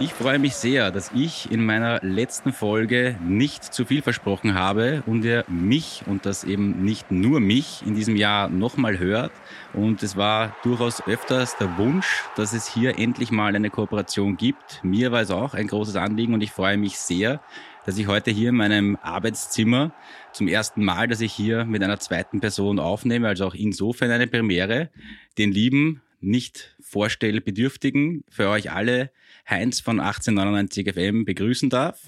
[0.00, 5.02] Ich freue mich sehr, dass ich in meiner letzten Folge nicht zu viel versprochen habe
[5.06, 9.32] und ihr mich und das eben nicht nur mich in diesem Jahr nochmal hört.
[9.72, 14.84] Und es war durchaus öfters der Wunsch, dass es hier endlich mal eine Kooperation gibt.
[14.84, 17.40] Mir war es auch ein großes Anliegen und ich freue mich sehr,
[17.84, 19.90] dass ich heute hier in meinem Arbeitszimmer
[20.32, 24.28] zum ersten Mal, dass ich hier mit einer zweiten Person aufnehme, also auch insofern eine
[24.28, 24.90] Premiere,
[25.38, 29.10] den lieben nicht vorstellbedürftigen für euch alle
[29.48, 32.00] Heinz von 1899 FM begrüßen darf.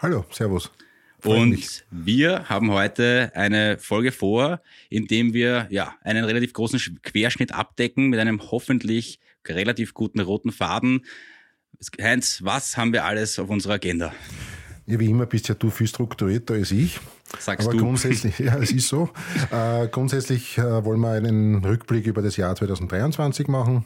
[0.00, 0.70] Hallo, Servus.
[1.20, 1.82] Freut und mich.
[1.90, 8.08] wir haben heute eine Folge vor, in dem wir ja einen relativ großen Querschnitt abdecken
[8.08, 11.04] mit einem hoffentlich relativ guten roten Faden.
[12.00, 14.12] Heinz, was haben wir alles auf unserer Agenda?
[14.88, 16.98] Ja, wie immer bist ja du viel strukturierter als ich.
[17.38, 17.84] Sagst Aber du.
[17.84, 19.10] grundsätzlich, ja, es ist so.
[19.50, 23.84] Äh, grundsätzlich äh, wollen wir einen Rückblick über das Jahr 2023 machen.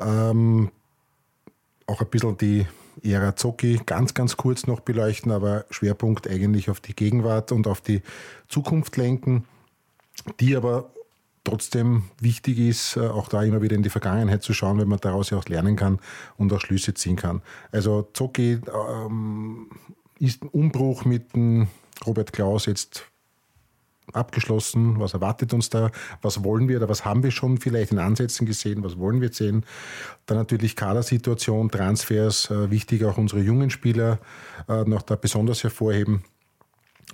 [0.00, 0.70] Ähm,
[1.86, 2.66] auch ein bisschen die
[3.02, 7.80] Ära Zocki ganz, ganz kurz noch beleuchten, aber Schwerpunkt eigentlich auf die Gegenwart und auf
[7.80, 8.02] die
[8.48, 9.44] Zukunft lenken,
[10.40, 10.90] die aber
[11.44, 14.98] trotzdem wichtig ist, äh, auch da immer wieder in die Vergangenheit zu schauen, weil man
[15.00, 16.00] daraus ja auch lernen kann
[16.36, 17.42] und auch Schlüsse ziehen kann.
[17.70, 19.68] Also Zocki ähm,
[20.18, 21.68] ist ein Umbruch mit dem
[22.06, 23.06] Robert Klaus jetzt
[24.12, 24.98] abgeschlossen?
[25.00, 25.90] Was erwartet uns da?
[26.22, 28.82] Was wollen wir oder was haben wir schon vielleicht in Ansätzen gesehen?
[28.84, 29.64] Was wollen wir sehen?
[30.26, 34.18] Dann natürlich Kadersituation, Transfers, äh, wichtig auch unsere jungen Spieler
[34.68, 36.24] äh, noch da besonders hervorheben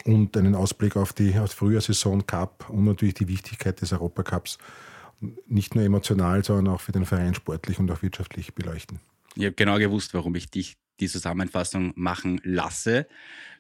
[0.05, 4.59] und einen Ausblick auf die, auf die Frühjahrsaison Cup und natürlich die Wichtigkeit des Europacups
[5.47, 9.01] nicht nur emotional, sondern auch für den Verein sportlich und auch wirtschaftlich beleuchten.
[9.37, 13.07] Ich habe genau gewusst, warum ich dich die Zusammenfassung machen lasse.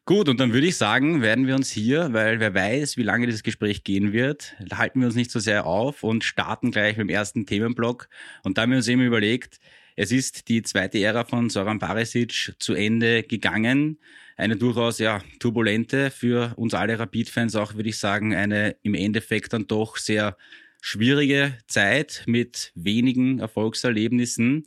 [0.07, 3.27] Gut, und dann würde ich sagen, werden wir uns hier, weil wer weiß, wie lange
[3.27, 7.09] dieses Gespräch gehen wird, halten wir uns nicht so sehr auf und starten gleich mit
[7.09, 8.09] dem ersten Themenblock.
[8.43, 9.61] Und da haben wir uns eben überlegt,
[9.97, 13.99] es ist die zweite Ära von Soran Barisic zu Ende gegangen.
[14.41, 19.53] Eine durchaus ja turbulente für uns alle Rapid-Fans auch, würde ich sagen, eine im Endeffekt
[19.53, 20.34] dann doch sehr
[20.81, 24.67] schwierige Zeit mit wenigen Erfolgserlebnissen.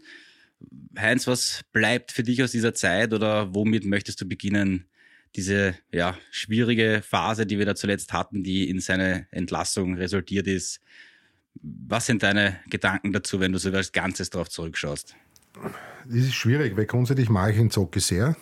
[0.95, 4.85] Heinz, was bleibt für dich aus dieser Zeit oder womit möchtest du beginnen,
[5.35, 10.81] diese ja, schwierige Phase, die wir da zuletzt hatten, die in seine Entlassung resultiert ist?
[11.63, 15.15] Was sind deine Gedanken dazu, wenn du so als Ganzes darauf zurückschaust?
[16.05, 18.35] Das ist schwierig, weil grundsätzlich mag ich ihn Zocki sehr.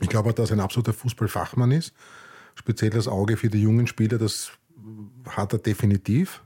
[0.00, 1.94] Ich glaube, dass er ein absoluter Fußballfachmann ist.
[2.54, 4.52] Speziell das Auge für die jungen Spieler, das
[5.28, 6.42] hat er definitiv.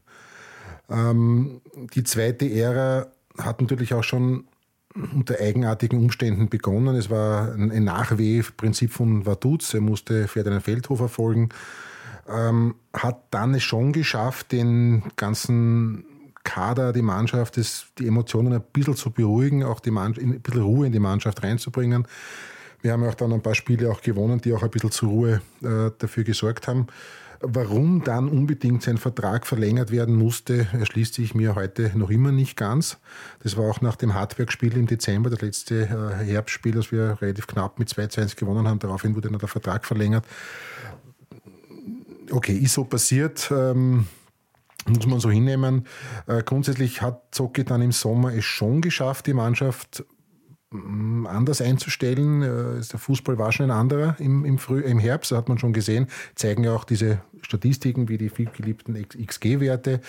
[0.89, 1.61] Ähm,
[1.95, 4.45] die zweite Ära hat natürlich auch schon
[4.95, 6.97] unter eigenartigen Umständen begonnen.
[6.97, 9.75] Es war ein Nachweh-Prinzip von Vaduz.
[9.75, 11.51] Er musste Ferdinand Feldhofer folgen.
[12.29, 16.05] Ähm, hat dann es schon geschafft, den ganzen
[16.43, 20.87] Kader, die Mannschaft, das, die Emotionen ein bisschen zu beruhigen, auch die ein bisschen Ruhe
[20.87, 22.07] in die Mannschaft reinzubringen.
[22.81, 25.43] Wir haben auch dann ein paar Spiele auch gewonnen, die auch ein bisschen zur Ruhe
[25.63, 26.87] äh, dafür gesorgt haben.
[27.41, 32.57] Warum dann unbedingt sein Vertrag verlängert werden musste, erschließt sich mir heute noch immer nicht
[32.57, 32.99] ganz.
[33.45, 37.47] Das war auch nach dem Hartberg-Spiel im Dezember, das letzte äh, Herbstspiel, das wir relativ
[37.47, 38.81] knapp mit 2 zu 1 gewonnen haben.
[38.81, 40.25] Daraufhin wurde dann der Vertrag verlängert.
[42.31, 43.51] Okay, ist so passiert.
[43.53, 44.07] Ähm,
[44.87, 45.87] muss man so hinnehmen.
[46.27, 50.05] Äh, grundsätzlich hat Zocki dann im Sommer es schon geschafft, die Mannschaft
[50.71, 52.43] anders einzustellen.
[52.43, 55.73] Äh, der Fußball war schon ein anderer im, im, Früh, im Herbst, hat man schon
[55.73, 60.01] gesehen, zeigen ja auch diese Statistiken wie die vielgeliebten XG-Werte,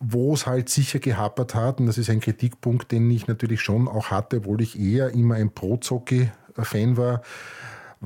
[0.00, 1.80] wo es halt sicher gehapert hat.
[1.80, 5.34] Und das ist ein Kritikpunkt, den ich natürlich schon auch hatte, obwohl ich eher immer
[5.34, 7.22] ein Pro-Zocki-Fan war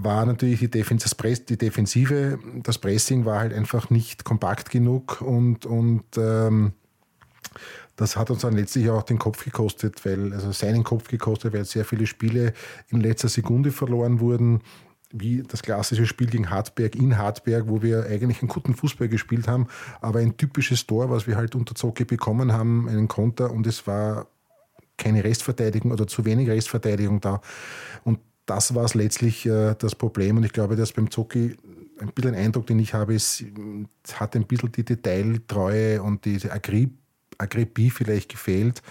[0.01, 1.05] war natürlich die, Defens
[1.49, 6.73] die Defensive, das Pressing war halt einfach nicht kompakt genug und, und ähm,
[7.99, 11.65] das hat uns dann letztlich auch den Kopf gekostet, weil, also seinen Kopf gekostet, weil
[11.65, 12.53] sehr viele Spiele
[12.89, 14.61] in letzter Sekunde verloren wurden
[15.11, 19.49] wie das klassische Spiel gegen Hartberg in Hartberg, wo wir eigentlich einen guten Fußball gespielt
[19.49, 19.67] haben,
[20.01, 23.87] aber ein typisches Tor, was wir halt unter Zocke bekommen haben, einen Konter und es
[23.87, 24.27] war
[24.99, 27.41] keine Restverteidigung oder zu wenig Restverteidigung da.
[28.05, 31.57] Und das war es letztlich äh, das Problem und ich glaube, dass beim Zocki
[31.99, 33.45] ein bisschen ein Eindruck, den ich habe, ist,
[34.13, 36.93] hat ein bisschen die Detailtreue und diese Akrib
[37.39, 38.83] Akribie vielleicht gefehlt,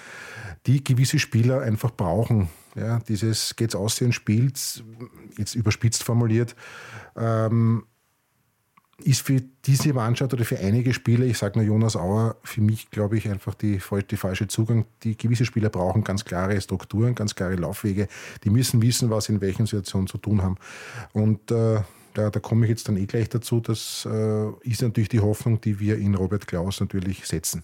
[0.65, 2.49] die gewisse Spieler einfach brauchen.
[2.75, 4.83] Ja, dieses geht's aussehen, spielt,
[5.37, 6.55] jetzt überspitzt formuliert,
[7.15, 7.85] ähm,
[9.03, 12.89] ist für diese Mannschaft oder für einige Spieler, ich sage nur Jonas Auer, für mich
[12.89, 13.79] glaube ich einfach die,
[14.09, 14.85] die falsche Zugang.
[15.03, 18.07] Die gewisse Spieler brauchen ganz klare Strukturen, ganz klare Laufwege.
[18.43, 20.55] Die müssen wissen, was sie in welchen Situationen zu tun haben.
[21.13, 21.81] Und äh,
[22.15, 23.59] da, da komme ich jetzt dann eh gleich dazu.
[23.59, 27.63] Das äh, ist natürlich die Hoffnung, die wir in Robert Klaus natürlich setzen.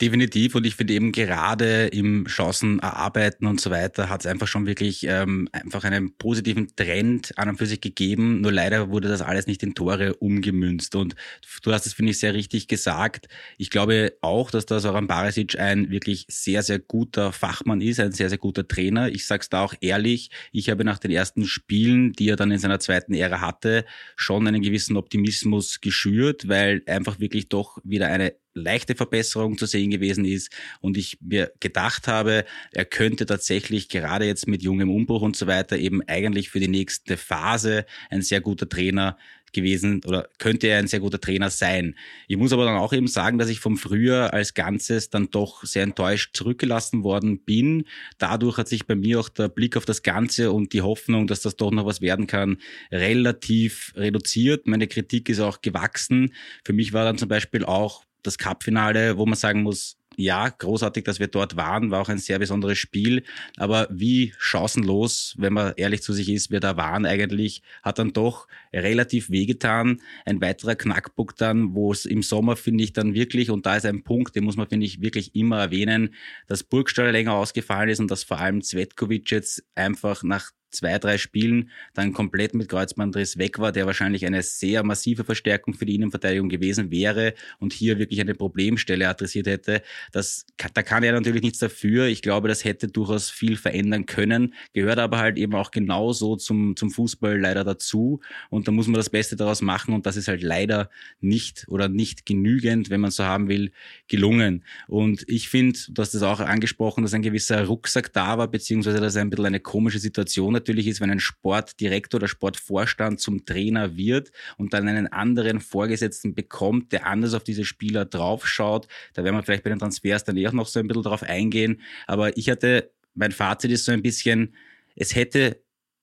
[0.00, 4.48] Definitiv und ich finde eben gerade im Chancen erarbeiten und so weiter hat es einfach
[4.48, 8.40] schon wirklich ähm, einfach einen positiven Trend an und für sich gegeben.
[8.40, 11.14] Nur leider wurde das alles nicht in Tore umgemünzt und
[11.62, 13.28] du hast es finde ich sehr richtig gesagt.
[13.56, 18.10] Ich glaube auch, dass der Soran Barisic ein wirklich sehr sehr guter Fachmann ist, ein
[18.10, 19.10] sehr sehr guter Trainer.
[19.10, 22.58] Ich sag's da auch ehrlich, ich habe nach den ersten Spielen, die er dann in
[22.58, 23.84] seiner zweiten Ära hatte,
[24.16, 29.90] schon einen gewissen Optimismus geschürt, weil einfach wirklich doch wieder eine leichte Verbesserung zu sehen
[29.90, 35.22] gewesen ist und ich mir gedacht habe, er könnte tatsächlich gerade jetzt mit jungem Umbruch
[35.22, 39.16] und so weiter eben eigentlich für die nächste Phase ein sehr guter Trainer
[39.54, 41.94] gewesen oder könnte er ein sehr guter Trainer sein.
[42.28, 45.64] Ich muss aber dann auch eben sagen, dass ich vom Frühjahr als Ganzes dann doch
[45.64, 47.84] sehr enttäuscht zurückgelassen worden bin.
[48.18, 51.40] Dadurch hat sich bei mir auch der Blick auf das Ganze und die Hoffnung, dass
[51.40, 52.58] das doch noch was werden kann,
[52.90, 54.66] relativ reduziert.
[54.66, 56.34] Meine Kritik ist auch gewachsen.
[56.64, 61.04] Für mich war dann zum Beispiel auch das Cup-Finale, wo man sagen muss, ja, großartig,
[61.04, 63.24] dass wir dort waren, war auch ein sehr besonderes Spiel.
[63.56, 68.12] Aber wie chancenlos, wenn man ehrlich zu sich ist, wir da waren eigentlich, hat dann
[68.12, 70.00] doch relativ wehgetan.
[70.24, 73.86] Ein weiterer Knackpunkt dann, wo es im Sommer, finde ich, dann wirklich, und da ist
[73.86, 76.14] ein Punkt, den muss man, finde ich, wirklich immer erwähnen,
[76.46, 81.18] dass Burgstall länger ausgefallen ist und dass vor allem Zvetkovic jetzt einfach nach zwei, drei
[81.18, 85.94] Spielen dann komplett mit Kreuzbandriss weg war, der wahrscheinlich eine sehr massive Verstärkung für die
[85.94, 89.82] Innenverteidigung gewesen wäre und hier wirklich eine Problemstelle adressiert hätte.
[90.12, 92.06] Das, da kann er natürlich nichts dafür.
[92.06, 96.76] Ich glaube, das hätte durchaus viel verändern können, gehört aber halt eben auch genauso zum,
[96.76, 100.28] zum Fußball leider dazu und da muss man das Beste daraus machen und das ist
[100.28, 100.90] halt leider
[101.20, 103.72] nicht oder nicht genügend, wenn man so haben will,
[104.08, 104.64] gelungen.
[104.88, 109.00] Und ich finde, du hast das auch angesprochen, dass ein gewisser Rucksack da war, beziehungsweise
[109.00, 113.96] dass ein bisschen eine komische Situation natürlich ist, wenn ein Sportdirektor oder Sportvorstand zum Trainer
[113.96, 118.88] wird und dann einen anderen Vorgesetzten bekommt, der anders auf diese Spieler draufschaut.
[119.12, 121.22] Da werden wir vielleicht bei den Transfers dann eh auch noch so ein bisschen drauf
[121.22, 121.80] eingehen.
[122.06, 124.54] Aber ich hatte, mein Fazit ist so ein bisschen,
[124.96, 125.60] es hätte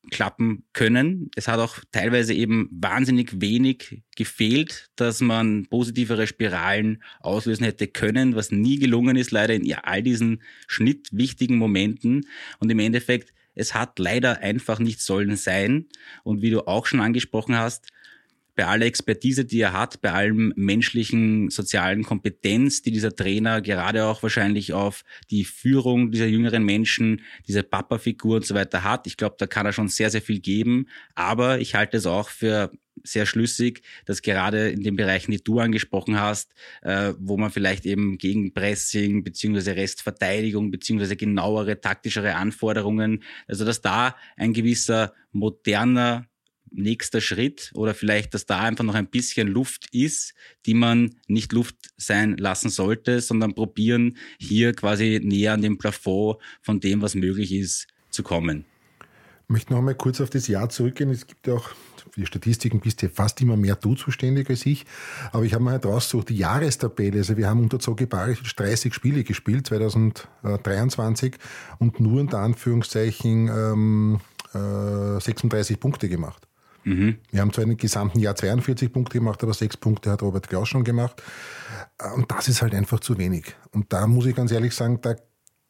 [0.10, 1.30] klappen können.
[1.36, 8.36] Es hat auch teilweise eben wahnsinnig wenig gefehlt, dass man positivere Spiralen auslösen hätte können,
[8.36, 12.26] was nie gelungen ist, leider in all diesen schnittwichtigen Momenten.
[12.60, 15.88] Und im Endeffekt es hat leider einfach nicht sollen sein.
[16.24, 17.88] Und wie du auch schon angesprochen hast,
[18.56, 24.06] bei aller Expertise, die er hat, bei allem menschlichen, sozialen Kompetenz, die dieser Trainer gerade
[24.06, 29.08] auch wahrscheinlich auf die Führung dieser jüngeren Menschen, diese Papa-Figur und so weiter hat.
[29.08, 30.88] Ich glaube, da kann er schon sehr, sehr viel geben.
[31.16, 32.72] Aber ich halte es auch für
[33.04, 37.86] sehr schlüssig, dass gerade in den Bereichen, die du angesprochen hast, äh, wo man vielleicht
[37.86, 46.26] eben gegen Pressing beziehungsweise Restverteidigung beziehungsweise genauere taktischere Anforderungen, also dass da ein gewisser moderner
[46.72, 50.34] nächster Schritt oder vielleicht, dass da einfach noch ein bisschen Luft ist,
[50.66, 56.38] die man nicht Luft sein lassen sollte, sondern probieren, hier quasi näher an dem Plafond
[56.62, 58.66] von dem, was möglich ist, zu kommen.
[59.44, 61.10] Ich möchte noch einmal kurz auf das Jahr zurückgehen.
[61.10, 61.72] Es gibt ja auch
[62.10, 64.86] für die Statistiken bist du fast immer mehr du zuständig als ich.
[65.32, 67.20] Aber ich habe mal halt rausgesucht, die Jahrestabelle.
[67.20, 71.36] Also wir haben unter Zogi Baric 30 Spiele gespielt, 2023,
[71.80, 74.20] und nur unter Anführungszeichen ähm,
[74.54, 76.48] äh, 36 Punkte gemacht.
[76.84, 77.18] Mhm.
[77.30, 80.70] Wir haben zwar im gesamten Jahr 42 Punkte gemacht, aber sechs Punkte hat Robert Klaus
[80.70, 81.22] schon gemacht.
[82.16, 83.56] Und das ist halt einfach zu wenig.
[83.72, 85.16] Und da muss ich ganz ehrlich sagen, da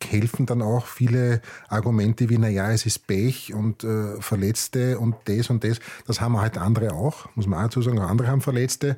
[0.10, 5.50] helfen dann auch viele Argumente wie, naja, es ist Pech und äh, Verletzte und das
[5.50, 5.80] und das.
[6.08, 8.98] Das haben halt andere auch, muss man auch dazu sagen, andere haben Verletzte.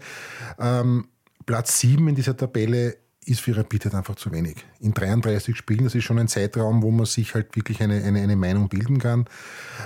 [0.60, 1.08] Ähm,
[1.46, 4.58] Platz 7 in dieser Tabelle ist für Rapid halt einfach zu wenig.
[4.80, 8.22] In 33 Spielen, das ist schon ein Zeitraum, wo man sich halt wirklich eine, eine,
[8.22, 9.26] eine Meinung bilden kann.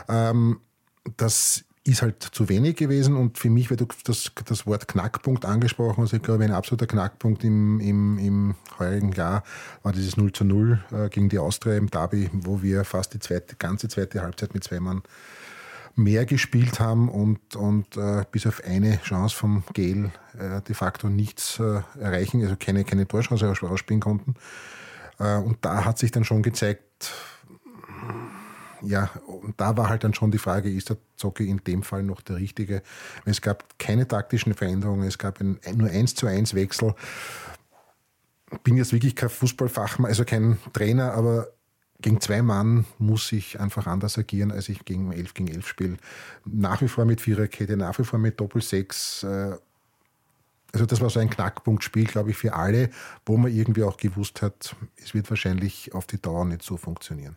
[0.09, 0.59] Ähm,
[1.15, 5.45] das ist halt zu wenig gewesen und für mich, weil du das, das Wort Knackpunkt
[5.45, 9.43] angesprochen hast, ich glaube, ein absoluter Knackpunkt im, im, im heurigen Jahr
[9.83, 13.19] war dieses 0 zu 0 äh, gegen die Austria im Derby, wo wir fast die
[13.19, 15.01] zweite, ganze zweite Halbzeit mit zwei Mann
[15.95, 21.09] mehr gespielt haben und, und äh, bis auf eine Chance vom Gale äh, de facto
[21.09, 24.35] nichts äh, erreichen, also keine, keine Torchance ausspielen konnten.
[25.19, 27.13] Äh, und da hat sich dann schon gezeigt,
[28.81, 32.03] ja, und da war halt dann schon die Frage, ist der Zocki in dem Fall
[32.03, 32.81] noch der richtige?
[33.25, 36.93] Es gab keine taktischen Veränderungen, es gab ein, nur eins zu eins Wechsel.
[38.63, 41.49] Bin jetzt wirklich kein Fußballfachmann, also kein Trainer, aber
[42.01, 45.97] gegen zwei Mann muss ich einfach anders agieren, als ich gegen 11 gegen 11 spiele.
[46.45, 49.23] Nach wie vor mit Viererkette, nach wie vor mit Doppel-Sechs.
[49.23, 49.57] Äh,
[50.73, 52.91] also das war so ein Knackpunktspiel, glaube ich, für alle,
[53.25, 57.35] wo man irgendwie auch gewusst hat, es wird wahrscheinlich auf die Dauer nicht so funktionieren.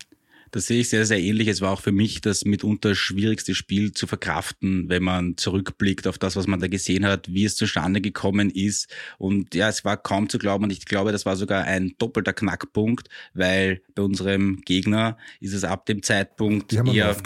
[0.50, 1.48] Das sehe ich sehr, sehr ähnlich.
[1.48, 6.18] Es war auch für mich das mitunter schwierigste Spiel zu verkraften, wenn man zurückblickt auf
[6.18, 8.88] das, was man da gesehen hat, wie es zustande gekommen ist.
[9.18, 10.64] Und ja, es war kaum zu glauben.
[10.64, 15.64] Und ich glaube, das war sogar ein doppelter Knackpunkt, weil bei unserem Gegner ist es
[15.64, 17.16] ab dem Zeitpunkt eher ja.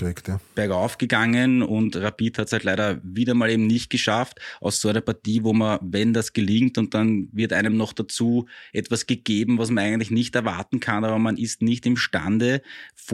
[0.54, 4.88] bergauf gegangen und Rapid hat es halt leider wieder mal eben nicht geschafft aus so
[4.88, 9.58] einer Partie, wo man, wenn das gelingt und dann wird einem noch dazu etwas gegeben,
[9.58, 12.62] was man eigentlich nicht erwarten kann, aber man ist nicht imstande,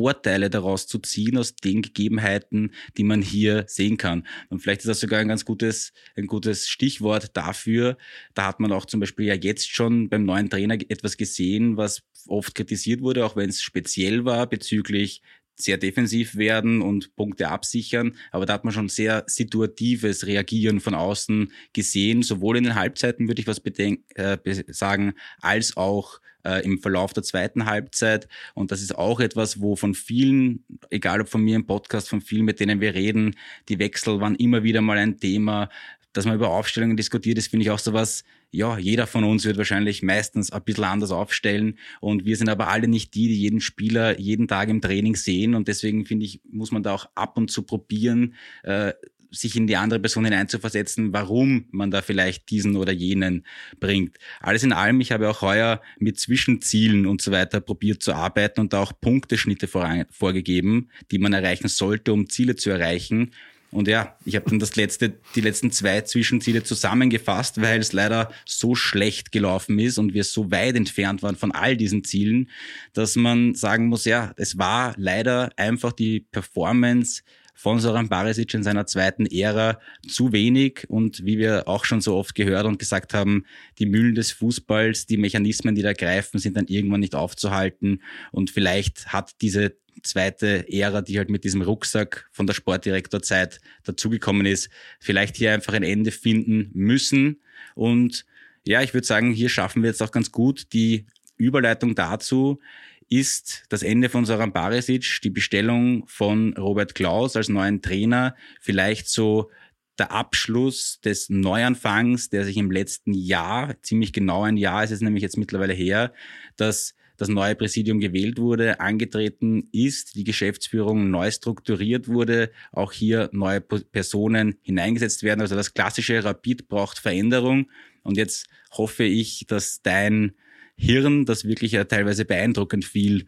[0.00, 4.26] Vorteile daraus zu ziehen aus den Gegebenheiten, die man hier sehen kann.
[4.49, 7.99] Und vielleicht ist das sogar ein ganz gutes, ein gutes Stichwort dafür.
[8.33, 12.02] Da hat man auch zum Beispiel ja jetzt schon beim neuen Trainer etwas gesehen, was
[12.26, 15.21] oft kritisiert wurde, auch wenn es speziell war bezüglich
[15.62, 18.17] sehr defensiv werden und Punkte absichern.
[18.31, 23.29] Aber da hat man schon sehr situatives Reagieren von außen gesehen, sowohl in den Halbzeiten,
[23.29, 24.38] würde ich was bedenken, äh,
[24.69, 28.29] sagen, als auch äh, im Verlauf der zweiten Halbzeit.
[28.55, 32.21] Und das ist auch etwas, wo von vielen, egal ob von mir im Podcast, von
[32.21, 33.37] vielen, mit denen wir reden,
[33.69, 35.69] die Wechsel waren immer wieder mal ein Thema
[36.12, 39.45] dass man über Aufstellungen diskutiert, das finde ich auch so was, ja, jeder von uns
[39.45, 43.40] wird wahrscheinlich meistens ein bisschen anders aufstellen und wir sind aber alle nicht die, die
[43.40, 47.09] jeden Spieler jeden Tag im Training sehen und deswegen finde ich, muss man da auch
[47.14, 48.92] ab und zu probieren, äh,
[49.33, 53.47] sich in die andere Person hineinzuversetzen, warum man da vielleicht diesen oder jenen
[53.78, 54.16] bringt.
[54.40, 58.61] Alles in allem, ich habe auch heuer mit Zwischenzielen und so weiter probiert zu arbeiten
[58.61, 63.30] und da auch Punkteschnitte vorgegeben, die man erreichen sollte, um Ziele zu erreichen.
[63.73, 68.33] Und ja, ich habe dann das letzte, die letzten zwei Zwischenziele zusammengefasst, weil es leider
[68.45, 72.50] so schlecht gelaufen ist und wir so weit entfernt waren von all diesen Zielen,
[72.93, 77.23] dass man sagen muss, ja, es war leider einfach die Performance
[77.61, 80.87] von Soran Barisic in seiner zweiten Ära zu wenig.
[80.89, 83.45] Und wie wir auch schon so oft gehört und gesagt haben,
[83.79, 88.03] die Mühlen des Fußballs, die Mechanismen, die da greifen, sind dann irgendwann nicht aufzuhalten.
[88.33, 94.47] Und vielleicht hat diese zweite Ära, die halt mit diesem Rucksack von der Sportdirektorzeit dazugekommen
[94.47, 97.40] ist, vielleicht hier einfach ein Ende finden müssen.
[97.75, 98.25] Und
[98.66, 102.61] ja, ich würde sagen, hier schaffen wir jetzt auch ganz gut die Überleitung dazu,
[103.09, 109.09] ist das Ende von Soran Barisic, die Bestellung von Robert Klaus als neuen Trainer, vielleicht
[109.09, 109.50] so
[109.99, 115.00] der Abschluss des Neuanfangs, der sich im letzten Jahr, ziemlich genau ein Jahr ist es
[115.00, 116.12] nämlich jetzt mittlerweile her,
[116.57, 123.29] dass das neue Präsidium gewählt wurde, angetreten ist, die Geschäftsführung neu strukturiert wurde, auch hier
[123.33, 125.43] neue Personen hineingesetzt werden.
[125.43, 127.69] Also das klassische Rapid braucht Veränderung.
[128.03, 130.33] Und jetzt hoffe ich, dass dein
[130.77, 133.27] Hirn, das wirklich ja teilweise beeindruckend viel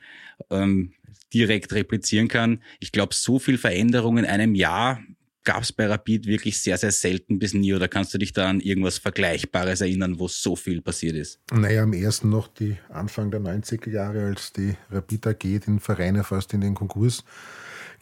[0.48, 0.94] ähm,
[1.34, 2.62] direkt replizieren kann.
[2.80, 5.02] Ich glaube, so viel Veränderung in einem Jahr
[5.44, 7.74] gab es bei Rapid wirklich sehr, sehr selten bis nie.
[7.74, 11.40] Oder kannst du dich da an irgendwas Vergleichbares erinnern, wo so viel passiert ist?
[11.52, 16.22] Naja, am ersten noch die Anfang der 90er Jahre, als die Rapid AG den Verein
[16.22, 17.24] fast in den Konkurs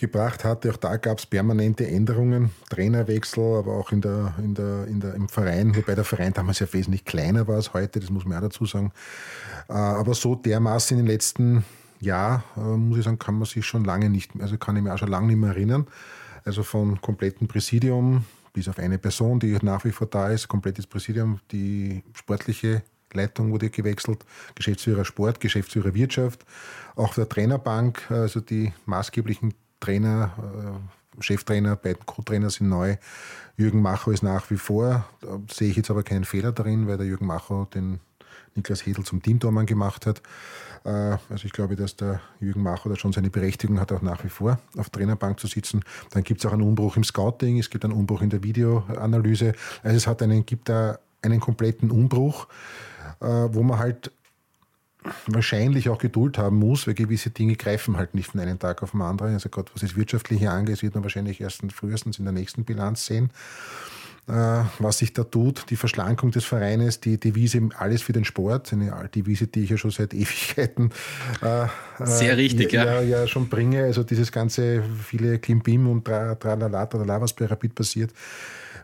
[0.01, 0.71] gebracht hatte.
[0.71, 5.15] Auch da gab es permanente Änderungen, Trainerwechsel, aber auch in der, in der, in der,
[5.15, 8.39] im Verein, wobei der Verein damals ja wesentlich kleiner war als heute, das muss man
[8.39, 8.93] auch dazu sagen.
[9.69, 11.65] Äh, aber so dermaßen in den letzten
[12.01, 14.91] Jahr, äh, muss ich sagen, kann man sich schon lange nicht, also kann ich mich
[14.91, 15.87] auch schon lange nicht mehr erinnern.
[16.45, 20.87] Also von kompletten Präsidium bis auf eine Person, die nach wie vor da ist, komplettes
[20.87, 22.83] Präsidium, die sportliche
[23.13, 26.45] Leitung wurde gewechselt, Geschäftsführer Sport, Geschäftsführer Wirtschaft,
[26.97, 30.33] auch der Trainerbank, also die maßgeblichen Trainer,
[31.19, 32.97] äh, Cheftrainer, beiden Co-Trainer sind neu.
[33.57, 36.99] Jürgen Macho ist nach wie vor, da sehe ich jetzt aber keinen Fehler darin, weil
[36.99, 38.01] der Jürgen Macho den
[38.55, 40.23] Niklas Hedel zum Teamtormann gemacht hat.
[40.85, 40.89] Äh,
[41.29, 44.29] also ich glaube, dass der Jürgen Macho da schon seine Berechtigung hat, auch nach wie
[44.29, 45.83] vor auf Trainerbank zu sitzen.
[46.11, 49.53] Dann gibt es auch einen Umbruch im Scouting, es gibt einen Umbruch in der Videoanalyse.
[49.83, 52.49] Also es hat einen, gibt da einen kompletten Umbruch,
[53.21, 54.13] äh, wo man halt
[55.27, 58.91] wahrscheinlich auch Geduld haben muss, weil gewisse Dinge greifen halt nicht von einem Tag auf
[58.91, 59.33] den anderen.
[59.33, 63.07] Also gerade was das Wirtschaftliche angeht, wird man wahrscheinlich erst frühestens in der nächsten Bilanz
[63.07, 63.31] sehen.
[64.31, 68.73] Äh, was sich da tut, die Verschlankung des Vereines, die Devise alles für den Sport,
[68.73, 70.93] eine Devise, die ich ja schon seit Ewigkeiten
[71.43, 71.67] äh,
[72.05, 73.03] sehr richtig, ja, ja.
[73.03, 73.83] ja schon bringe.
[73.83, 78.13] Also dieses ganze viele Klimbim und Tralala, Tralala, was bei Rapid passiert,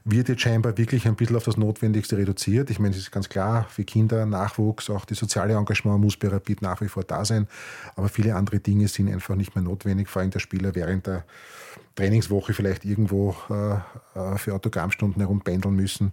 [0.05, 2.71] wird jetzt scheinbar wirklich ein bisschen auf das Notwendigste reduziert.
[2.71, 6.27] Ich meine, es ist ganz klar, für Kinder, Nachwuchs, auch das soziale Engagement muss bei
[6.27, 7.47] Rapid nach wie vor da sein.
[7.95, 11.25] Aber viele andere Dinge sind einfach nicht mehr notwendig, vor allem der Spieler während der
[11.97, 13.75] Trainingswoche vielleicht irgendwo äh,
[14.15, 16.13] äh für Autogrammstunden herumpendeln müssen.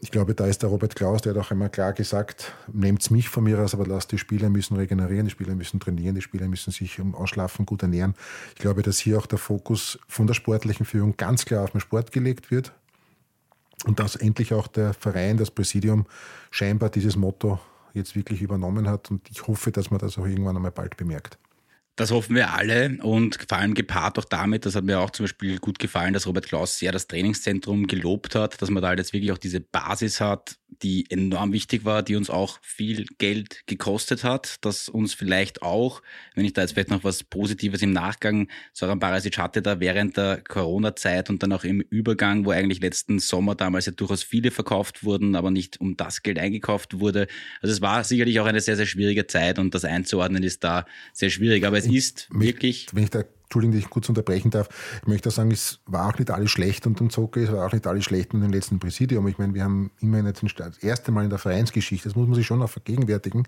[0.00, 3.28] Ich glaube, da ist der Robert Klaus, der hat auch einmal klar gesagt, nehmt mich
[3.28, 6.48] von mir aus, aber lasst die Spieler müssen regenerieren, die Spieler müssen trainieren, die Spieler
[6.48, 8.14] müssen sich ausschlafen, gut ernähren.
[8.54, 11.80] Ich glaube, dass hier auch der Fokus von der sportlichen Führung ganz klar auf den
[11.82, 12.72] Sport gelegt wird
[13.84, 16.06] und dass endlich auch der Verein, das Präsidium
[16.50, 17.60] scheinbar dieses Motto
[17.92, 19.10] jetzt wirklich übernommen hat.
[19.10, 21.38] Und ich hoffe, dass man das auch irgendwann einmal bald bemerkt.
[21.94, 25.24] Das hoffen wir alle und vor allem gepaart auch damit, das hat mir auch zum
[25.24, 28.98] Beispiel gut gefallen, dass Robert Klaus sehr das Trainingszentrum gelobt hat, dass man da halt
[28.98, 33.66] jetzt wirklich auch diese Basis hat, die enorm wichtig war, die uns auch viel Geld
[33.66, 36.02] gekostet hat, dass uns vielleicht auch,
[36.34, 40.16] wenn ich da jetzt vielleicht noch was Positives im Nachgang, Soran Barasic hatte da während
[40.16, 44.50] der Corona-Zeit und dann auch im Übergang, wo eigentlich letzten Sommer damals ja durchaus viele
[44.50, 47.26] verkauft wurden, aber nicht um das Geld eingekauft wurde.
[47.60, 50.86] Also es war sicherlich auch eine sehr, sehr schwierige Zeit und das einzuordnen ist da
[51.12, 51.66] sehr schwierig.
[51.66, 52.88] Aber es ist wirklich.
[52.92, 54.68] Wenn ich da, Entschuldigung, dass ich kurz unterbrechen darf,
[55.02, 57.66] ich möchte auch sagen, es war auch nicht alles schlecht unter dem Zocke, es war
[57.66, 59.26] auch nicht alles schlecht mit dem letzten Präsidium.
[59.28, 62.34] Ich meine, wir haben immerhin jetzt das erste Mal in der Vereinsgeschichte, das muss man
[62.34, 63.46] sich schon auch vergegenwärtigen,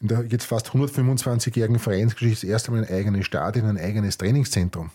[0.00, 4.90] in der jetzt fast 125-jährigen Vereinsgeschichte das erste Mal ein eigenes Stadion, ein eigenes Trainingszentrum.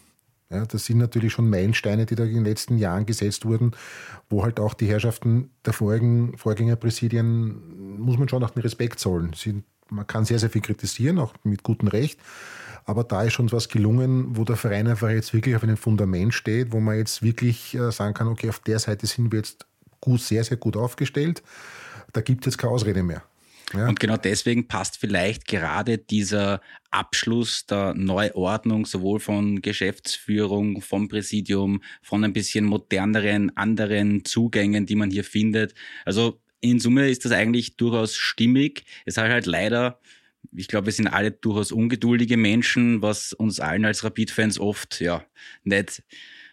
[0.51, 3.72] Ja, das sind natürlich schon Meilensteine, die da in den letzten Jahren gesetzt wurden,
[4.30, 9.32] wo halt auch die Herrschaften der vorigen Vorgängerpräsidien, muss man schon auch den Respekt zollen.
[9.34, 12.20] Sie, man kann sehr, sehr viel kritisieren, auch mit gutem Recht.
[12.86, 16.34] Aber da ist schon was gelungen, wo der Verein einfach jetzt wirklich auf einem Fundament
[16.34, 19.68] steht, wo man jetzt wirklich äh, sagen kann, okay, auf der Seite sind wir jetzt
[20.00, 21.44] gut, sehr, sehr gut aufgestellt.
[22.12, 23.24] Da gibt es jetzt keine Ausrede mehr.
[23.74, 23.88] Ja.
[23.88, 31.82] Und genau deswegen passt vielleicht gerade dieser Abschluss der Neuordnung sowohl von Geschäftsführung, vom Präsidium,
[32.02, 35.74] von ein bisschen moderneren, anderen Zugängen, die man hier findet.
[36.04, 38.84] Also in Summe ist das eigentlich durchaus stimmig.
[39.06, 40.00] Es hat halt leider
[40.53, 45.24] ich glaube, wir sind alle durchaus ungeduldige Menschen, was uns allen als Rapid-Fans oft ja
[45.63, 46.03] nicht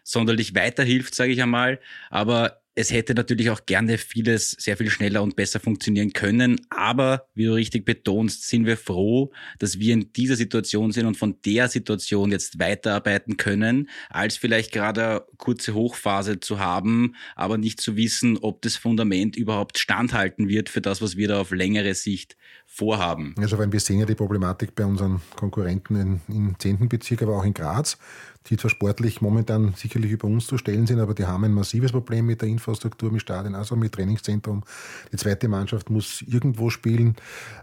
[0.05, 1.81] sonderlich weiterhilft, sage ich einmal.
[2.11, 6.61] Aber es hätte natürlich auch gerne vieles sehr viel schneller und besser funktionieren können.
[6.71, 11.17] Aber wie du richtig betonst, sind wir froh, dass wir in dieser Situation sind und
[11.17, 17.81] von der Situation jetzt weiterarbeiten können, als vielleicht gerade kurze Hochphase zu haben, aber nicht
[17.81, 21.95] zu wissen, ob das Fundament überhaupt standhalten wird für das, was wir da auf längere
[21.95, 22.37] Sicht
[22.79, 23.35] vorhaben.
[23.39, 26.89] Also, weil wir sehen ja die Problematik bei unseren Konkurrenten im 10.
[26.89, 27.99] Bezirk, aber auch in Graz
[28.49, 31.93] die zwar sportlich momentan sicherlich über uns zu stellen sind, aber die haben ein massives
[31.93, 34.65] Problem mit der Infrastruktur, mit Stadien, also mit Trainingszentrum.
[35.13, 37.17] Die zweite Mannschaft muss irgendwo spielen.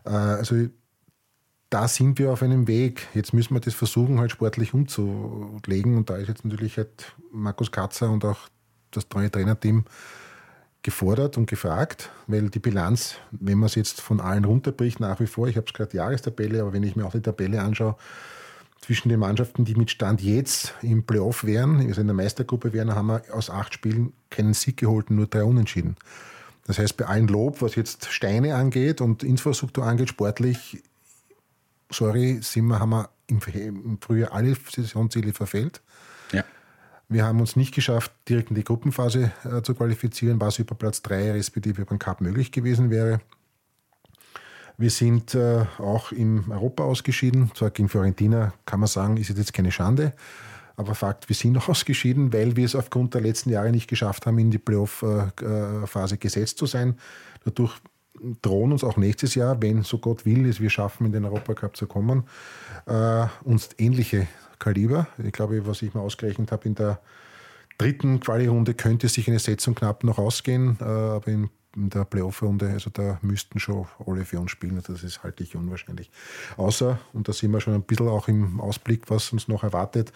[0.05, 0.67] Äh, also
[1.69, 3.07] da sind wir auf einem Weg.
[3.13, 5.97] Jetzt müssen wir das versuchen, halt sportlich umzulegen.
[5.97, 8.47] Und da ist jetzt natürlich halt Markus Katzer und auch
[8.91, 9.85] das neue Trainerteam
[10.85, 15.25] gefordert und gefragt, weil die Bilanz, wenn man es jetzt von allen runterbricht, nach wie
[15.25, 17.95] vor, ich habe es gerade Jahrestabelle, aber wenn ich mir auch die Tabelle anschaue,
[18.81, 22.93] zwischen den Mannschaften, die mit Stand jetzt im Playoff wären, also in der Meistergruppe wären,
[22.93, 25.95] haben wir aus acht Spielen keinen Sieg geholt, nur drei Unentschieden.
[26.67, 30.83] Das heißt, bei allen Lob, was jetzt Steine angeht und Infrastruktur angeht, sportlich,
[31.89, 35.81] sorry, sind wir, haben wir im, im Frühjahr alle Saisonziele verfehlt.
[37.07, 41.01] Wir haben uns nicht geschafft, direkt in die Gruppenphase äh, zu qualifizieren, was über Platz
[41.03, 43.21] 3 respektive über den Cup möglich gewesen wäre.
[44.77, 47.51] Wir sind äh, auch im Europa ausgeschieden.
[47.53, 50.13] Zwar gegen Fiorentina kann man sagen, ist jetzt keine Schande.
[50.77, 54.39] Aber Fakt, wir sind ausgeschieden, weil wir es aufgrund der letzten Jahre nicht geschafft haben,
[54.39, 56.97] in die Playoff-Phase gesetzt zu sein.
[57.45, 57.79] Dadurch
[58.41, 61.75] drohen uns auch nächstes Jahr, wenn so Gott will, es wir schaffen, in den Europacup
[61.75, 62.23] zu kommen,
[62.87, 64.27] äh, uns ähnliche
[64.59, 65.07] Kaliber.
[65.23, 66.99] Ich glaube, was ich mal ausgerechnet habe, in der
[67.77, 72.69] dritten Quali-Runde könnte sich eine Setzung knapp noch ausgehen, äh, aber in der Playoff-Runde.
[72.69, 74.81] Also da müssten schon alle für uns spielen.
[74.85, 76.09] Das ist halte ich unwahrscheinlich.
[76.57, 80.11] Außer, und da sind wir schon ein bisschen auch im Ausblick, was uns noch erwartet,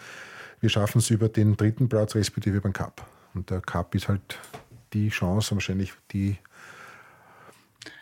[0.60, 3.06] wir schaffen es über den dritten Platz, respektive den Cup.
[3.34, 4.38] Und der Cup ist halt
[4.92, 6.36] die Chance, wahrscheinlich die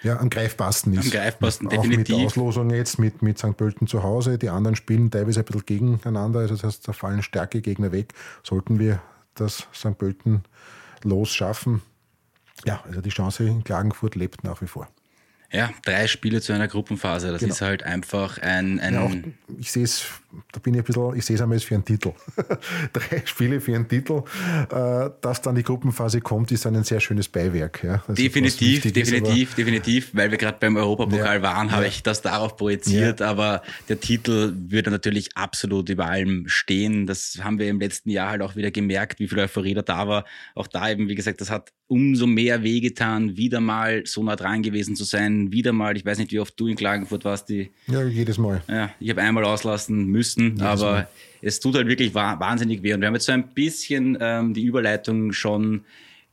[0.02, 1.06] ja, am greifbarsten ist.
[1.06, 2.16] Am greifbarsten, auch definitiv.
[2.16, 3.56] Mit Auslosung jetzt, mit, mit St.
[3.56, 4.38] Pölten zu Hause.
[4.38, 6.40] Die anderen spielen teilweise ein bisschen gegeneinander.
[6.40, 8.12] Also das heißt, da fallen starke Gegner weg.
[8.42, 9.00] Sollten wir
[9.34, 9.96] das St.
[9.96, 10.42] Pölten
[11.04, 11.82] los schaffen,
[12.64, 14.88] ja, also die Chance in Klagenfurt lebt nach wie vor.
[15.50, 17.30] Ja, drei Spiele zu einer Gruppenphase.
[17.30, 17.54] Das genau.
[17.54, 18.80] ist halt einfach ein.
[18.80, 19.12] ein ja, auch,
[19.58, 20.06] ich sehe es,
[20.52, 22.12] da bin ich ein bisschen, ich sehe es einmal für einen Titel.
[22.92, 24.22] drei Spiele für einen Titel.
[24.70, 27.82] Äh, dass dann die Gruppenphase kommt, ist dann ein sehr schönes Beiwerk.
[27.82, 28.02] Ja.
[28.06, 30.10] Also definitiv, definitiv, ist, definitiv.
[30.12, 31.88] Weil wir gerade beim Europapokal ja, waren, habe ja.
[31.88, 33.22] ich das darauf projiziert.
[33.22, 37.06] Aber der Titel würde natürlich absolut über allem stehen.
[37.06, 40.08] Das haben wir im letzten Jahr halt auch wieder gemerkt, wie viel Euphorie da, da
[40.08, 40.24] war.
[40.54, 44.62] Auch da eben, wie gesagt, das hat umso mehr wehgetan, wieder mal so nah dran
[44.62, 47.48] gewesen zu sein, wieder mal, ich weiß nicht, wie oft du in Klagenfurt warst.
[47.48, 48.62] Die, ja, jedes Mal.
[48.68, 51.08] Ja, ich habe einmal auslassen müssen, aber
[51.40, 52.92] es tut halt wirklich wahnsinnig weh.
[52.92, 55.84] Und wir haben jetzt so ein bisschen ähm, die Überleitung schon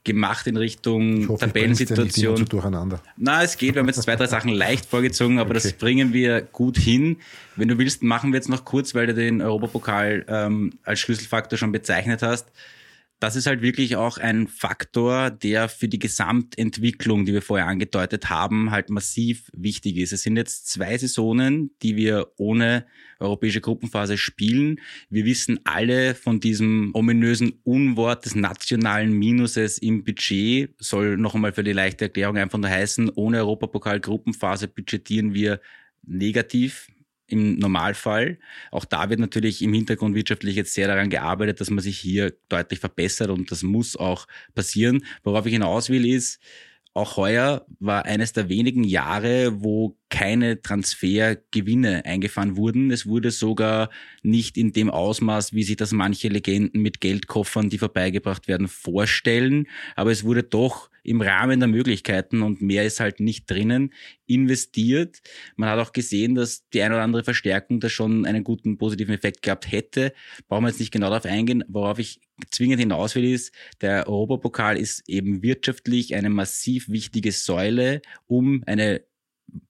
[0.04, 2.42] gemacht in Richtung ich hoffe, Tabellensituation.
[2.44, 3.02] Ich durcheinander.
[3.18, 3.76] Na, es geht.
[3.76, 5.62] Wir haben jetzt zwei, drei Sachen leicht vorgezogen, aber okay.
[5.62, 7.18] das bringen wir gut hin.
[7.56, 11.58] Wenn du willst, machen wir jetzt noch kurz, weil du den Europapokal ähm, als Schlüsselfaktor
[11.58, 12.48] schon bezeichnet hast
[13.26, 18.30] das ist halt wirklich auch ein Faktor, der für die Gesamtentwicklung, die wir vorher angedeutet
[18.30, 20.14] haben, halt massiv wichtig ist.
[20.14, 22.86] Es sind jetzt zwei Saisonen, die wir ohne
[23.20, 24.80] europäische Gruppenphase spielen.
[25.10, 31.52] Wir wissen alle von diesem ominösen Unwort des nationalen Minuses im Budget, soll noch einmal
[31.52, 35.60] für die leichte Erklärung einfach nur heißen, ohne Europapokal Gruppenphase budgetieren wir
[36.04, 36.90] negativ
[37.28, 38.40] im Normalfall.
[38.72, 42.34] Auch da wird natürlich im Hintergrund wirtschaftlich jetzt sehr daran gearbeitet, dass man sich hier
[42.50, 45.04] deutlich verbessert und das muss auch passieren.
[45.24, 46.40] Worauf ich hinaus will, ist,
[46.96, 52.90] auch heuer war eines der wenigen Jahre, wo keine Transfergewinne eingefahren wurden.
[52.90, 53.90] Es wurde sogar
[54.24, 59.68] nicht in dem Ausmaß, wie sich das manche Legenden mit Geldkoffern, die vorbeigebracht werden, vorstellen.
[59.98, 63.94] Aber es wurde doch im Rahmen der Möglichkeiten und mehr ist halt nicht drinnen
[64.26, 65.22] investiert.
[65.56, 69.14] Man hat auch gesehen, dass die eine oder andere Verstärkung da schon einen guten positiven
[69.14, 70.14] Effekt gehabt hätte.
[70.48, 71.64] Brauchen wir jetzt nicht genau darauf eingehen.
[71.68, 78.02] Worauf ich zwingend hinaus will, ist, der Europapokal ist eben wirtschaftlich eine massiv wichtige Säule,
[78.28, 79.04] um eine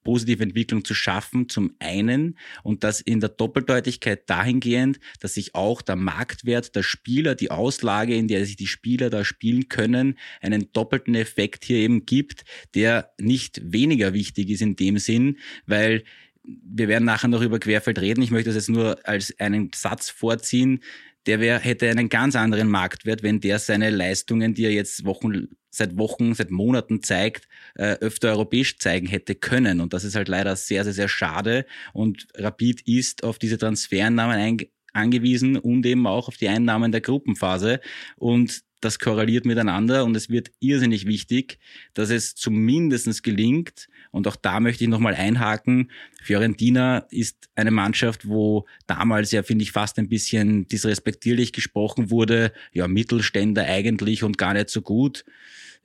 [0.03, 5.81] positive Entwicklung zu schaffen, zum einen und das in der Doppeldeutigkeit dahingehend, dass sich auch
[5.81, 10.71] der Marktwert der Spieler, die Auslage, in der sich die Spieler da spielen können, einen
[10.71, 16.03] doppelten Effekt hier eben gibt, der nicht weniger wichtig ist in dem Sinn, weil
[16.43, 18.21] wir werden nachher noch über Querfeld reden.
[18.21, 20.81] Ich möchte das jetzt nur als einen Satz vorziehen
[21.25, 25.47] der wär, hätte einen ganz anderen Marktwert, wenn der seine Leistungen, die er jetzt Wochen,
[25.69, 29.81] seit Wochen, seit Monaten zeigt, äh, öfter europäisch zeigen hätte können.
[29.81, 31.65] Und das ist halt leider sehr, sehr, sehr schade.
[31.93, 34.37] Und Rapid ist auf diese Transfereinnahmen
[34.95, 37.79] angewiesen und eben auch auf die Einnahmen der Gruppenphase.
[38.17, 41.57] Und das korreliert miteinander und es wird irrsinnig wichtig,
[41.93, 48.27] dass es zumindestens gelingt, und auch da möchte ich nochmal einhaken, Fiorentina ist eine Mannschaft,
[48.27, 54.37] wo damals ja, finde ich, fast ein bisschen disrespektierlich gesprochen wurde, ja, Mittelständler eigentlich und
[54.37, 55.25] gar nicht so gut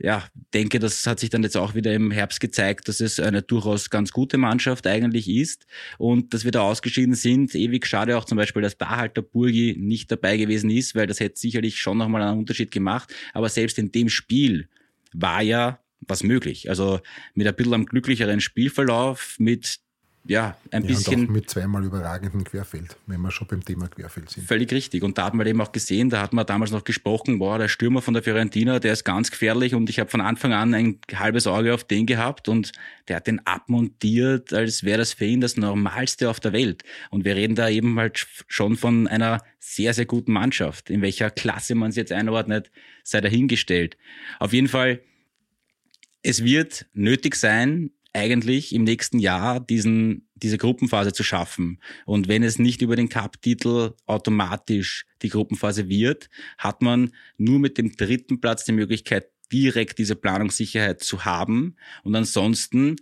[0.02, 3.42] ja, denke, das hat sich dann jetzt auch wieder im Herbst gezeigt, dass es eine
[3.42, 5.66] durchaus ganz gute Mannschaft eigentlich ist
[5.98, 7.54] und dass wir da ausgeschieden sind.
[7.54, 11.06] Ewig schade auch zum Beispiel, dass da halt der Burgi nicht dabei gewesen ist, weil
[11.06, 13.14] das hätte sicherlich schon nochmal einen Unterschied gemacht.
[13.34, 14.68] Aber selbst in dem Spiel
[15.12, 16.70] war ja was möglich.
[16.70, 17.00] Also
[17.34, 19.80] mit ein bisschen einem glücklicheren Spielverlauf, mit
[20.24, 21.20] ja, ein ja, bisschen.
[21.22, 24.46] Und mit zweimal überragendem Querfeld, wenn wir schon beim Thema Querfeld sind.
[24.46, 25.02] Völlig richtig.
[25.02, 27.68] Und da hat man eben auch gesehen, da hat man damals noch gesprochen, boah, der
[27.68, 31.00] Stürmer von der Fiorentina, der ist ganz gefährlich und ich habe von Anfang an ein
[31.14, 32.72] halbes Auge auf den gehabt und
[33.08, 36.84] der hat den abmontiert, als wäre das für ihn das Normalste auf der Welt.
[37.10, 40.90] Und wir reden da eben halt schon von einer sehr, sehr guten Mannschaft.
[40.90, 42.70] In welcher Klasse man es jetzt einordnet,
[43.04, 43.96] sei dahingestellt.
[44.38, 45.00] Auf jeden Fall,
[46.22, 51.80] es wird nötig sein, eigentlich im nächsten Jahr diesen, diese Gruppenphase zu schaffen.
[52.06, 57.78] Und wenn es nicht über den Cup-Titel automatisch die Gruppenphase wird, hat man nur mit
[57.78, 61.76] dem dritten Platz die Möglichkeit, direkt diese Planungssicherheit zu haben.
[62.02, 62.96] Und ansonsten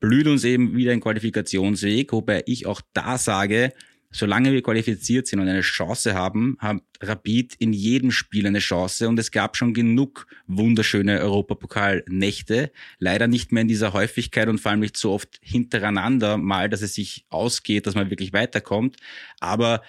[0.00, 3.72] blüht uns eben wieder ein Qualifikationsweg, wobei ich auch da sage,
[4.12, 9.08] solange wir qualifiziert sind und eine Chance haben, hat Rapid in jedem Spiel eine Chance
[9.08, 12.72] und es gab schon genug wunderschöne Europapokalnächte.
[12.98, 16.82] Leider nicht mehr in dieser Häufigkeit und vor allem nicht so oft hintereinander mal, dass
[16.82, 18.96] es sich ausgeht, dass man wirklich weiterkommt.
[19.38, 19.82] Aber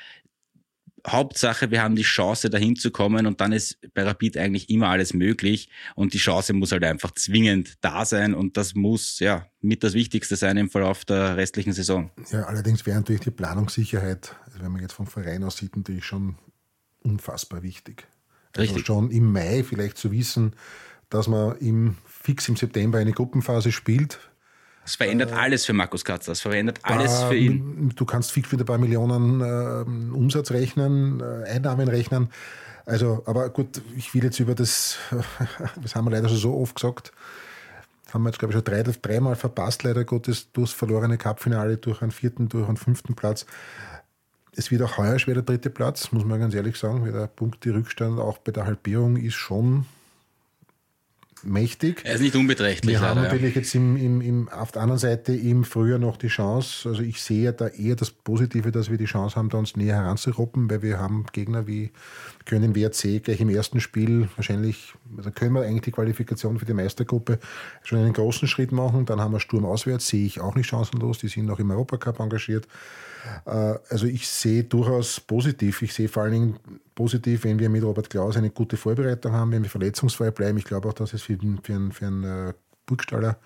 [1.08, 4.90] Hauptsache, wir haben die Chance, dahin zu kommen und dann ist bei Rapid eigentlich immer
[4.90, 9.48] alles möglich und die Chance muss halt einfach zwingend da sein und das muss ja
[9.62, 12.12] mit das Wichtigste sein im Verlauf der restlichen Saison.
[12.32, 16.06] Ja, allerdings wäre natürlich die Planungssicherheit, also wenn man jetzt vom Verein aus sieht, natürlich
[16.06, 16.36] schon
[17.04, 18.08] unfassbar wichtig.
[18.56, 18.86] Also Richtig.
[18.86, 20.56] schon im Mai vielleicht zu wissen,
[21.10, 24.31] dass man im, fix im September eine Gruppenphase spielt,
[24.84, 27.91] das verändert äh, alles für Markus Katzer, das verändert alles für ihn.
[27.96, 32.30] Du kannst fix wieder ein paar Millionen äh, Umsatz rechnen, äh, Einnahmen rechnen.
[32.86, 34.98] Also, aber gut, ich will jetzt über das,
[35.82, 37.12] das haben wir leider schon so oft gesagt,
[38.12, 42.02] haben wir jetzt, glaube ich, schon drei, dreimal verpasst, leider Gottes, durchs verlorene Cupfinale, durch
[42.02, 43.46] einen vierten, durch einen fünften Platz.
[44.54, 47.28] Es wird auch heuer schwer der dritte Platz, muss man ganz ehrlich sagen, weil der
[47.28, 49.86] Punkt, die Rückstand auch bei der Halbierung ist schon
[51.43, 52.01] mächtig.
[52.04, 52.99] Er ist nicht unbeträchtlich.
[52.99, 53.62] Wir haben natürlich ja.
[53.62, 57.21] jetzt im, im, im, auf der anderen Seite im Frühjahr noch die Chance, also ich
[57.21, 60.82] sehe da eher das Positive, dass wir die Chance haben, da uns näher heranzuruppen, weil
[60.82, 61.91] wir haben Gegner wie
[62.45, 66.73] können WRC gleich im ersten Spiel wahrscheinlich, also können wir eigentlich die Qualifikation für die
[66.73, 67.39] Meistergruppe
[67.84, 69.06] schon einen großen Schritt machen.
[69.06, 72.19] Dann haben wir Sturm auswärts, sehe ich auch nicht chancenlos, die sind noch im Europacup
[72.19, 72.67] engagiert.
[73.45, 75.81] Äh, also ich sehe durchaus positiv.
[75.81, 76.60] Ich sehe vor allen Dingen
[76.95, 80.57] positiv, wenn wir mit Robert Klaus eine gute Vorbereitung haben, wenn wir verletzungsfrei bleiben.
[80.57, 82.53] Ich glaube auch, dass es für, für einen, für einen äh,
[82.86, 83.38] Burgstaller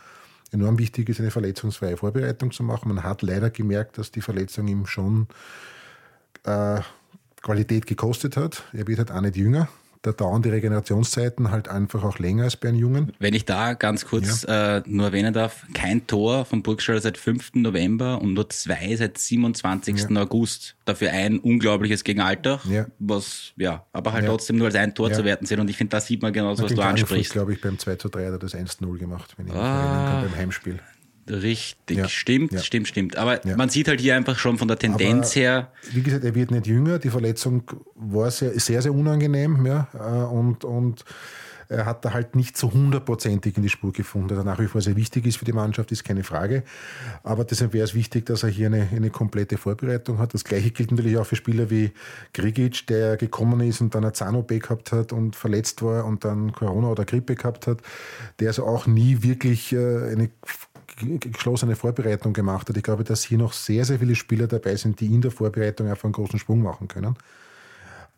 [0.51, 2.89] enorm wichtig ist, eine verletzungsfreie Vorbereitung zu machen.
[2.89, 5.27] Man hat leider gemerkt, dass die Verletzung ihm schon
[6.43, 6.79] äh,
[7.41, 8.63] Qualität gekostet hat.
[8.73, 9.67] Er wird halt auch nicht jünger.
[10.05, 13.13] Da dauern die Regenerationszeiten halt einfach auch länger als bei einem Jungen.
[13.19, 14.77] Wenn ich da ganz kurz ja.
[14.77, 17.55] äh, nur erwähnen darf, kein Tor von Burgstaller seit 5.
[17.55, 20.09] November und nur zwei seit 27.
[20.09, 20.21] Ja.
[20.21, 20.75] August.
[20.85, 22.85] Dafür ein unglaubliches gegen Altach, ja.
[22.99, 25.59] was, ja, aber halt trotzdem nur als ein Tor zu werten sind.
[25.59, 27.31] Und ich finde, da sieht man genau das, was du ansprichst.
[27.31, 29.79] glaube ich, beim 2 zu 3 hat er das 1-0 gemacht, wenn ich mich ah.
[29.79, 30.79] erinnern kann, beim Heimspiel.
[31.29, 32.59] Richtig, ja, stimmt, ja.
[32.59, 33.17] stimmt, stimmt.
[33.17, 33.57] Aber ja.
[33.57, 35.71] man sieht halt hier einfach schon von der Tendenz Aber, her.
[35.91, 36.99] Wie gesagt, er wird nicht jünger.
[36.99, 37.63] Die Verletzung
[37.95, 39.65] war sehr, sehr, sehr unangenehm.
[39.65, 41.03] Ja, äh, und, und
[41.67, 44.29] er hat da halt nicht so hundertprozentig in die Spur gefunden.
[44.29, 46.63] Der nach wie vor sehr wichtig ist für die Mannschaft, ist keine Frage.
[47.23, 50.33] Aber deshalb wäre es wichtig, dass er hier eine, eine komplette Vorbereitung hat.
[50.33, 51.91] Das gleiche gilt natürlich auch für Spieler wie
[52.33, 56.51] Grigic, der gekommen ist und dann ein Zahn-OP gehabt hat und verletzt war und dann
[56.51, 57.79] Corona oder Grippe gehabt hat,
[58.39, 60.29] der also auch nie wirklich äh, eine
[60.95, 62.77] geschlossene Vorbereitung gemacht hat.
[62.77, 65.87] Ich glaube, dass hier noch sehr, sehr viele Spieler dabei sind, die in der Vorbereitung
[65.87, 67.15] einfach einen großen Sprung machen können.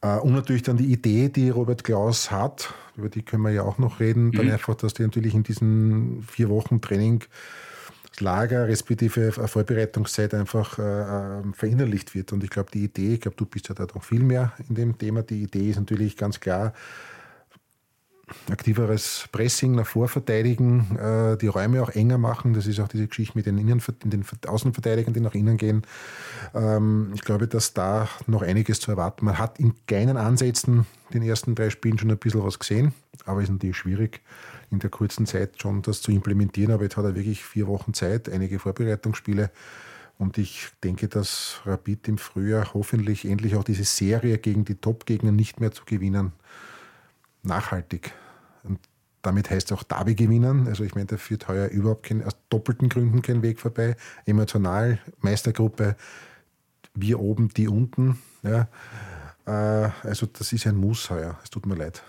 [0.01, 3.63] Äh, und natürlich dann die Idee, die Robert Klaus hat, über die können wir ja
[3.63, 4.31] auch noch reden, mhm.
[4.33, 7.23] dann einfach, dass die natürlich in diesen vier Wochen Training
[8.19, 12.33] Lager respektive Vorbereitungszeit einfach äh, ähm, verinnerlicht wird.
[12.33, 14.75] Und ich glaube, die Idee, ich glaube, du bist ja da noch viel mehr in
[14.75, 16.73] dem Thema, die Idee ist natürlich ganz klar,
[18.51, 22.53] aktiveres Pressing nach vorverteidigen, äh, die Räume auch enger machen.
[22.53, 25.83] Das ist auch diese Geschichte mit den, Innen, den Außenverteidigern, die nach innen gehen.
[26.53, 29.25] Ähm, ich glaube, dass da noch einiges zu erwarten.
[29.25, 32.93] Man hat in kleinen Ansätzen den ersten drei Spielen schon ein bisschen was gesehen,
[33.25, 34.21] aber es ist natürlich schwierig,
[34.71, 36.73] in der kurzen Zeit schon das zu implementieren.
[36.73, 39.51] Aber jetzt hat er wirklich vier Wochen Zeit, einige Vorbereitungsspiele.
[40.17, 45.31] Und ich denke, dass Rapid im Frühjahr hoffentlich endlich auch diese Serie gegen die Top-Gegner
[45.31, 46.33] nicht mehr zu gewinnen
[47.47, 48.13] nachhaltig.
[48.63, 48.79] Und
[49.21, 50.67] damit heißt auch Derby gewinnen.
[50.67, 53.95] Also ich meine, da führt heuer überhaupt kein, aus doppelten Gründen kein Weg vorbei.
[54.25, 55.95] Emotional, Meistergruppe,
[56.93, 58.19] wir oben, die unten.
[58.43, 58.67] Ja.
[59.45, 61.39] Äh, also das ist ein Muss heuer.
[61.43, 62.03] Es tut mir leid.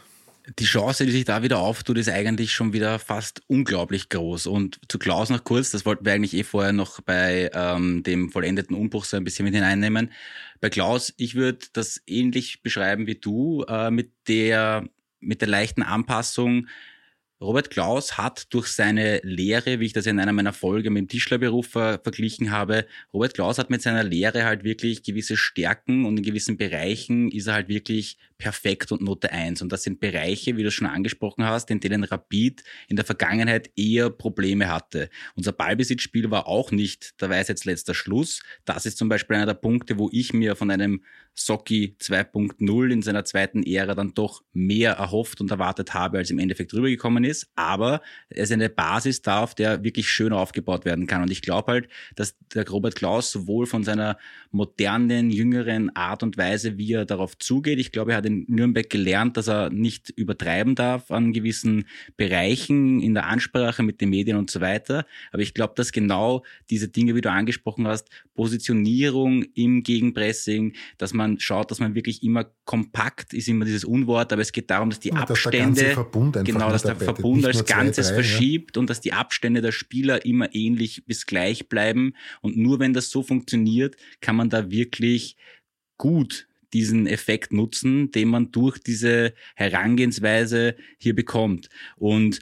[0.58, 4.46] Die Chance, die sich da wieder auftut, ist eigentlich schon wieder fast unglaublich groß.
[4.46, 8.30] Und zu Klaus noch kurz, das wollten wir eigentlich eh vorher noch bei ähm, dem
[8.30, 10.10] vollendeten Umbruch so ein bisschen mit hineinnehmen.
[10.62, 14.88] Bei Klaus, ich würde das ähnlich beschreiben wie du, äh, mit der
[15.20, 16.68] mit der leichten Anpassung
[17.40, 21.08] Robert Klaus hat durch seine Lehre, wie ich das in einer meiner Folgen mit dem
[21.08, 26.16] Tischlerberuf ver verglichen habe, Robert Klaus hat mit seiner Lehre halt wirklich gewisse Stärken und
[26.16, 29.62] in gewissen Bereichen ist er halt wirklich perfekt und Note eins.
[29.62, 33.70] Und das sind Bereiche, wie du schon angesprochen hast, in denen Rapid in der Vergangenheit
[33.76, 35.08] eher Probleme hatte.
[35.34, 38.42] Unser Ballbesitzspiel war auch nicht der jetzt letzter Schluss.
[38.64, 41.02] Das ist zum Beispiel einer der Punkte, wo ich mir von einem
[41.34, 46.38] Socki 2.0 in seiner zweiten Ära dann doch mehr erhofft und erwartet habe, als im
[46.38, 47.27] Endeffekt rübergekommen ist.
[47.54, 51.22] Aber es ist eine Basis da, auf der wirklich schön aufgebaut werden kann.
[51.22, 54.18] Und ich glaube halt, dass der Robert Klaus sowohl von seiner
[54.50, 58.88] modernen, jüngeren Art und Weise, wie er darauf zugeht, ich glaube, er hat in Nürnberg
[58.88, 61.84] gelernt, dass er nicht übertreiben darf an gewissen
[62.16, 65.06] Bereichen in der Ansprache mit den Medien und so weiter.
[65.32, 71.12] Aber ich glaube, dass genau diese Dinge, wie du angesprochen hast, Positionierung im Gegenpressing, dass
[71.12, 74.90] man schaut, dass man wirklich immer kompakt ist, immer dieses Unwort, aber es geht darum,
[74.90, 75.94] dass die Abstände, dass
[76.32, 78.80] der genau, dass der Verbund als Ganzes zwei, drei, verschiebt ja.
[78.80, 82.14] und dass die Abstände der Spieler immer ähnlich bis gleich bleiben.
[82.40, 85.36] Und nur wenn das so funktioniert, kann man da wirklich
[85.96, 91.68] gut diesen Effekt nutzen, den man durch diese Herangehensweise hier bekommt.
[91.96, 92.40] Und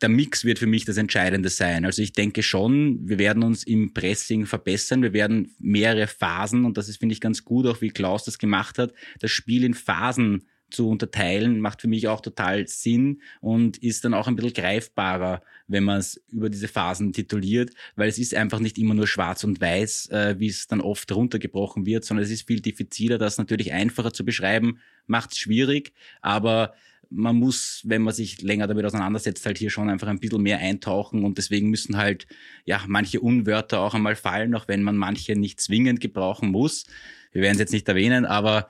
[0.00, 1.84] der Mix wird für mich das Entscheidende sein.
[1.84, 5.02] Also ich denke schon, wir werden uns im Pressing verbessern.
[5.02, 8.38] Wir werden mehrere Phasen, und das ist, finde ich, ganz gut, auch wie Klaus das
[8.38, 13.78] gemacht hat, das Spiel in Phasen zu unterteilen, macht für mich auch total Sinn und
[13.78, 18.18] ist dann auch ein bisschen greifbarer, wenn man es über diese Phasen tituliert, weil es
[18.18, 22.04] ist einfach nicht immer nur schwarz und weiß, äh, wie es dann oft runtergebrochen wird,
[22.04, 26.74] sondern es ist viel diffiziler, das natürlich einfacher zu beschreiben, macht es schwierig, aber
[27.14, 30.58] man muss, wenn man sich länger damit auseinandersetzt, halt hier schon einfach ein bisschen mehr
[30.58, 32.26] eintauchen und deswegen müssen halt
[32.64, 36.86] ja manche Unwörter auch einmal fallen, auch wenn man manche nicht zwingend gebrauchen muss.
[37.32, 38.68] Wir werden es jetzt nicht erwähnen, aber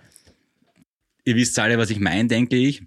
[1.25, 2.83] ihr wisst alle, was ich meine, denke ich.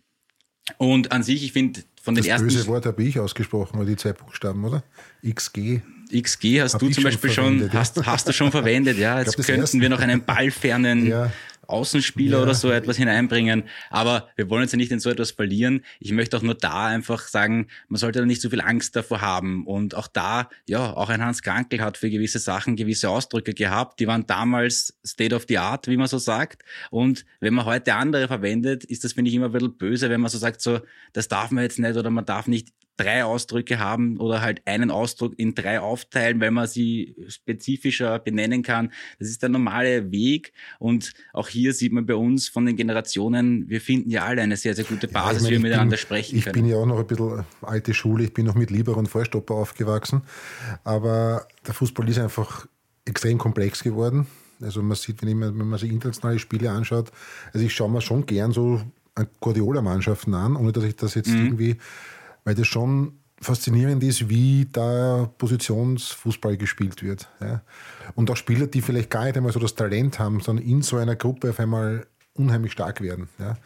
[0.78, 2.48] Und an sich, ich finde von den das ersten.
[2.48, 4.84] Das böse Wort habe ich ausgesprochen, die zwei Buchstaben, oder?
[5.28, 5.82] XG.
[6.12, 9.20] XG hast du zum Beispiel schon, schon hast, hast du schon verwendet, ja.
[9.20, 11.32] Jetzt glaub, könnten wir noch einen ballfernen ja.
[11.68, 12.44] Außenspieler ja.
[12.44, 13.64] oder so etwas hineinbringen.
[13.90, 15.84] Aber wir wollen uns ja nicht in so etwas verlieren.
[16.00, 19.22] Ich möchte auch nur da einfach sagen, man sollte da nicht so viel Angst davor
[19.22, 19.66] haben.
[19.66, 24.00] Und auch da, ja, auch ein Hans Krankel hat für gewisse Sachen gewisse Ausdrücke gehabt.
[24.00, 26.64] Die waren damals State of the Art, wie man so sagt.
[26.90, 30.22] Und wenn man heute andere verwendet, ist das, finde ich, immer ein bisschen böse, wenn
[30.22, 30.80] man so sagt, so,
[31.14, 34.92] das darf man jetzt nicht oder man darf nicht drei Ausdrücke haben oder halt einen
[34.92, 38.92] Ausdruck in drei aufteilen, weil man sie spezifischer benennen kann.
[39.20, 40.54] Das ist der normale Weg.
[40.80, 44.58] Und auch hier sieht man bei uns von den Generationen, wir finden ja alle eine
[44.58, 46.56] sehr, sehr gute Basis, ja, ich mein, wie wir miteinander bin, sprechen ich können.
[46.56, 49.08] Ich bin ja auch noch ein bisschen alte Schule, ich bin noch mit Lieber und
[49.08, 50.22] Vorstopper aufgewachsen.
[50.84, 52.66] Aber der Fußball ist einfach
[53.06, 54.28] extrem komplex geworden.
[54.62, 57.12] Also man sieht, wenn, ich, wenn man sich internationale Spiele anschaut,
[57.54, 58.82] also ich schaue mir schon gern so
[59.40, 61.46] Guardiola-Mannschaften an, ohne dass ich das jetzt mhm.
[61.46, 61.78] irgendwie,
[62.46, 67.28] weil das schon faszinierend ist, wie da Positionsfußball gespielt wird.
[67.42, 67.62] Ja.
[68.16, 70.98] Und auch Spieler, die vielleicht gar nicht einmal so das Talent haben, sondern in so
[70.98, 73.28] einer Gruppe auf einmal unheimlich stark werden.
[73.40, 73.58] Ja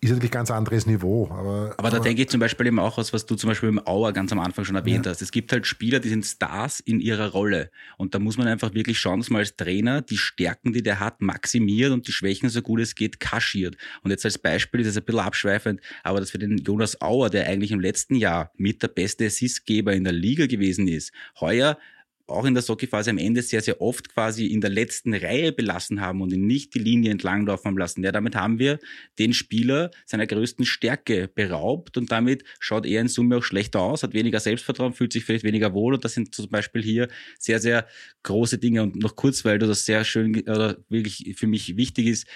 [0.00, 1.28] ist natürlich ein ganz anderes Niveau.
[1.30, 3.68] Aber, aber da aber, denke ich zum Beispiel eben auch aus, was du zum Beispiel
[3.68, 5.10] im Auer ganz am Anfang schon erwähnt ja.
[5.10, 5.22] hast.
[5.22, 7.70] Es gibt halt Spieler, die sind Stars in ihrer Rolle.
[7.96, 11.00] Und da muss man einfach wirklich schauen, dass man als Trainer die Stärken, die der
[11.00, 13.76] hat, maximiert und die Schwächen, so gut es geht, kaschiert.
[14.02, 17.30] Und jetzt als Beispiel ist es ein bisschen abschweifend, aber dass für den Jonas Auer,
[17.30, 21.78] der eigentlich im letzten Jahr mit der beste Assistgeber in der Liga gewesen ist, heuer
[22.26, 26.00] auch in der Soccer-Phase am Ende sehr, sehr oft quasi in der letzten Reihe belassen
[26.00, 28.02] haben und ihn nicht die Linie entlang laufen lassen.
[28.02, 28.78] Ja, damit haben wir
[29.18, 34.02] den Spieler seiner größten Stärke beraubt und damit schaut er in Summe auch schlechter aus,
[34.02, 37.08] hat weniger Selbstvertrauen, fühlt sich vielleicht weniger wohl und das sind zum Beispiel hier
[37.38, 37.86] sehr, sehr
[38.22, 38.82] große Dinge.
[38.82, 42.26] Und noch kurz, weil du das sehr schön oder wirklich für mich wichtig ist.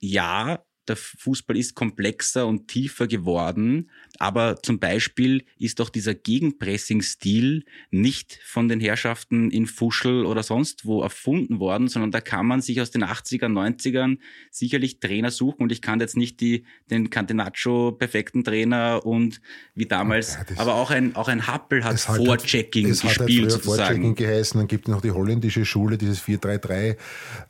[0.00, 7.64] Ja, der Fußball ist komplexer und tiefer geworden, aber zum Beispiel ist doch dieser Gegenpressing-Stil
[7.90, 12.60] nicht von den Herrschaften in Fuschel oder sonst wo erfunden worden, sondern da kann man
[12.60, 14.18] sich aus den 80er, 90ern
[14.50, 19.40] sicherlich Trainer suchen und ich kann jetzt nicht die, den Catenaccio perfekten Trainer und
[19.74, 23.62] wie damals, ja, aber auch ein, auch ein Happel hat Vorchecking gespielt hat sozusagen.
[23.62, 26.96] Vorchecking geheißen, dann gibt es noch die holländische Schule, dieses 4-3-3,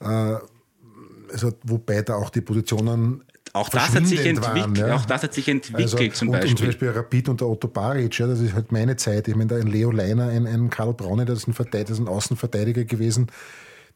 [0.00, 0.38] äh,
[1.32, 3.22] also wobei da auch die Positionen
[3.54, 4.94] auch das hat sich entwickelt, ja.
[4.94, 6.50] auch das hat sich entwickelt also, zum und, Beispiel.
[6.52, 9.28] Und zum Beispiel Rapid und der Otto Baric, ja, das ist halt meine Zeit.
[9.28, 11.98] Ich meine, da ein Leo Leiner, ein, ein Karl Braune, das ist ein, Verteidiger, das
[11.98, 13.26] ist ein Außenverteidiger gewesen,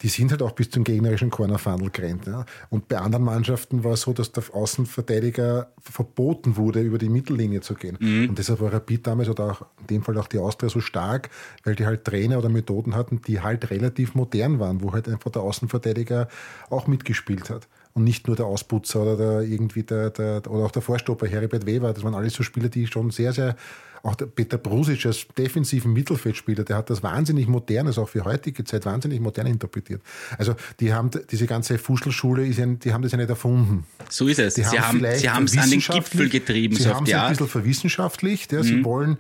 [0.02, 2.26] die sind halt auch bis zum gegnerischen Cornerfunnel gerannt.
[2.26, 2.44] Ja.
[2.70, 7.60] Und bei anderen Mannschaften war es so, dass der Außenverteidiger verboten wurde, über die Mittellinie
[7.60, 7.96] zu gehen.
[8.00, 8.28] Mhm.
[8.30, 11.30] Und deshalb war Rapid damals oder auch in dem Fall auch die Austria so stark,
[11.64, 15.30] weil die halt Trainer oder Methoden hatten, die halt relativ modern waren, wo halt einfach
[15.30, 16.28] der Außenverteidiger
[16.70, 20.70] auch mitgespielt hat und nicht nur der Ausputzer oder der irgendwie der, der oder auch
[20.70, 21.94] der Vorstopper Heribert Weber.
[21.94, 23.56] Das waren alles so Spieler, die schon sehr, sehr
[24.02, 28.24] auch der Peter Brusic als defensiven Mittelfeldspieler, der hat das wahnsinnig modern, also auch für
[28.24, 30.02] heutige Zeit wahnsinnig modern interpretiert.
[30.38, 33.86] Also die haben diese ganze Fußballschule, ja, die haben das ja nicht erfunden.
[34.08, 34.54] So ist es.
[34.54, 36.76] Die sie haben sie haben es an den Gipfel getrieben.
[36.76, 38.52] Sie so haben es ein bisschen verwissenschaftlicht.
[38.52, 38.64] Ja, mhm.
[38.64, 39.18] Sie wollen ein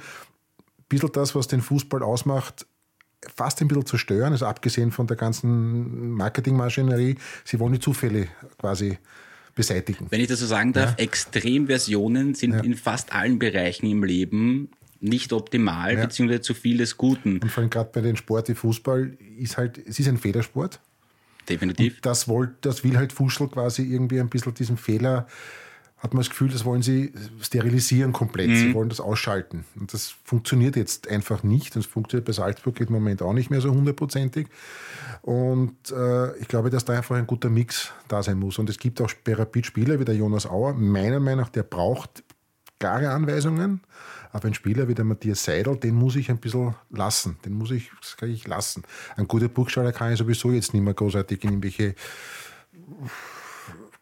[0.88, 2.66] bisschen das, was den Fußball ausmacht,
[3.34, 7.16] fast ein bisschen zerstören, also abgesehen von der ganzen Marketingmaschinerie.
[7.44, 8.98] Sie wollen die Zufälle quasi
[9.56, 10.06] beseitigen.
[10.10, 11.04] Wenn ich das so sagen darf, ja.
[11.04, 12.60] Extremversionen sind ja.
[12.60, 16.04] in fast allen Bereichen im Leben nicht optimal, ja.
[16.04, 17.38] beziehungsweise zu viel des Guten.
[17.38, 20.80] Und vor allem gerade bei den Sport wie Fußball ist halt, es ist ein Federsport.
[21.48, 21.96] Definitiv.
[21.96, 25.26] Und das, wollt, das will halt Fuschel quasi irgendwie ein bisschen diesen Fehler
[26.06, 28.48] hat man das Gefühl, das wollen sie sterilisieren komplett.
[28.48, 28.56] Mhm.
[28.56, 29.64] Sie wollen das ausschalten.
[29.78, 31.74] Und das funktioniert jetzt einfach nicht.
[31.74, 34.46] Das funktioniert bei Salzburg im Moment auch nicht mehr so hundertprozentig.
[35.22, 38.58] Und äh, ich glaube, dass da einfach ein guter Mix da sein muss.
[38.58, 42.22] Und es gibt auch Rapid-Spieler wie der Jonas Auer, meiner Meinung nach, der braucht
[42.78, 43.80] klare Anweisungen.
[44.30, 47.36] Aber ein Spieler wie der Matthias Seidel, den muss ich ein bisschen lassen.
[47.44, 48.84] Den muss ich, das kann ich lassen.
[49.16, 51.96] Ein guter Burgstaller kann ich sowieso jetzt nicht mehr großartig in irgendwelche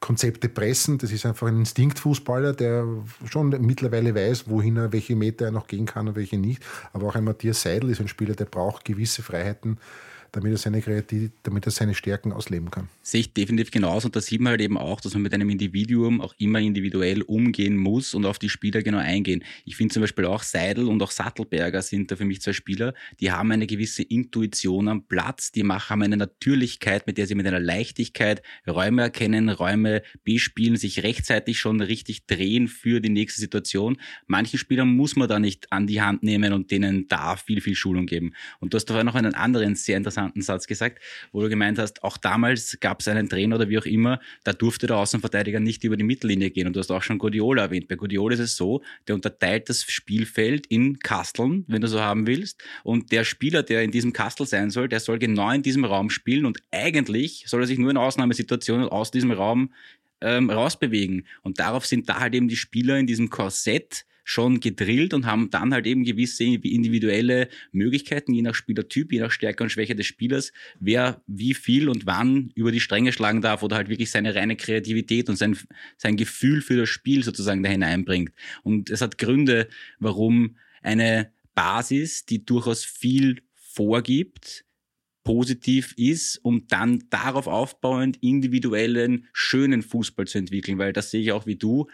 [0.05, 0.99] Konzepte pressen.
[0.99, 2.87] Das ist einfach ein Instinktfußballer, der
[3.25, 6.63] schon mittlerweile weiß, wohin er, welche Meter er noch gehen kann und welche nicht.
[6.93, 9.79] Aber auch ein Matthias Seidel ist ein Spieler, der braucht gewisse Freiheiten,
[10.35, 12.89] damit er seine Kreativität, damit er seine Stärken ausleben kann.
[13.03, 14.07] Sehe ich definitiv genauso.
[14.07, 17.23] Und da sieht man halt eben auch, dass man mit einem Individuum auch immer individuell
[17.23, 19.45] umgehen muss und auf die Spieler genau eingehen.
[19.65, 22.95] Ich finde zum Beispiel auch Seidel und auch Sattelberger sind da für mich zwei Spieler,
[23.21, 27.47] die haben eine gewisse Intuition am Platz, die haben eine Natürlichkeit, mit der sie mit
[27.47, 33.99] einer Leichtigkeit Räume erkennen, Räume bespielen, sich rechtzeitig schon richtig drehen für die nächste Situation.
[34.27, 37.77] Manchen Spielern muss man da nicht an die Hand nehmen und denen da viel, viel
[37.77, 38.35] Schulung geben.
[38.59, 41.01] Und du hast doch noch einen anderen sehr interessanten interessanten Satz gesagt,
[41.33, 44.53] wo du gemeint hast, auch damals gab es einen Trainer oder wie auch immer, da
[44.53, 46.67] durfte der Außenverteidiger nicht über die Mittellinie gehen.
[46.67, 47.89] Und du hast auch schon Guardiola erwähnt.
[47.89, 52.27] Bei Guardiola ist es so, der unterteilt das Spielfeld in Kasteln, wenn du so haben
[52.27, 52.63] willst.
[52.83, 56.11] Und der Spieler, der in diesem Kastel sein soll, der soll genau in diesem Raum
[56.11, 56.47] spielen.
[56.47, 59.73] Und eigentlich soll er sich nur in Ausnahmesituationen aus diesem Raum
[60.21, 61.27] ähm, rausbewegen.
[61.43, 65.51] Und darauf sind da halt eben die Spieler in diesem Korsett schon gedrillt und haben
[65.51, 70.07] dann halt eben gewisse individuelle Möglichkeiten, je nach Spielertyp, je nach Stärke und Schwäche des
[70.07, 74.35] Spielers, wer wie viel und wann über die Stränge schlagen darf oder halt wirklich seine
[74.35, 75.57] reine Kreativität und sein,
[75.99, 78.33] sein Gefühl für das Spiel sozusagen da hineinbringt.
[78.63, 84.65] Und es hat Gründe, warum eine Basis, die durchaus viel vorgibt,
[85.25, 91.33] positiv ist, um dann darauf aufbauend individuellen, schönen Fußball zu entwickeln, weil das sehe ich
[91.33, 91.89] auch wie du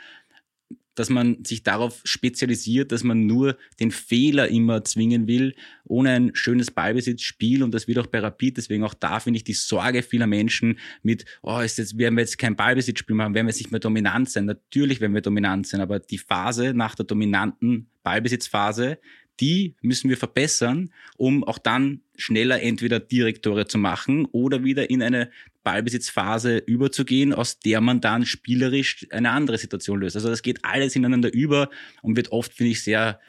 [1.00, 6.30] dass man sich darauf spezialisiert, dass man nur den Fehler immer zwingen will, ohne ein
[6.34, 7.62] schönes Ballbesitzspiel.
[7.62, 8.58] Und das wird auch bei Rapid.
[8.58, 12.22] Deswegen auch da finde ich die Sorge vieler Menschen mit, oh, ist jetzt, werden wir
[12.22, 14.44] jetzt kein Ballbesitzspiel machen, werden wir jetzt nicht mehr dominant sein.
[14.44, 18.98] Natürlich werden wir dominant sein, aber die Phase nach der dominanten Ballbesitzphase,
[19.40, 25.02] die müssen wir verbessern, um auch dann schneller entweder Direktore zu machen oder wieder in
[25.02, 25.30] eine
[25.62, 30.16] Ballbesitzphase überzugehen, aus der man dann spielerisch eine andere Situation löst.
[30.16, 31.70] Also das geht alles ineinander über
[32.02, 33.20] und wird oft, finde ich, sehr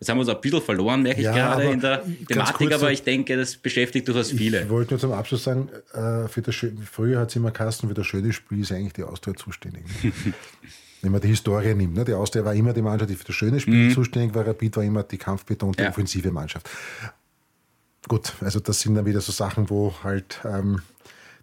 [0.00, 2.90] Jetzt haben wir uns ein bisschen verloren, merke ja, ich gerade in der Thematik, aber
[2.90, 4.62] ich denke, das beschäftigt durchaus viele.
[4.62, 6.56] Ich wollte nur zum Abschluss sagen, äh, für das
[6.90, 9.84] früher hat es immer Kasten, für das schöne Spiel ist eigentlich die Austria zuständig.
[11.02, 11.94] Wenn man die Historie nimmt.
[11.94, 12.04] Ne?
[12.04, 13.94] Die Austria war immer die Mannschaft, die für das schöne Spiel mhm.
[13.94, 15.88] zuständig war, Rapid war immer die kampfbetonte ja.
[15.90, 16.68] offensive Mannschaft.
[18.08, 20.80] Gut, also das sind dann wieder so Sachen, wo halt ähm,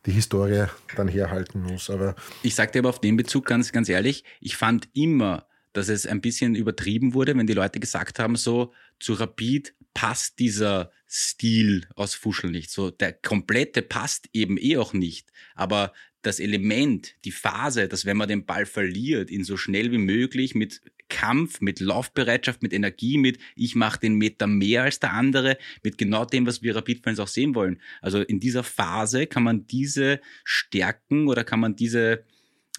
[0.05, 1.89] die Historie dann herhalten muss.
[1.89, 6.07] Aber ich dir aber auf den Bezug ganz, ganz ehrlich, ich fand immer, dass es
[6.07, 11.87] ein bisschen übertrieben wurde, wenn die Leute gesagt haben, so zu Rapid passt dieser Stil
[11.95, 12.71] aus Fuschel nicht.
[12.71, 15.29] So der komplette passt eben eh auch nicht.
[15.55, 19.97] Aber das Element, die Phase, dass wenn man den Ball verliert, ihn so schnell wie
[19.97, 25.13] möglich mit Kampf, mit Laufbereitschaft, mit Energie, mit ich mache den Meter mehr als der
[25.13, 27.81] andere, mit genau dem, was wir Rapid-Fans auch sehen wollen.
[28.01, 32.23] Also in dieser Phase kann man diese Stärken oder kann man diese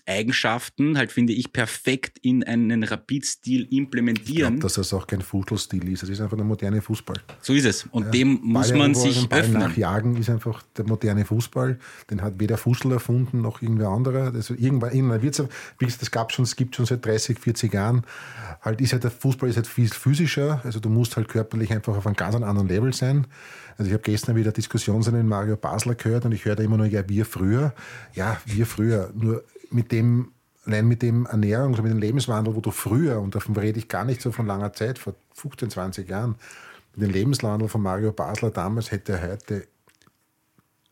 [0.09, 4.27] Eigenschaften halt, finde ich, perfekt in einen Rapid-Stil implementieren.
[4.27, 6.03] Ich glaube, dass das auch kein Fußballstil ist.
[6.03, 7.17] Es ist einfach der moderne Fußball.
[7.41, 7.87] So ist es.
[7.91, 8.11] Und ja.
[8.11, 9.61] dem muss man sich Ball öffnen.
[9.61, 11.79] Nachjagen ist einfach der moderne Fußball.
[12.11, 14.33] Den hat weder Fußball erfunden noch irgendwer anderer.
[14.35, 18.03] Also irgendwann, irgendwann wie gesagt, das gab schon, es gibt schon seit 30, 40 Jahren.
[18.63, 20.61] Halt ist halt der Fußball ist halt viel physischer.
[20.65, 23.27] Also du musst halt körperlich einfach auf einem ganz anderen Level sein.
[23.77, 26.77] Also ich habe gestern wieder Diskussionen in Mario Basler gehört und ich höre da immer
[26.77, 27.73] nur, ja, wir früher.
[28.15, 29.13] Ja, wir früher.
[29.15, 30.33] Nur mit dem,
[30.65, 34.05] allein mit dem und mit dem Lebenswandel, wo du früher, und davon rede ich gar
[34.05, 36.37] nicht so von langer Zeit, vor 15, 20 Jahren,
[36.95, 39.67] mit dem Lebenswandel von Mario Basler damals hätte er heute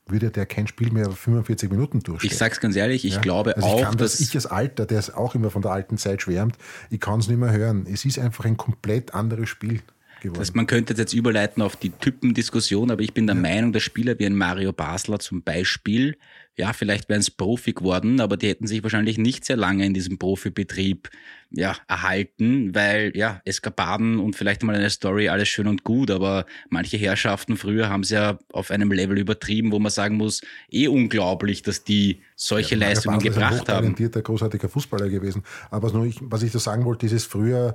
[0.08, 2.30] würde der kein Spiel mehr 45 Minuten durchstehen.
[2.30, 3.20] Ich sag's ganz ehrlich, ich ja?
[3.20, 6.22] glaube also ich auch, dass ich als Alter, der auch immer von der alten Zeit
[6.22, 6.56] schwärmt,
[6.90, 7.86] ich kann es nicht mehr hören.
[7.92, 9.82] Es ist einfach ein komplett anderes Spiel
[10.20, 10.38] geworden.
[10.38, 13.42] Das, man könnte jetzt überleiten auf die Typendiskussion, aber ich bin der ja.
[13.42, 16.16] Meinung, dass Spieler wie ein Mario Basler zum Beispiel,
[16.56, 19.92] ja, vielleicht wären es Profi geworden, aber die hätten sich wahrscheinlich nicht sehr lange in
[19.92, 21.10] diesem Profibetrieb
[21.50, 26.46] ja, erhalten, weil ja, Eskapaden und vielleicht mal eine Story, alles schön und gut, aber
[26.70, 30.40] manche Herrschaften früher haben es ja auf einem Level übertrieben, wo man sagen muss,
[30.70, 33.94] eh unglaublich, dass die solche ja, Leistungen gebracht haben.
[33.94, 35.44] Ist ein großartiger Fußballer gewesen.
[35.70, 37.74] Aber was, ich, was ich da sagen wollte, ist es früher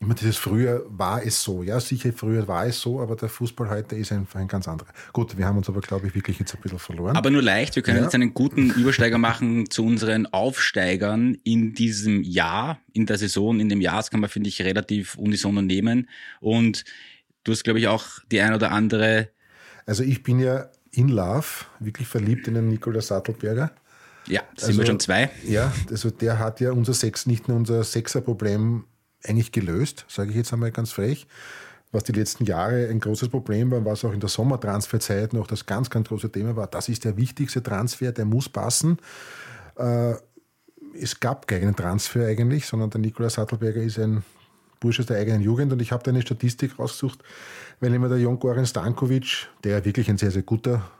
[0.00, 1.64] Immer dieses früher war es so.
[1.64, 4.90] Ja, sicher, früher war es so, aber der Fußball heute ist einfach ein ganz anderer.
[5.12, 7.16] Gut, wir haben uns aber, glaube ich, wirklich jetzt ein bisschen verloren.
[7.16, 7.74] Aber nur leicht.
[7.74, 8.04] Wir können ja.
[8.04, 13.68] jetzt einen guten Übersteiger machen zu unseren Aufsteigern in diesem Jahr, in der Saison, in
[13.68, 13.96] dem Jahr.
[13.96, 16.08] Das kann man, finde ich, relativ unisono nehmen.
[16.38, 16.84] Und
[17.42, 19.30] du hast, glaube ich, auch die ein oder andere.
[19.84, 21.46] Also ich bin ja in Love,
[21.80, 23.72] wirklich verliebt in den Nikolaus Sattelberger.
[24.28, 25.30] Ja, sind also, wir schon zwei.
[25.44, 28.84] Ja, also der hat ja unser Sex, nicht nur unser Sechserproblem
[29.24, 31.26] eigentlich gelöst, sage ich jetzt einmal ganz frech.
[31.90, 35.64] Was die letzten Jahre ein großes Problem war, was auch in der Sommertransferzeit noch das
[35.64, 38.98] ganz, ganz große Thema war, das ist der wichtigste Transfer, der muss passen.
[39.76, 40.14] Äh,
[41.00, 44.22] es gab keinen Transfer eigentlich, sondern der Nikolaus Sattelberger ist ein
[44.80, 47.20] Bursche der eigenen Jugend und ich habe da eine Statistik rausgesucht,
[47.80, 50.90] weil immer der Jon Goran Stankovic, der wirklich ein sehr, sehr guter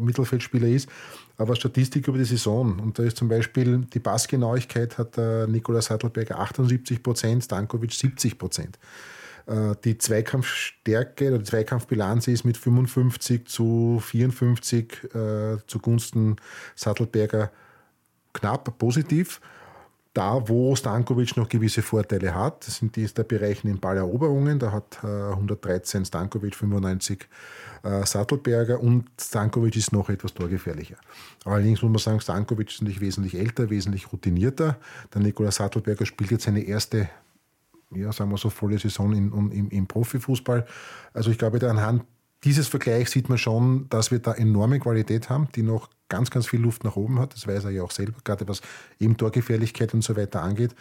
[0.00, 0.88] Mittelfeldspieler ist,
[1.36, 2.78] aber Statistik über die Saison.
[2.78, 8.38] Und da ist zum Beispiel die Passgenauigkeit hat der Nikolaus Sattelberger 78 Prozent, Stankovic 70
[8.38, 8.78] Prozent.
[9.46, 16.36] Äh, die Zweikampfstärke oder die Zweikampfbilanz ist mit 55 zu 54 äh, zugunsten
[16.74, 17.50] Sattelberger
[18.32, 19.40] knapp positiv.
[20.14, 24.58] Da, wo Stankovic noch gewisse Vorteile hat, sind die, der Bereich in Balleroberungen.
[24.58, 27.28] Da hat äh, 113 Stankovic, 95
[27.82, 30.96] äh, Sattelberger und Stankovic ist noch etwas torgefährlicher.
[31.44, 34.76] Allerdings muss man sagen, Stankovic ist natürlich wesentlich älter, wesentlich routinierter.
[35.12, 37.08] Der Nikolaus Sattelberger spielt jetzt seine erste
[37.94, 40.66] ja, sagen wir so, volle Saison in, im, im Profifußball.
[41.12, 42.04] Also ich glaube, anhand
[42.44, 46.46] dieses Vergleichs sieht man schon, dass wir da enorme Qualität haben, die noch ganz, ganz
[46.46, 47.32] viel Luft nach oben hat.
[47.32, 48.60] Das weiß er ja auch selber, gerade was
[49.00, 50.74] eben Torgefährlichkeit und so weiter angeht.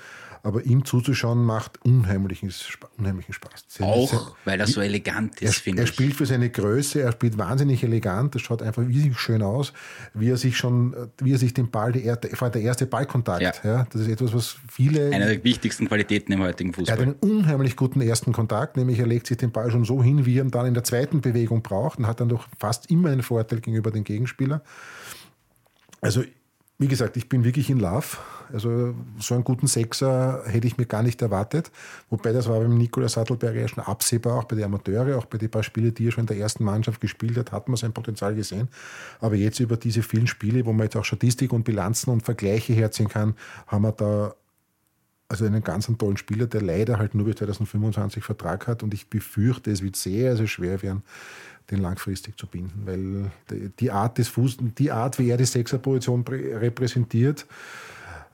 [0.43, 2.51] Aber ihm zuzuschauen macht unheimlichen,
[2.97, 3.65] unheimlichen Spaß.
[3.79, 5.87] Auch, weil er so elegant ist, finde ich.
[5.87, 9.71] Er spielt für seine Größe, er spielt wahnsinnig elegant, das schaut einfach riesig schön aus,
[10.15, 13.53] wie er sich schon, wie er sich den Ball, der, der erste Ballkontakt, ja.
[13.63, 13.87] ja.
[13.91, 15.11] das ist etwas, was viele...
[15.13, 16.97] Eine der wichtigsten Qualitäten im heutigen Fußball.
[16.97, 20.01] Er hat einen unheimlich guten ersten Kontakt, nämlich er legt sich den Ball schon so
[20.01, 22.89] hin, wie er ihn dann in der zweiten Bewegung braucht und hat dann doch fast
[22.89, 24.63] immer einen Vorteil gegenüber dem Gegenspieler.
[26.01, 26.23] Also
[26.81, 28.17] wie gesagt, ich bin wirklich in Love.
[28.51, 31.71] Also so einen guten Sechser hätte ich mir gar nicht erwartet.
[32.09, 35.37] Wobei das war beim Nikolaus Sattelberger ja schon absehbar, auch bei den Amateuren, auch bei
[35.37, 37.93] den paar Spielen, die er schon in der ersten Mannschaft gespielt hat, hat man sein
[37.93, 38.67] Potenzial gesehen.
[39.19, 42.73] Aber jetzt über diese vielen Spiele, wo man jetzt auch Statistik und Bilanzen und Vergleiche
[42.73, 43.35] herziehen kann,
[43.67, 44.33] haben wir da
[45.31, 49.09] also einen ganz tollen Spieler, der leider halt nur bis 2025 Vertrag hat und ich
[49.09, 51.03] befürchte, es wird sehr, sehr schwer werden,
[51.71, 56.23] den langfristig zu binden, weil die Art des Fuß, die Art, wie er die Sechserposition
[56.27, 57.45] repräsentiert,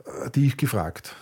[0.06, 1.16] äh, die ist gefragt.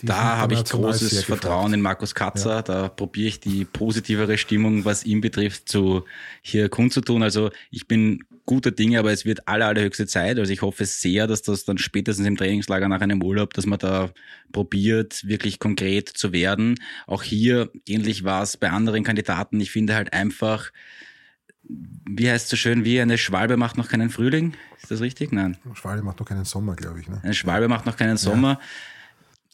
[0.00, 2.56] Die da habe ich großes Vertrauen in Markus Katzer.
[2.56, 2.62] Ja.
[2.62, 6.04] Da probiere ich die positivere Stimmung, was ihn betrifft, zu
[6.40, 7.22] hier kundzutun.
[7.22, 10.38] Also ich bin guter Dinge, aber es wird aller, allerhöchste Zeit.
[10.38, 13.78] Also ich hoffe sehr, dass das dann spätestens im Trainingslager nach einem Urlaub, dass man
[13.78, 14.10] da
[14.52, 16.76] probiert, wirklich konkret zu werden.
[17.06, 19.60] Auch hier, ähnlich war es bei anderen Kandidaten.
[19.60, 20.70] Ich finde halt einfach,
[22.08, 24.54] wie heißt es so schön, wie eine Schwalbe macht noch keinen Frühling?
[24.80, 25.32] Ist das richtig?
[25.32, 25.56] Nein.
[25.64, 27.08] Eine Schwalbe macht noch keinen Sommer, glaube ich.
[27.08, 27.20] Ne?
[27.22, 28.60] Eine Schwalbe macht noch keinen Sommer.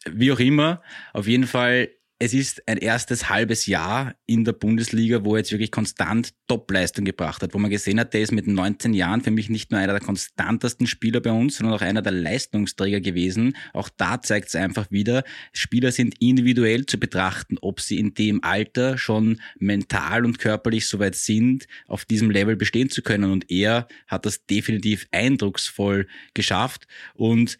[0.06, 0.12] Ja.
[0.14, 0.82] Wie auch immer.
[1.12, 5.52] Auf jeden Fall es ist ein erstes halbes Jahr in der Bundesliga, wo er jetzt
[5.52, 9.30] wirklich konstant Topleistung gebracht hat, wo man gesehen hat, der ist mit 19 Jahren für
[9.30, 13.54] mich nicht nur einer der konstantesten Spieler bei uns, sondern auch einer der Leistungsträger gewesen.
[13.74, 18.42] Auch da zeigt es einfach wieder, Spieler sind individuell zu betrachten, ob sie in dem
[18.42, 23.30] Alter schon mental und körperlich so weit sind, auf diesem Level bestehen zu können.
[23.30, 27.58] Und er hat das definitiv eindrucksvoll geschafft und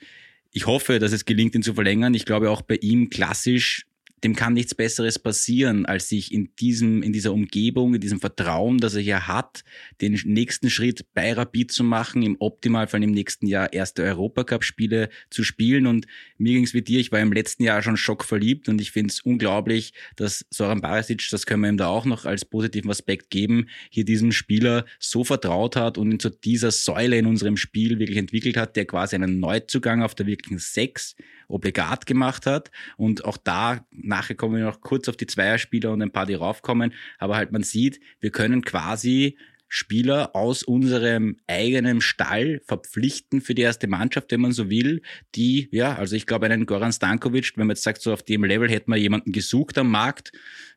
[0.50, 2.14] ich hoffe, dass es gelingt, ihn zu verlängern.
[2.14, 3.84] Ich glaube auch bei ihm klassisch
[4.26, 8.78] dem kann nichts Besseres passieren, als sich in diesem, in dieser Umgebung, in diesem Vertrauen,
[8.78, 9.62] das er hier hat,
[10.00, 15.44] den nächsten Schritt bei Rapid zu machen, im Optimalfall im nächsten Jahr erste Europacup-Spiele zu
[15.44, 15.86] spielen.
[15.86, 16.06] Und
[16.38, 19.12] mir ging es wie dir, ich war im letzten Jahr schon schockverliebt und ich finde
[19.12, 23.30] es unglaublich, dass Soran Barisic, das können wir ihm da auch noch als positiven Aspekt
[23.30, 28.00] geben, hier diesem Spieler so vertraut hat und ihn zu dieser Säule in unserem Spiel
[28.00, 31.14] wirklich entwickelt hat, der quasi einen Neuzugang auf der wirklichen Sechs
[31.49, 32.70] obligat gemacht hat.
[32.97, 36.34] Und auch da, nachher kommen wir noch kurz auf die Zweierspieler und ein paar, die
[36.34, 36.92] raufkommen.
[37.18, 39.36] Aber halt man sieht, wir können quasi
[39.68, 45.03] Spieler aus unserem eigenen Stall verpflichten für die erste Mannschaft, wenn man so will,
[45.34, 48.44] die, ja, also ich glaube, einen Goran Stankovic, wenn man jetzt sagt, so auf dem
[48.44, 50.30] Level hätten wir jemanden gesucht am Markt,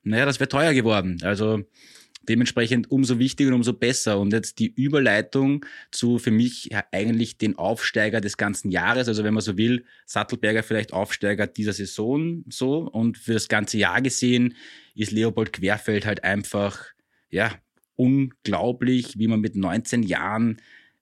[0.03, 1.19] naja, das wäre teuer geworden.
[1.21, 1.63] Also
[2.21, 4.19] dementsprechend umso wichtiger und umso besser.
[4.19, 9.07] Und jetzt die Überleitung zu für mich eigentlich den Aufsteiger des ganzen Jahres.
[9.07, 12.79] Also wenn man so will, Sattelberger vielleicht Aufsteiger dieser Saison so.
[12.79, 14.55] Und für das ganze Jahr gesehen
[14.95, 16.85] ist Leopold Querfeld halt einfach,
[17.29, 17.53] ja,
[17.95, 20.57] unglaublich, wie man mit 19 Jahren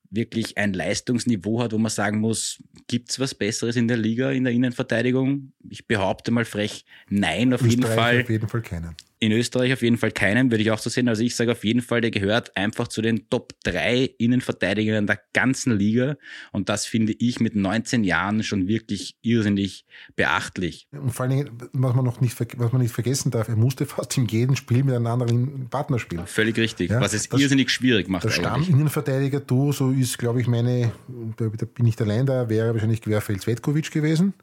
[0.10, 4.46] wirklich ein Leistungsniveau hat, wo man sagen muss, gibt's was Besseres in der Liga, in
[4.46, 5.52] der Innenverteidigung?
[5.70, 8.22] Ich behaupte mal frech, nein, auf jeden Fall.
[8.22, 8.96] Auf jeden Fall keinen.
[9.20, 11.08] In Österreich auf jeden Fall keinen, würde ich auch so sehen.
[11.10, 15.20] Also ich sage auf jeden Fall, der gehört einfach zu den Top 3 Innenverteidigern der
[15.34, 16.18] ganzen Liga.
[16.52, 20.88] Und das finde ich mit 19 Jahren schon wirklich irrsinnig beachtlich.
[20.92, 23.88] Und vor allen Dingen, was man noch nicht, was man nicht vergessen darf, er musste
[23.88, 26.28] fast in jedem Spiel mit einem anderen Partner spielen.
[26.28, 28.24] Völlig richtig, ja, was es das, irrsinnig schwierig macht.
[28.24, 30.92] Der Stamm-Innenverteidiger-Duo, so ist, glaube ich, meine,
[31.38, 34.34] da bin ich allein, da wäre wahrscheinlich Querfeld Svetkovic gewesen.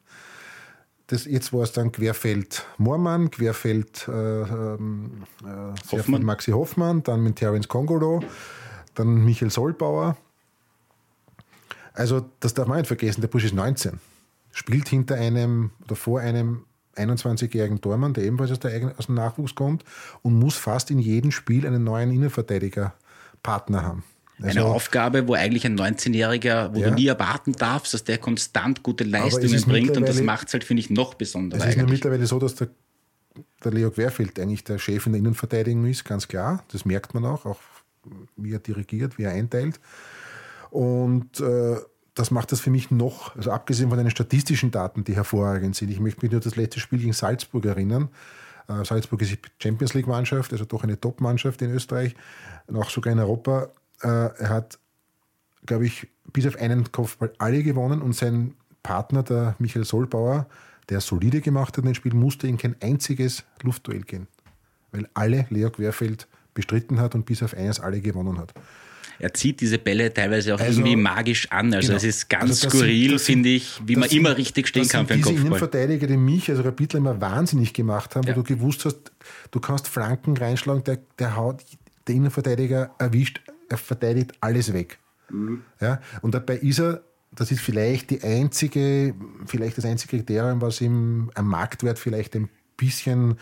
[1.07, 6.23] Das, jetzt war es dann Querfeld Moormann, Querfeld äh, ähm, äh, Hoffmann.
[6.23, 8.23] Maxi Hoffmann, dann mit Terence Kongolo,
[8.95, 10.17] dann Michael Solbauer.
[11.93, 13.99] Also, das darf man nicht vergessen, der Busch ist 19.
[14.51, 19.53] Spielt hinter einem oder vor einem 21-jährigen Tormann, der ebenfalls aus, der, aus dem Nachwuchs
[19.53, 19.83] kommt
[20.23, 24.03] und muss fast in jedem Spiel einen neuen Innenverteidiger-Partner haben.
[24.41, 26.89] Also, eine Aufgabe, wo eigentlich ein 19-Jähriger, wo ja.
[26.89, 30.63] du nie erwarten darfst, dass der konstant gute Leistungen bringt und das macht es halt,
[30.63, 31.61] finde ich, noch besonderer.
[31.61, 31.91] Es ist eigentlich.
[31.91, 32.67] mittlerweile so, dass der,
[33.63, 36.63] der Leo Querfeld eigentlich der Chef in der Innenverteidigung ist, ganz klar.
[36.71, 37.59] Das merkt man auch, auch
[38.35, 39.79] wie er dirigiert, wie er einteilt.
[40.69, 41.77] Und äh,
[42.13, 45.91] das macht das für mich noch, also abgesehen von den statistischen Daten, die hervorragend sind.
[45.91, 48.09] Ich möchte mich nur das letzte Spiel gegen Salzburg erinnern.
[48.67, 52.15] Äh, Salzburg ist die Champions League-Mannschaft, also doch eine Top-Mannschaft in Österreich,
[52.73, 53.69] auch sogar in Europa
[54.07, 54.79] er hat,
[55.65, 60.47] glaube ich, bis auf einen Kopfball alle gewonnen und sein Partner, der Michael Solbauer,
[60.89, 64.27] der solide gemacht hat in dem Spiel, musste in kein einziges Luftduell gehen,
[64.91, 68.53] weil alle Leo Querfeld bestritten hat und bis auf eines alle gewonnen hat.
[69.19, 71.73] er zieht diese Bälle teilweise auch also, irgendwie magisch an.
[71.73, 71.97] Also genau.
[71.97, 75.13] es ist ganz also skurril, finde ich, wie man sind, immer richtig stehen kann für
[75.13, 75.41] einen Kopfball.
[75.41, 78.35] Diese Innenverteidiger, die mich, also Rapidler immer wahnsinnig gemacht haben, ja.
[78.35, 79.11] wo du gewusst hast,
[79.51, 81.63] du kannst Flanken reinschlagen, der, der haut,
[82.07, 84.99] der Innenverteidiger erwischt, er verteidigt alles weg.
[85.29, 85.63] Mhm.
[85.79, 87.01] Ja, und dabei ist er
[87.35, 89.13] das ist vielleicht die einzige,
[89.45, 93.37] vielleicht das einzige Kriterium, was ihm am Marktwert vielleicht ein bisschen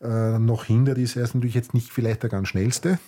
[0.00, 2.98] äh, noch hindert, ist, er ist natürlich jetzt nicht vielleicht der ganz schnellste.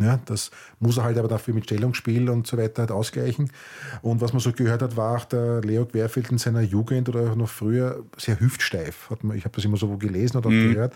[0.00, 3.50] Ja, das muss er halt aber dafür mit Stellungsspiel und so weiter halt ausgleichen.
[4.00, 7.34] Und was man so gehört hat, war auch der Leo Querfeld in seiner Jugend oder
[7.34, 9.10] noch früher sehr hüftsteif.
[9.10, 10.72] Hat man, ich habe das immer so gelesen oder mhm.
[10.72, 10.94] gehört.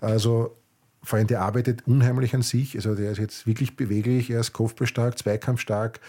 [0.00, 0.56] Also
[1.02, 2.76] vor allem der arbeitet unheimlich an sich.
[2.76, 6.00] Also der ist jetzt wirklich beweglich, er ist kopfballstark, zweikampfstark,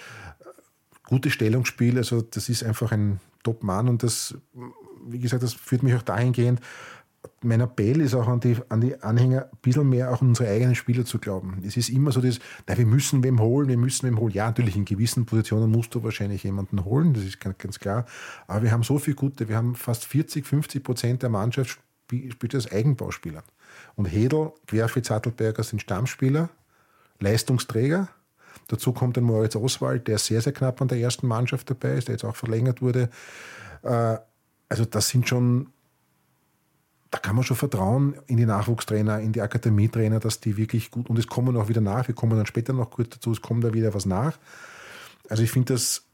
[1.06, 1.98] gutes Stellungsspiel.
[1.98, 4.36] Also das ist einfach ein Top-Mann und das,
[5.06, 6.62] wie gesagt, das führt mich auch dahingehend,
[7.42, 10.50] mein Appell ist auch an die, an die Anhänger, ein bisschen mehr auch an unsere
[10.50, 11.62] eigenen Spieler zu glauben.
[11.66, 14.34] Es ist immer so, dass, na, wir müssen wem holen, wir müssen wem holen.
[14.34, 18.06] Ja, natürlich, in gewissen Positionen musst du wahrscheinlich jemanden holen, das ist ganz, klar.
[18.48, 21.80] Aber wir haben so viele gute, wir haben fast 40, 50 Prozent der Mannschaft
[22.10, 23.44] spielt als Eigenbauspieler.
[24.00, 26.47] Und Hedel, Querfeld, Sattelberger sind Stammspieler,
[27.20, 28.08] Leistungsträger.
[28.70, 32.08] Dazu kommt ein Moritz Oswald, der sehr, sehr knapp an der ersten Mannschaft dabei ist,
[32.08, 33.10] der jetzt auch verlängert wurde.
[33.82, 34.16] Äh,
[34.70, 35.74] also das sind schon
[37.12, 41.10] da kann man schon vertrauen in die Nachwuchstrainer, in die Akademietrainer, dass die wirklich gut,
[41.10, 43.66] und es kommen auch wieder nach, wir kommen dann später noch kurz dazu, es kommt
[43.66, 44.38] da wieder was nach.
[45.28, 46.06] Also ich finde das,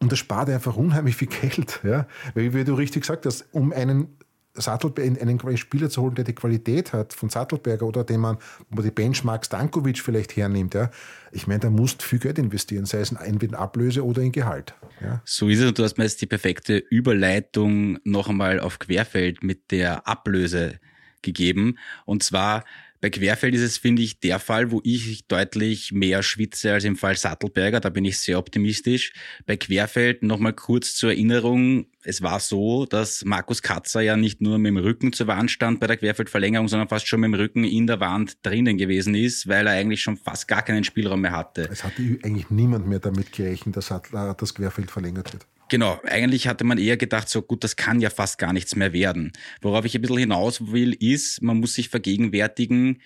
[0.00, 3.72] und das spart einfach unheimlich viel Geld, ja, weil wie du richtig gesagt hast, um
[3.72, 4.16] einen
[4.56, 8.38] Sattelberg, einen Spieler zu holen, der die Qualität hat von Sattelberger oder den man,
[8.68, 10.90] wo man die Benchmark Stankovic vielleicht hernimmt, ja,
[11.32, 14.74] ich meine, da musst viel Geld investieren, sei es in Ablöse oder in Gehalt.
[15.00, 15.20] Ja.
[15.24, 19.42] So ist es und du hast mir jetzt die perfekte Überleitung noch einmal auf Querfeld
[19.42, 20.80] mit der Ablöse
[21.22, 21.78] gegeben.
[22.04, 22.64] Und zwar
[23.00, 26.96] bei Querfeld ist es, finde ich, der Fall, wo ich deutlich mehr schwitze als im
[26.96, 27.80] Fall Sattelberger.
[27.80, 29.12] Da bin ich sehr optimistisch.
[29.46, 31.86] Bei Querfeld nochmal kurz zur Erinnerung.
[32.02, 35.80] Es war so, dass Markus Katzer ja nicht nur mit dem Rücken zur Wand stand
[35.80, 39.48] bei der Querfeldverlängerung, sondern fast schon mit dem Rücken in der Wand drinnen gewesen ist,
[39.48, 41.68] weil er eigentlich schon fast gar keinen Spielraum mehr hatte.
[41.70, 45.46] Es hatte eigentlich niemand mehr damit gerechnet, dass das Querfeld verlängert wird.
[45.68, 48.92] Genau, eigentlich hatte man eher gedacht, so gut, das kann ja fast gar nichts mehr
[48.92, 49.32] werden.
[49.60, 53.02] Worauf ich ein bisschen hinaus will, ist, man muss sich vergegenwärtigen,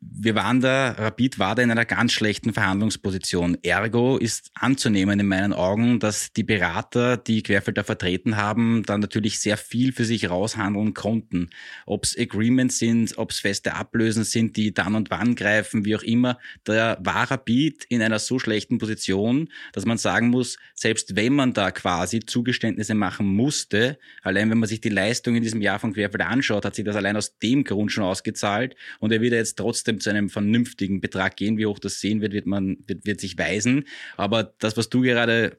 [0.00, 3.58] wir waren da, Rapid war da in einer ganz schlechten Verhandlungsposition.
[3.62, 9.40] Ergo ist anzunehmen in meinen Augen, dass die Berater, die Querfelder vertreten haben, dann natürlich
[9.40, 11.50] sehr viel für sich raushandeln konnten.
[11.86, 15.96] Ob es Agreements sind, ob es feste Ablösen sind, die dann und wann greifen, wie
[15.96, 16.38] auch immer.
[16.64, 21.54] Da war Rapid in einer so schlechten Position, dass man sagen muss, selbst wenn man
[21.54, 25.92] da quasi Zugeständnisse machen musste, allein wenn man sich die Leistung in diesem Jahr von
[25.92, 29.58] Querfelder anschaut, hat sich das allein aus dem Grund schon ausgezahlt und er wird jetzt
[29.58, 31.56] trotzdem trotzdem zu einem vernünftigen Betrag gehen.
[31.56, 33.84] Wie hoch das sehen wird, wird man, wird, wird sich weisen.
[34.16, 35.58] Aber das, was du gerade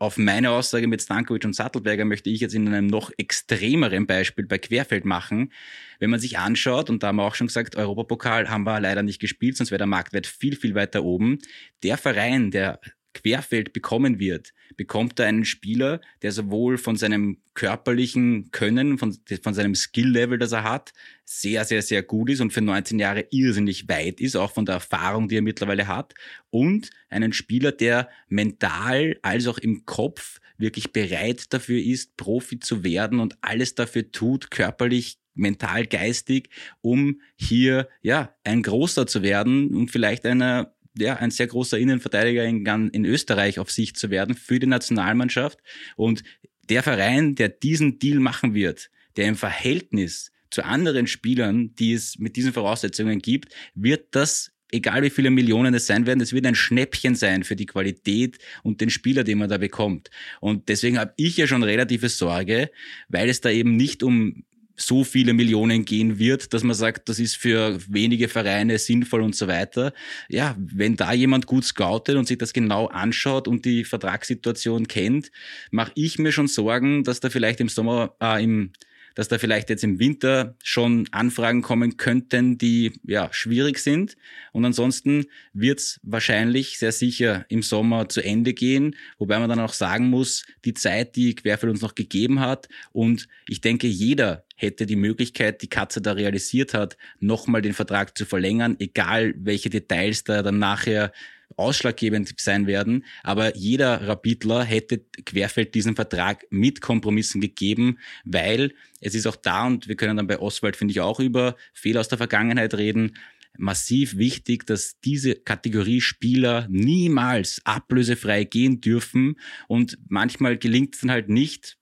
[0.00, 4.46] auf meine Aussage mit Stankovic und Sattelberger möchte ich jetzt in einem noch extremeren Beispiel
[4.46, 5.52] bei Querfeld machen.
[5.98, 9.02] Wenn man sich anschaut, und da haben wir auch schon gesagt, Europapokal haben wir leider
[9.02, 11.38] nicht gespielt, sonst wäre der Marktwert viel, viel weiter oben.
[11.82, 12.80] Der Verein, der
[13.14, 19.54] Querfeld bekommen wird, bekommt er einen Spieler, der sowohl von seinem körperlichen Können, von, von
[19.54, 20.92] seinem Skill-Level, das er hat,
[21.24, 24.76] sehr, sehr, sehr gut ist und für 19 Jahre irrsinnig weit ist, auch von der
[24.76, 26.14] Erfahrung, die er mittlerweile hat,
[26.50, 32.84] und einen Spieler, der mental als auch im Kopf wirklich bereit dafür ist, Profi zu
[32.84, 36.50] werden und alles dafür tut, körperlich mental, geistig,
[36.80, 42.44] um hier ja ein großer zu werden und vielleicht einer ja, ein sehr großer Innenverteidiger
[42.44, 45.58] in, in Österreich auf Sicht zu werden für die Nationalmannschaft.
[45.96, 46.22] Und
[46.68, 52.18] der Verein, der diesen Deal machen wird, der im Verhältnis zu anderen Spielern, die es
[52.18, 56.46] mit diesen Voraussetzungen gibt, wird das egal wie viele Millionen es sein werden, es wird
[56.46, 60.10] ein Schnäppchen sein für die Qualität und den Spieler, den man da bekommt.
[60.40, 62.70] Und deswegen habe ich ja schon relative Sorge,
[63.08, 64.44] weil es da eben nicht um
[64.78, 69.34] so viele Millionen gehen wird, dass man sagt, das ist für wenige Vereine sinnvoll und
[69.34, 69.92] so weiter.
[70.28, 75.30] Ja, wenn da jemand gut scoutet und sich das genau anschaut und die Vertragssituation kennt,
[75.70, 78.72] mache ich mir schon Sorgen, dass da vielleicht im Sommer, äh, im
[79.18, 84.16] dass da vielleicht jetzt im Winter schon Anfragen kommen könnten, die ja schwierig sind.
[84.52, 89.72] Und ansonsten wird's wahrscheinlich sehr sicher im Sommer zu Ende gehen, wobei man dann auch
[89.72, 94.86] sagen muss, die Zeit, die Querfeld uns noch gegeben hat und ich denke, jeder hätte
[94.86, 100.22] die Möglichkeit, die Katze da realisiert hat, nochmal den Vertrag zu verlängern, egal welche Details
[100.22, 101.10] da dann nachher
[101.56, 103.04] ausschlaggebend sein werden.
[103.22, 109.66] Aber jeder Rapidler hätte Querfeld diesen Vertrag mit Kompromissen gegeben, weil es ist auch da,
[109.66, 113.16] und wir können dann bei Oswald, finde ich, auch über Fehler aus der Vergangenheit reden,
[113.56, 119.36] massiv wichtig, dass diese Kategorie Spieler niemals ablösefrei gehen dürfen.
[119.66, 121.76] Und manchmal gelingt es dann halt nicht,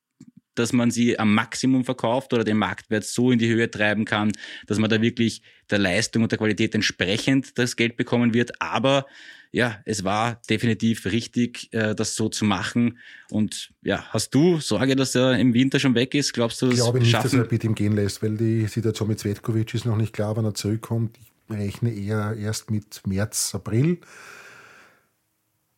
[0.54, 4.32] dass man sie am Maximum verkauft oder den Marktwert so in die Höhe treiben kann,
[4.66, 8.60] dass man da wirklich der Leistung und der Qualität entsprechend das Geld bekommen wird.
[8.60, 9.06] Aber
[9.56, 12.98] ja, es war definitiv richtig, äh, das so zu machen.
[13.30, 16.34] Und ja, hast du Sorge, dass er im Winter schon weg ist?
[16.34, 17.30] Glaubst du, das Ich glaube nicht, schaffen?
[17.38, 20.36] dass er mit ihm gehen lässt, weil die Situation mit Svetkovic ist noch nicht klar,
[20.36, 21.16] wann er zurückkommt.
[21.18, 23.98] Ich rechne eher erst mit März, April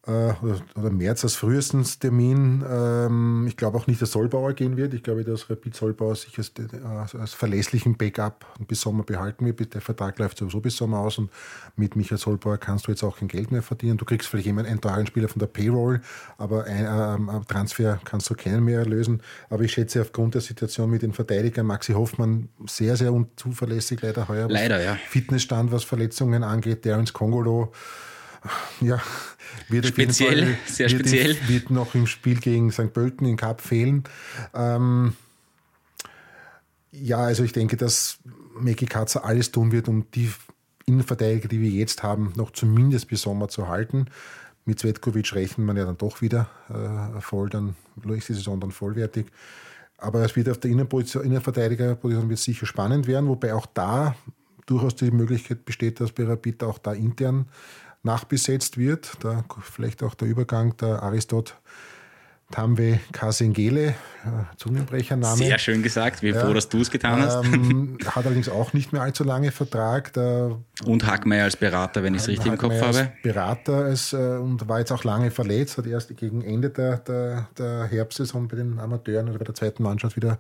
[0.09, 2.65] oder März als frühestens Termin.
[2.69, 4.95] Ähm, ich glaube auch nicht, dass Solbauer gehen wird.
[4.95, 9.75] Ich glaube, dass Rapid Solbauer sich als, äh, als verlässlichen Backup bis Sommer behalten wird.
[9.75, 11.31] Der Vertrag läuft sowieso bis Sommer aus und
[11.77, 13.99] mit Michael Solbauer kannst du jetzt auch kein Geld mehr verdienen.
[13.99, 16.01] Du kriegst vielleicht jemanden, einen teuren Spieler von der Payroll,
[16.39, 19.23] aber ein äh, Transfer kannst du keinen mehr lösen.
[19.51, 24.29] Aber ich schätze aufgrund der Situation mit den Verteidigern Maxi Hoffmann sehr, sehr unzuverlässig leider
[24.29, 24.49] heuer.
[24.49, 24.97] Leider, ja.
[25.09, 26.83] Fitnessstand, was Verletzungen angeht.
[26.83, 27.73] Terence Kongolo
[28.81, 29.01] ja,
[29.69, 31.31] wird speziell, Fall, sehr wird speziell.
[31.33, 32.93] In, wird noch im Spiel gegen St.
[32.93, 34.05] Pölten in Cup fehlen.
[34.55, 35.15] Ähm,
[36.93, 38.19] ja, also ich denke, dass
[38.61, 40.31] Meki Katzer alles tun wird, um die
[40.87, 44.07] Innenverteidiger, die wir jetzt haben, noch zumindest bis Sommer zu halten.
[44.65, 48.71] Mit Zvetkovic rechnen man ja dann doch wieder äh, voll, dann ist die Saison dann
[48.71, 49.27] vollwertig.
[49.99, 54.15] Aber es wird auf der Innenposition, Innenverteidigerposition wird sicher spannend werden, wobei auch da
[54.67, 57.47] durchaus die Möglichkeit besteht, dass bei Rapid auch da intern
[58.09, 59.13] nachbesetzt wird.
[59.21, 61.57] Da vielleicht auch der Übergang der Aristot
[62.51, 63.95] Tamwe Kasengele,
[64.57, 65.37] Zungenbrechername.
[65.37, 67.45] Sehr schön gesagt, wie ja, froh, dass du es getan hast.
[67.45, 70.13] Ähm, hat allerdings auch nicht mehr allzu lange Vertrag.
[70.17, 73.13] Und Hackmeier als Berater, wenn ich es richtig Hackmeier im Kopf habe.
[73.23, 77.49] Berater als, äh, und war jetzt auch lange verletzt, hat erst gegen Ende der, der,
[77.59, 80.39] der Herbstsaison bei den Amateuren oder bei der zweiten Mannschaft wieder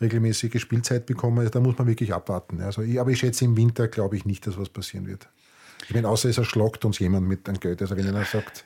[0.00, 1.40] regelmäßige Spielzeit bekommen.
[1.40, 2.62] Also da muss man wirklich abwarten.
[2.62, 5.28] Also aber ich schätze, im Winter glaube ich nicht, dass was passieren wird.
[5.88, 7.80] Ich meine, außer es erschlagt uns jemand mit einem Geld.
[7.80, 8.64] Also wenn einer sagt,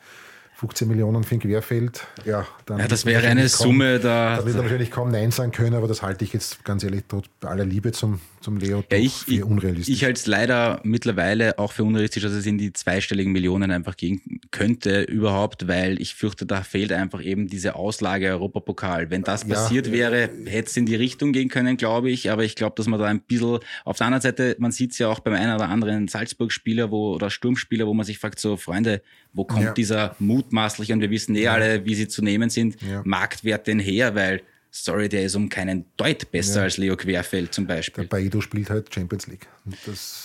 [0.62, 2.78] 15 Millionen für ein Querfeld, ja, dann.
[2.78, 4.36] Ja, das wäre eine Summe da.
[4.36, 7.02] Da wird er wahrscheinlich kaum Nein sagen können, aber das halte ich jetzt ganz ehrlich
[7.40, 9.92] bei aller Liebe zum, zum Leo ja, ich, für unrealistisch.
[9.92, 13.96] Ich halte es leider mittlerweile auch für unrealistisch, dass es in die zweistelligen Millionen einfach
[13.96, 19.10] gehen könnte überhaupt, weil ich fürchte, da fehlt einfach eben diese Auslage Europapokal.
[19.10, 22.30] Wenn das passiert ja, wäre, hätte es in die Richtung gehen können, glaube ich.
[22.30, 24.98] Aber ich glaube, dass man da ein bisschen, auf der anderen Seite, man sieht es
[24.98, 28.56] ja auch beim einen oder anderen Salzburg-Spieler wo, oder Sturmspieler, wo man sich fragt, so
[28.56, 29.02] Freunde,
[29.32, 29.72] wo kommt ja.
[29.72, 30.14] dieser
[30.52, 33.02] mutmaßlich, und wir wissen eh alle, wie sie zu nehmen sind, ja.
[33.04, 36.62] Marktwert denn her, weil sorry, der ist um keinen Deut besser ja.
[36.64, 38.04] als Leo Querfeld zum Beispiel.
[38.04, 39.46] Der Baido spielt halt Champions League.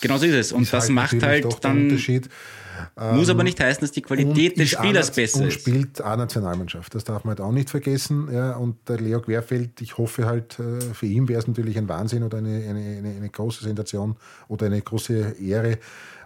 [0.02, 0.52] genau so ist es.
[0.52, 1.84] Und ist das halt macht halt dann.
[1.84, 2.30] Unterschied.
[2.96, 5.56] Muss aber ähm, nicht heißen, dass die Qualität des Spielers besser und ist.
[5.56, 6.94] Und spielt A-Nationalmannschaft.
[6.94, 8.30] Das darf man halt auch nicht vergessen.
[8.32, 11.90] Ja, und der Leo Querfeld, ich hoffe halt, äh, für ihn wäre es natürlich ein
[11.90, 14.16] Wahnsinn oder eine, eine, eine, eine große Sensation
[14.48, 15.80] oder eine große Ehre,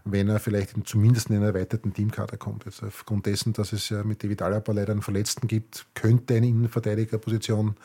[0.03, 2.65] wenn er vielleicht in, zumindest in einen erweiterten Teamkader kommt.
[2.65, 6.47] Also aufgrund dessen, dass es ja mit David Alaba leider einen Verletzten gibt, könnte eine
[6.47, 7.75] Innenverteidigerposition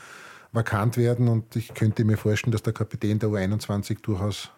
[0.52, 4.50] vakant werden und ich könnte mir vorstellen, dass der Kapitän der U21 durchaus,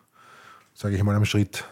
[0.75, 1.65] sage ich mal, am Schritt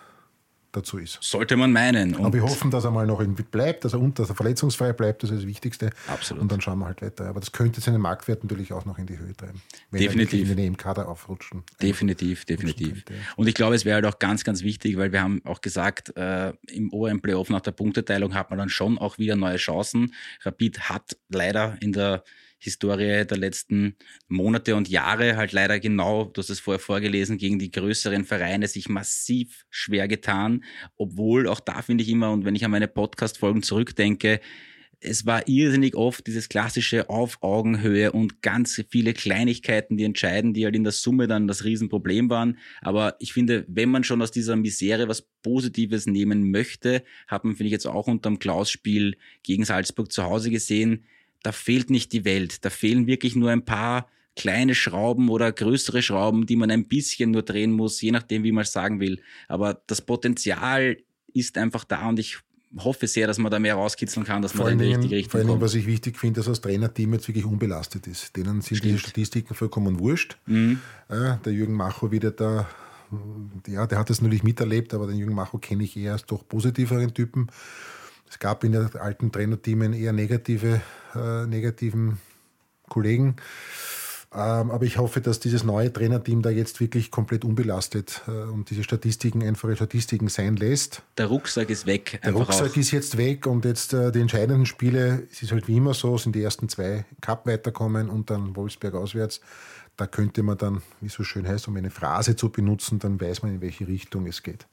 [0.77, 1.19] dazu ist.
[1.21, 2.15] Sollte man meinen.
[2.15, 4.93] Und Aber wir hoffen, dass er mal noch bleibt, dass er, unter, dass er verletzungsfrei
[4.93, 5.91] bleibt, das ist das Wichtigste.
[6.07, 6.43] Absolut.
[6.43, 7.27] Und dann schauen wir halt weiter.
[7.29, 9.63] Aber das könnte seinen Marktwert natürlich auch noch in die Höhe treiben.
[9.91, 10.51] Wenn definitiv.
[10.51, 11.65] in den EM-Kader aufrutschen.
[11.81, 13.05] Definitiv, definitiv.
[13.05, 15.61] Könnte, Und ich glaube, es wäre halt auch ganz, ganz wichtig, weil wir haben auch
[15.61, 19.57] gesagt, äh, im oberen Playoff nach der Punkteteilung hat man dann schon auch wieder neue
[19.57, 20.15] Chancen.
[20.43, 22.23] Rapid hat leider in der
[22.67, 23.97] Historie der letzten
[24.29, 28.69] Monate und Jahre halt leider genau, du hast es vorher vorgelesen, gegen die größeren Vereine
[28.69, 30.65] sich massiv schwer getan,
[30.97, 34.41] obwohl auch da finde ich immer, und wenn ich an meine Podcast-Folgen zurückdenke,
[35.01, 40.65] es war irrsinnig oft dieses klassische auf Augenhöhe und ganz viele Kleinigkeiten, die entscheiden, die
[40.65, 42.59] halt in der Summe dann das Riesenproblem waren.
[42.81, 47.55] Aber ich finde, wenn man schon aus dieser Misere was Positives nehmen möchte, hat man,
[47.57, 51.05] finde ich, jetzt auch unterm Klaus-Spiel gegen Salzburg zu Hause gesehen,
[51.47, 52.65] da fehlt nicht die Welt.
[52.65, 57.31] Da fehlen wirklich nur ein paar kleine Schrauben oder größere Schrauben, die man ein bisschen
[57.31, 59.21] nur drehen muss, je nachdem, wie man es sagen will.
[59.47, 60.97] Aber das Potenzial
[61.33, 62.39] ist einfach da und ich
[62.79, 65.31] hoffe sehr, dass man da mehr rauskitzeln kann, dass vor man in die richtige Richtung
[65.31, 65.63] Vor allem, kommt.
[65.63, 68.37] was ich wichtig finde, dass das Trainerteam jetzt wirklich unbelastet ist.
[68.37, 68.85] Denen sind Stimmt.
[68.85, 70.37] diese Statistiken vollkommen wurscht.
[70.47, 70.81] Mhm.
[71.09, 72.69] Ja, der Jürgen Macho wieder da,
[73.69, 76.47] ja, der hat das natürlich miterlebt, aber den Jürgen Macho kenne ich eher als doch
[76.47, 77.47] positiveren Typen.
[78.29, 80.81] Es gab in den alten Trainerteamen eher negative,
[81.15, 82.19] äh, negativen
[82.89, 83.37] Kollegen.
[84.37, 88.69] Ähm, aber ich hoffe, dass dieses neue Trainerteam da jetzt wirklich komplett unbelastet äh, und
[88.69, 91.03] diese Statistiken einfache Statistiken sein lässt.
[91.17, 92.21] Der Rucksack ist weg.
[92.23, 92.77] Der Rucksack auch.
[92.77, 96.19] ist jetzt weg und jetzt äh, die entscheidenden Spiele, es ist halt wie immer so,
[96.19, 99.41] sind die ersten zwei Cup weiterkommen und dann Wolfsberg auswärts.
[99.97, 103.19] Da könnte man dann, wie es so schön heißt, um eine Phrase zu benutzen, dann
[103.19, 104.67] weiß man, in welche Richtung es geht.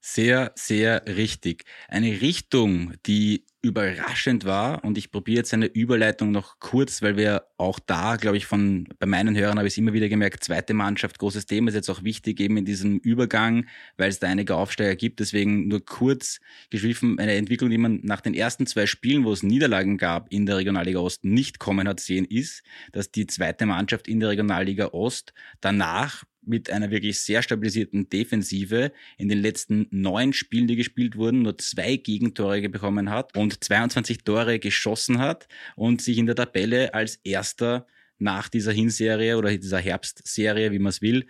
[0.00, 1.64] Sehr, sehr richtig.
[1.88, 7.48] Eine Richtung, die überraschend war und ich probiere jetzt eine Überleitung noch kurz, weil wir
[7.56, 10.74] auch da, glaube ich, von bei meinen Hörern habe ich es immer wieder gemerkt, zweite
[10.74, 14.54] Mannschaft, großes Thema, ist jetzt auch wichtig eben in diesem Übergang, weil es da einige
[14.54, 15.18] Aufsteiger gibt.
[15.18, 16.38] Deswegen nur kurz
[16.70, 20.46] geschliffen, eine Entwicklung, die man nach den ersten zwei Spielen, wo es Niederlagen gab in
[20.46, 24.86] der Regionalliga Ost, nicht kommen hat sehen, ist, dass die zweite Mannschaft in der Regionalliga
[24.92, 31.16] Ost danach mit einer wirklich sehr stabilisierten Defensive in den letzten neun Spielen, die gespielt
[31.16, 36.34] wurden, nur zwei Gegentore bekommen hat und 22 Tore geschossen hat und sich in der
[36.34, 37.86] Tabelle als erster
[38.18, 41.26] nach dieser Hinserie oder dieser Herbstserie, wie man es will,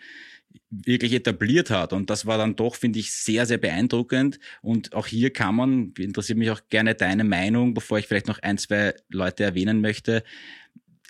[0.71, 1.93] wirklich etabliert hat.
[1.93, 4.39] Und das war dann doch, finde ich, sehr, sehr beeindruckend.
[4.62, 8.39] Und auch hier kann man, interessiert mich auch gerne deine Meinung, bevor ich vielleicht noch
[8.41, 10.23] ein, zwei Leute erwähnen möchte.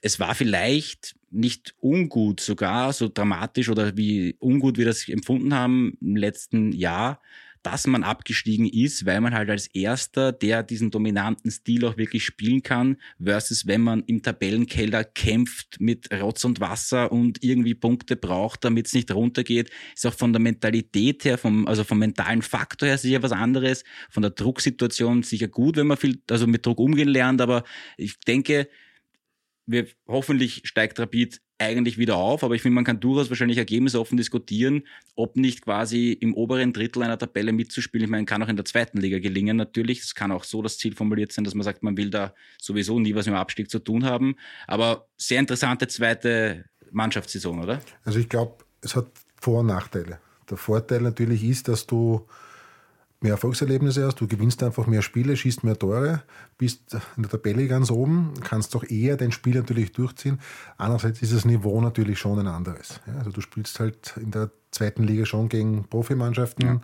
[0.02, 5.96] Es war vielleicht nicht ungut sogar, so dramatisch oder wie ungut wir das empfunden haben
[6.00, 7.20] im letzten Jahr,
[7.62, 12.24] dass man abgestiegen ist, weil man halt als erster, der diesen dominanten Stil auch wirklich
[12.24, 18.16] spielen kann, versus wenn man im Tabellenkeller kämpft mit Rotz und Wasser und irgendwie Punkte
[18.16, 22.42] braucht, damit es nicht runtergeht, ist auch von der Mentalität her, vom, also vom mentalen
[22.42, 26.64] Faktor her sicher was anderes, von der Drucksituation sicher gut, wenn man viel, also mit
[26.64, 27.64] Druck umgehen lernt, aber
[27.96, 28.68] ich denke,
[29.68, 34.16] wir, hoffentlich steigt Rapid eigentlich wieder auf, aber ich finde, man kann durchaus wahrscheinlich ergebnisoffen
[34.16, 38.04] diskutieren, ob nicht quasi im oberen Drittel einer Tabelle mitzuspielen.
[38.04, 40.00] Ich meine, kann auch in der zweiten Liga gelingen natürlich.
[40.00, 42.98] Es kann auch so das Ziel formuliert sein, dass man sagt, man will da sowieso
[42.98, 44.36] nie was mit dem Abstieg zu tun haben.
[44.66, 47.80] Aber sehr interessante zweite Mannschaftssaison, oder?
[48.04, 49.08] Also ich glaube, es hat
[49.38, 50.20] Vor- und Nachteile.
[50.48, 52.26] Der Vorteil natürlich ist, dass du
[53.20, 56.22] mehr Erfolgserlebnisse hast, du gewinnst einfach mehr Spiele, schießt mehr Tore,
[56.56, 60.40] bist in der Tabelle ganz oben, kannst doch eher dein Spiel natürlich durchziehen.
[60.76, 63.00] Andererseits ist das Niveau natürlich schon ein anderes.
[63.06, 66.66] Ja, also du spielst halt in der zweiten Liga schon gegen Profimannschaften.
[66.66, 66.80] Ja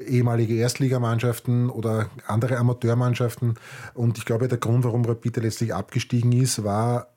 [0.00, 3.56] ehemalige Erstligamannschaften oder andere Amateurmannschaften.
[3.92, 7.08] Und ich glaube, der Grund, warum Rapid letztlich abgestiegen ist, war,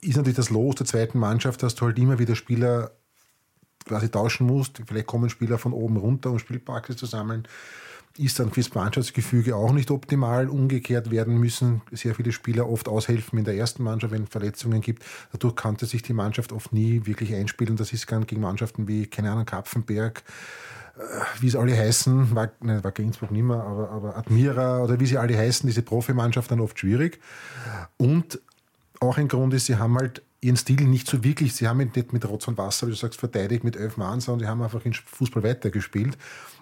[0.00, 2.92] ist natürlich das Los der zweiten Mannschaft, dass du halt immer wieder Spieler
[3.84, 4.82] quasi tauschen musst.
[4.86, 7.46] Vielleicht kommen Spieler von oben runter, um Spielpraxis zu sammeln.
[8.16, 10.48] Ist dann fürs Mannschaftsgefüge auch nicht optimal.
[10.48, 14.80] Umgekehrt werden müssen sehr viele Spieler oft aushelfen in der ersten Mannschaft, wenn es Verletzungen
[14.80, 15.04] gibt.
[15.32, 17.76] Dadurch konnte sich die Mannschaft oft nie wirklich einspielen.
[17.76, 20.22] Das ist gegen Mannschaften wie, keine Ahnung, Kapfenberg,
[20.96, 21.00] äh,
[21.40, 25.06] wie sie alle heißen, war, ne, war Innsbruck nicht mehr, aber, aber Admira oder wie
[25.06, 27.18] sie alle heißen, diese Profimannschaft dann oft schwierig.
[27.96, 28.40] Und
[29.00, 31.90] auch ein Grund ist, sie haben halt ihren Stil nicht so wirklich, sie haben ihn
[31.94, 34.62] nicht mit Rotz und Wasser, wie du sagst, verteidigt mit elf Mann, sondern die haben
[34.62, 36.18] einfach in Fußball weitergespielt.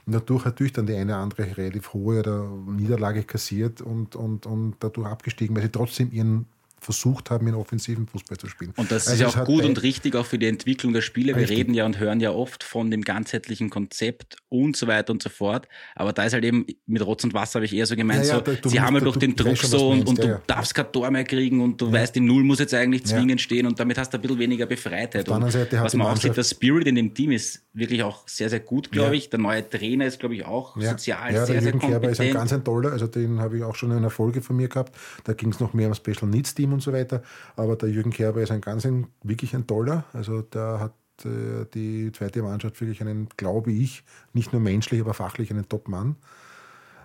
[0.07, 4.47] Und dadurch natürlich dann die eine oder andere relativ hohe oder Niederlage kassiert und, und,
[4.47, 6.47] und dadurch abgestiegen, weil sie trotzdem ihren
[6.83, 8.73] versucht haben, in offensiven Fußball zu spielen.
[8.77, 11.37] Und das also ist ja auch gut und richtig auch für die Entwicklung der Spiele.
[11.37, 15.23] Wir reden ja und hören ja oft von dem ganzheitlichen Konzept und so weiter und
[15.23, 15.69] so fort.
[15.95, 18.39] Aber da ist halt eben, mit Rotz und Wasser habe ich eher so gemeint, ja,
[18.39, 20.91] ja, so, sie haben halt durch den Druck so und, und du ja, darfst kein
[20.93, 23.99] Tor mehr kriegen und du weißt, die Null muss jetzt eigentlich zwingend stehen und damit
[23.99, 25.29] hast du ein bisschen weniger Befreitheit.
[25.29, 28.61] Und was man auch sieht, der Spirit in dem Team ist wirklich auch sehr, sehr
[28.61, 29.31] gut, glaube ich.
[29.31, 31.93] Der neue Trainer ist, glaube ich, auch sozial ja, sehr, der sehr kompetent.
[31.93, 34.43] Kerber ist ein ganz ein toller, also den habe ich auch schon in einer Folge
[34.43, 34.95] von mir gehabt.
[35.25, 37.23] Da ging es noch mehr um Special Needs Team und so weiter.
[37.57, 40.05] Aber der Jürgen Kerber ist ein ganz ein, wirklich ein toller.
[40.13, 40.95] Also der hat
[41.25, 46.17] äh, die zweite Mannschaft wirklich einen, glaube ich, nicht nur menschlich, aber fachlich einen Top-Mann,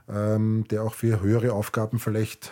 [0.09, 2.51] ähm, der auch für höhere Aufgaben vielleicht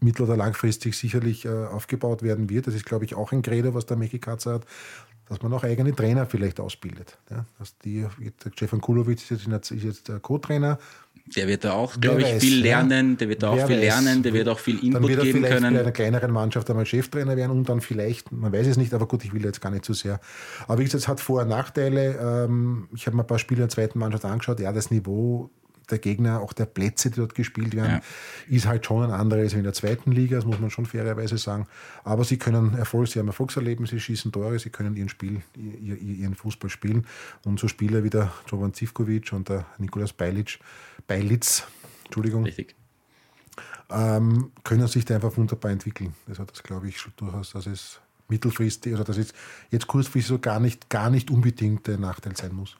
[0.00, 2.66] mittel- oder langfristig sicherlich äh, aufgebaut werden wird.
[2.66, 4.66] Das ist, glaube ich, auch ein Credo, was der Michi Katzer hat,
[5.28, 7.18] dass man auch eigene Trainer vielleicht ausbildet.
[7.30, 8.06] Ja, dass die,
[8.54, 10.78] Stefan Kulowitz ist jetzt, ist jetzt der Co-Trainer
[11.34, 13.80] der wird da auch, glaube ich, weiß, viel lernen, der wird da auch viel weiß.
[13.80, 15.74] lernen, der wird auch viel Input dann wird er geben vielleicht können.
[15.74, 19.08] bei einer kleineren Mannschaft einmal Cheftrainer werden und dann vielleicht, man weiß es nicht, aber
[19.08, 20.20] gut, ich will jetzt gar nicht zu sehr.
[20.68, 22.44] Aber wie gesagt, es hat Vor- und Nachteile.
[22.46, 24.60] Ähm, ich habe mir ein paar Spiele der zweiten Mannschaft angeschaut.
[24.60, 25.50] Ja, das Niveau
[25.90, 28.02] der Gegner, auch der Plätze, die dort gespielt werden,
[28.48, 28.54] ja.
[28.54, 31.38] ist halt schon ein anderes wie in der zweiten Liga, das muss man schon fairerweise
[31.38, 31.66] sagen.
[32.04, 36.34] Aber sie können Erfolg, sie haben Erfolgserleben, sie schießen Tore, sie können ihren Spiel, ihren
[36.34, 37.06] Fußball spielen.
[37.44, 40.58] Und so Spieler wie der Jovan Zivkovic und der Nikolaus Beilic,
[41.06, 41.64] Beilitz,
[42.04, 42.74] Entschuldigung, Richtig.
[43.88, 46.14] Ähm, können sich da einfach wunderbar entwickeln.
[46.28, 49.32] Also das glaube ich durchaus, dass es mittelfristig, also dass es
[49.70, 52.76] jetzt kurzfristig so gar nicht, gar nicht unbedingt der Nachteil sein muss.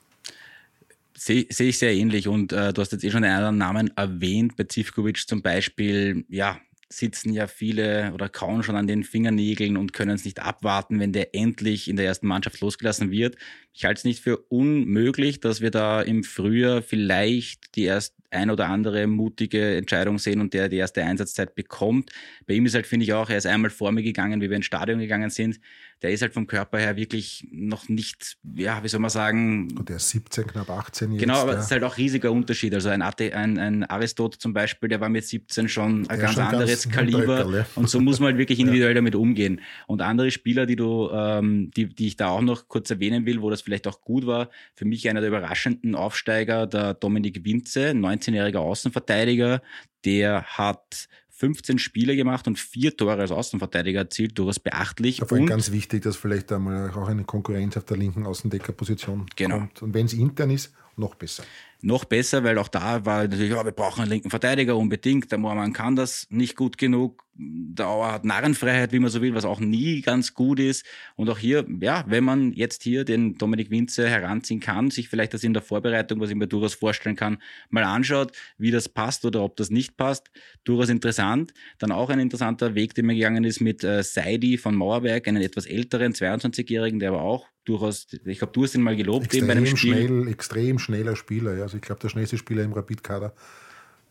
[1.17, 3.97] Sehe seh ich sehr ähnlich und äh, du hast jetzt eh schon einen anderen Namen
[3.97, 9.77] erwähnt, bei Zivkovic zum Beispiel, ja, sitzen ja viele oder kauen schon an den Fingernägeln
[9.77, 13.37] und können es nicht abwarten, wenn der endlich in der ersten Mannschaft losgelassen wird.
[13.73, 18.51] Ich halte es nicht für unmöglich, dass wir da im Frühjahr vielleicht die erst ein
[18.51, 22.11] oder andere mutige Entscheidung sehen und der die erste Einsatzzeit bekommt.
[22.47, 24.57] Bei ihm ist halt, finde ich auch, er ist einmal vor mir gegangen, wie wir
[24.57, 25.61] ins Stadion gegangen sind.
[26.03, 29.69] Der ist halt vom Körper her wirklich noch nicht, ja, wie soll man sagen.
[29.79, 31.21] Und der ist 17, knapp 18 jetzt.
[31.21, 31.59] Genau, aber ja.
[31.59, 32.75] es ist halt auch riesiger Unterschied.
[32.75, 36.43] Also ein, ein, ein Aristot zum Beispiel, der war mit 17 schon ein ganz schon
[36.43, 37.67] anderes ganz Kaliber.
[37.77, 38.95] Und so muss man halt wirklich individuell ja.
[38.95, 39.63] damit umgehen.
[39.87, 43.41] Und andere Spieler, die du, ähm, die, die ich da auch noch kurz erwähnen will,
[43.41, 47.95] wo das vielleicht auch gut war, für mich einer der überraschenden Aufsteiger, der Dominik Winze,
[48.19, 49.63] 19-jähriger Außenverteidiger,
[50.05, 55.19] der hat 15 Spiele gemacht und vier Tore als Außenverteidiger erzielt, durchaus beachtlich.
[55.19, 59.59] Vor allem ganz wichtig, dass vielleicht einmal auch eine Konkurrenz auf der linken Außendeckerposition genau.
[59.59, 59.83] kommt.
[59.83, 61.45] Und wenn es intern ist, noch besser
[61.83, 65.31] noch besser, weil auch da war natürlich, ja, wir brauchen einen linken Verteidiger unbedingt.
[65.31, 67.25] Der Moormann kann das nicht gut genug.
[67.39, 70.87] Der Auer hat Narrenfreiheit, wie man so will, was auch nie ganz gut ist.
[71.17, 75.35] Und auch hier, ja, wenn man jetzt hier den Dominik Winze heranziehen kann, sich vielleicht
[75.35, 79.25] das in der Vorbereitung, was ich mir durchaus vorstellen kann, mal anschaut, wie das passt
[79.27, 80.31] oder ob das nicht passt,
[80.65, 81.53] durchaus interessant.
[81.79, 85.43] Dann auch ein interessanter Weg, den man gegangen ist mit äh, Seidi von Mauerberg, einen
[85.43, 89.39] etwas älteren 22-Jährigen, der aber auch durchaus, ich glaube, du hast ihn mal gelobt extrem
[89.39, 89.95] eben bei einem Spiel.
[89.95, 91.66] Schnell, extrem schneller Spieler, ja.
[91.67, 93.33] Also ich glaube, der schnellste Spieler im Rapid-Kader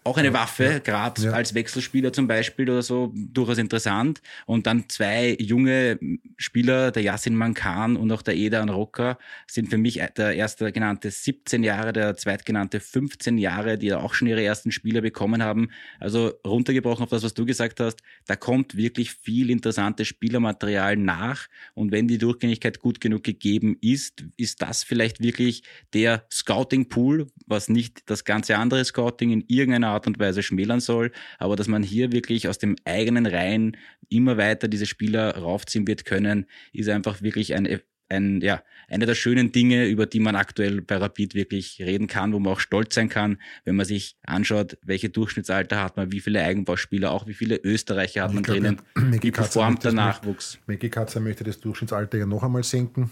[0.05, 1.31] auch eine Waffe, ja, gerade ja.
[1.31, 4.21] als Wechselspieler zum Beispiel oder so, durchaus interessant.
[4.45, 5.99] Und dann zwei junge
[6.37, 9.17] Spieler, der Yassin Mankan und auch der Eda Rocker,
[9.49, 14.27] sind für mich der erste genannte 17 Jahre, der zweitgenannte 15 Jahre, die auch schon
[14.27, 15.69] ihre ersten Spieler bekommen haben.
[15.99, 17.97] Also runtergebrochen auf das, was du gesagt hast,
[18.27, 21.47] da kommt wirklich viel interessantes Spielermaterial nach.
[21.73, 27.69] Und wenn die Durchgängigkeit gut genug gegeben ist, ist das vielleicht wirklich der Scouting-Pool, was
[27.69, 31.83] nicht das ganze andere Scouting in irgendeiner Art und Weise schmälern soll, aber dass man
[31.83, 33.77] hier wirklich aus dem eigenen Reihen
[34.09, 37.65] immer weiter diese Spieler raufziehen wird können, ist einfach wirklich ein
[38.09, 42.33] ein, ja, eine der schönen Dinge, über die man aktuell bei Rapid wirklich reden kann,
[42.33, 46.19] wo man auch stolz sein kann, wenn man sich anschaut, welche Durchschnittsalter hat man, wie
[46.19, 50.59] viele Eigenbauspieler, auch wie viele Österreicher hat man glaub, drinnen, wie performt der Nachwuchs.
[50.67, 53.09] Meki Katzer möchte das Durchschnittsalter ja noch einmal senken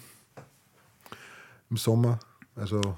[1.69, 2.19] im Sommer.
[2.55, 2.97] Also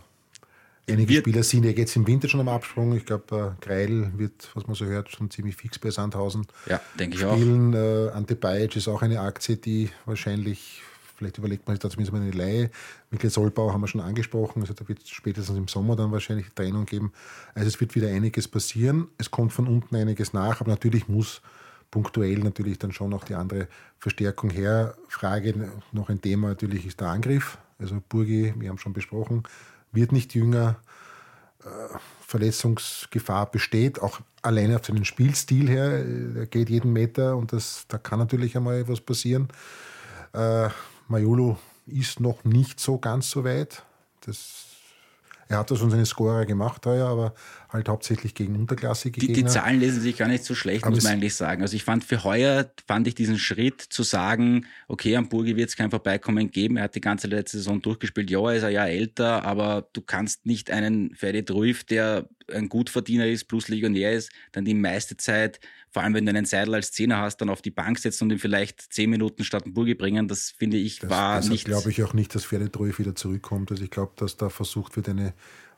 [0.88, 2.95] Einige wird, Spieler sind ja jetzt im Winter schon am Absprung.
[2.95, 6.79] Ich glaube, äh, Greil wird, was man so hört, schon ziemlich fix bei Sandhausen ja,
[6.99, 7.73] denke spielen.
[7.73, 8.11] Ich auch.
[8.11, 10.83] Äh, Ante Bajic ist auch eine Aktie, die wahrscheinlich,
[11.17, 12.69] vielleicht überlegt man sich da zumindest mal eine Leihe.
[13.09, 14.61] Mikkel Solbau haben wir schon angesprochen.
[14.61, 17.13] Also da wird es spätestens im Sommer dann wahrscheinlich Trennung geben.
[17.55, 19.07] Also es wird wieder einiges passieren.
[19.17, 21.41] Es kommt von unten einiges nach, aber natürlich muss
[21.89, 23.67] punktuell natürlich dann schon auch die andere
[23.97, 24.95] Verstärkung her.
[25.07, 27.57] Frage noch ein Thema natürlich ist der Angriff.
[27.79, 29.43] Also Burgi, wir haben schon besprochen,
[29.95, 30.77] wird nicht jünger.
[31.63, 36.03] Äh, Verletzungsgefahr besteht, auch alleine auf seinen Spielstil her.
[36.35, 39.47] Er geht jeden Meter und das, da kann natürlich einmal etwas passieren.
[40.33, 40.69] Äh,
[41.07, 43.83] Majulu ist noch nicht so ganz so weit.
[44.21, 44.64] Das
[45.47, 47.35] er hat das schon seine Scorer gemacht heuer, aber
[47.69, 51.03] halt hauptsächlich gegen unterklassige die, Die Zahlen lesen sich gar nicht so schlecht, aber muss
[51.03, 51.61] man eigentlich sagen.
[51.61, 55.69] Also ich fand für heuer, fand ich diesen Schritt zu sagen, okay, am Burgi wird
[55.69, 56.77] es kein Vorbeikommen geben.
[56.77, 58.29] Er hat die ganze letzte Saison durchgespielt.
[58.31, 62.69] Ja, er ist ein Jahr älter, aber du kannst nicht einen Ferdi Ruif, der ein
[62.69, 65.59] Gutverdiener ist, plus Legionär ist, dann die meiste Zeit
[65.95, 68.31] vor allem wenn du einen Seidel als Zehner hast, dann auf die Bank setzen und
[68.31, 71.63] ihn vielleicht zehn Minuten statt Burgi bringen, das finde ich das, war deshalb nicht.
[71.63, 73.71] glaube ich auch nicht, dass Pferdetreue wieder zurückkommt.
[73.71, 75.33] Also ich glaube, dass da versucht wird, eine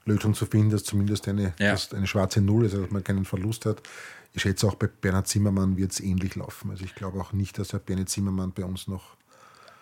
[0.06, 1.74] Lösung zu finden, dass zumindest eine, ja.
[1.74, 3.84] dass eine schwarze Null ist, also dass man keinen Verlust hat.
[4.34, 6.72] Ich schätze auch bei Bernhard Zimmermann wird es ähnlich laufen.
[6.72, 9.17] Also ich glaube auch nicht, dass Herr Bernhard Zimmermann bei uns noch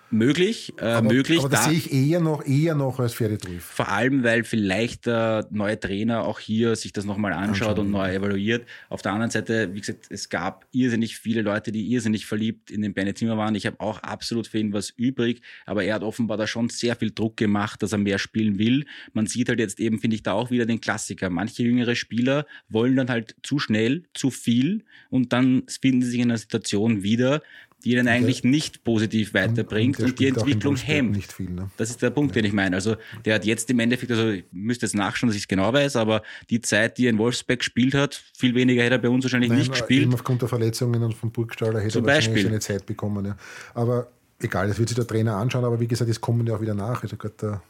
[0.10, 0.74] möglich.
[0.80, 3.64] Äh, aber, möglich aber das da, sehe ich eher noch, eher noch als Pferdetriff.
[3.64, 7.92] Vor allem, weil vielleicht der neue Trainer auch hier sich das nochmal anschaut Anschauen, und
[7.92, 8.66] neu evaluiert.
[8.90, 12.82] Auf der anderen Seite, wie gesagt, es gab irrsinnig viele Leute, die irrsinnig verliebt in
[12.82, 13.56] den Bennett Zimmer waren.
[13.56, 16.96] Ich habe auch absolut für ihn was übrig, aber er hat offenbar da schon sehr
[16.96, 18.86] viel Druck gemacht, dass er mehr spielen will.
[19.14, 21.30] Man sieht halt jetzt eben, finde ich, da auch wieder den Klassiker.
[21.30, 26.20] Manche jüngere Spieler wollen dann halt zu schnell, zu viel und dann finden sie sich
[26.20, 27.42] in einer Situation wieder,
[27.86, 31.32] die ihn eigentlich nicht positiv weiterbringt und, und die Entwicklung hemmt.
[31.32, 31.70] Viel, ne?
[31.78, 32.42] Das ist der Punkt, ja.
[32.42, 32.76] den ich meine.
[32.76, 35.72] Also der hat jetzt im Endeffekt, also ich müsste jetzt nachschauen, dass ich es genau
[35.72, 39.10] weiß, aber die Zeit, die er in Wolfsberg gespielt hat, viel weniger hätte er bei
[39.10, 40.12] uns wahrscheinlich Nein, nicht gespielt.
[40.12, 42.44] aufgrund der Verletzungen und vom Burgstaller hätte Zum er wahrscheinlich Beispiel.
[42.44, 43.26] seine Zeit bekommen.
[43.26, 43.38] Ja.
[43.76, 44.08] Aber
[44.42, 46.74] egal, das wird sich der Trainer anschauen, aber wie gesagt, es kommen ja auch wieder
[46.74, 47.04] nach.
[47.04, 47.62] Also gerade der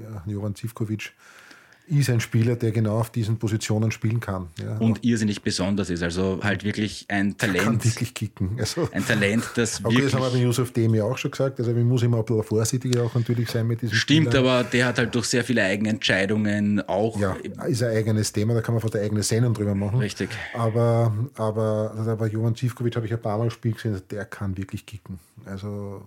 [0.00, 1.12] ja, Joran Zivkovic
[1.90, 4.48] ist ein Spieler, der genau auf diesen Positionen spielen kann.
[4.62, 4.76] Ja.
[4.78, 6.02] Und irrsinnig besonders ist.
[6.02, 7.64] Also halt wirklich ein Talent.
[7.64, 8.50] Kann wirklich kicken.
[8.58, 10.12] Also, ein Talent, das okay, wirklich...
[10.12, 11.58] das haben wir bei Josef Demi auch schon gesagt.
[11.58, 14.40] Also man muss immer ein bisschen vorsichtiger auch natürlich sein mit diesem Stimmt, Spieler.
[14.40, 17.18] aber der hat halt durch sehr viele Eigenentscheidungen auch...
[17.18, 17.36] Ja,
[17.66, 19.98] ist ein eigenes Thema, da kann man fast eine eigene Sendung drüber machen.
[19.98, 20.30] Richtig.
[20.54, 24.86] Aber, aber, aber Johann Zivkovic habe ich ein paar Mal Spiel gesehen, der kann wirklich
[24.86, 25.18] kicken.
[25.44, 26.02] Also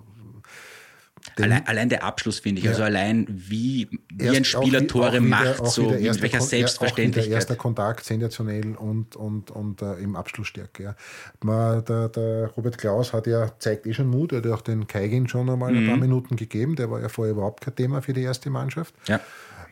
[1.41, 2.71] allein, allein, der Abschluss finde ich, ja.
[2.71, 6.47] also allein wie, wie ein Spieler auch, Tore auch macht, wieder, so mit welcher Kon
[6.47, 7.31] Selbstverständlichkeit.
[7.31, 10.83] der erste Kontakt sensationell und, und, und uh, im Abschlussstärke.
[10.83, 10.95] Ja.
[11.41, 14.61] Man, der, der, Robert Klaus hat ja, zeigt eh schon Mut, er hat ja auch
[14.61, 15.77] den Kaigin schon einmal mhm.
[15.77, 16.03] ein paar.
[16.03, 18.93] Minuten gegeben, der war ja vorher überhaupt kein Thema für die erste Mannschaft.
[19.07, 19.19] Ja.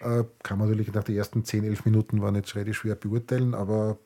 [0.04, 3.54] Uh, kann man natürlich nach den ersten 10, 11 Minuten war nicht relativ schwer beurteilen,
[3.54, 4.00] aber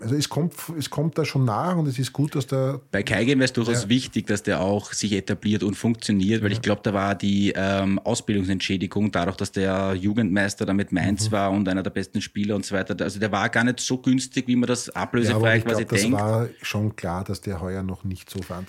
[0.00, 2.80] also es kommt, es kommt da schon nach und es ist gut, dass der.
[2.90, 3.88] Bei Keigen wäre es durchaus ja.
[3.88, 6.56] wichtig, dass der auch sich etabliert und funktioniert, weil ja.
[6.56, 11.32] ich glaube, da war die ähm, Ausbildungsentschädigung, dadurch, dass der Jugendmeister da mit Mainz mhm.
[11.32, 12.96] war und einer der besten Spieler und so weiter.
[13.02, 16.14] Also der war gar nicht so günstig, wie man das ablösefrei ja, quasi glaub, denkt.
[16.14, 18.68] Das war schon klar, dass der heuer noch nicht so fand.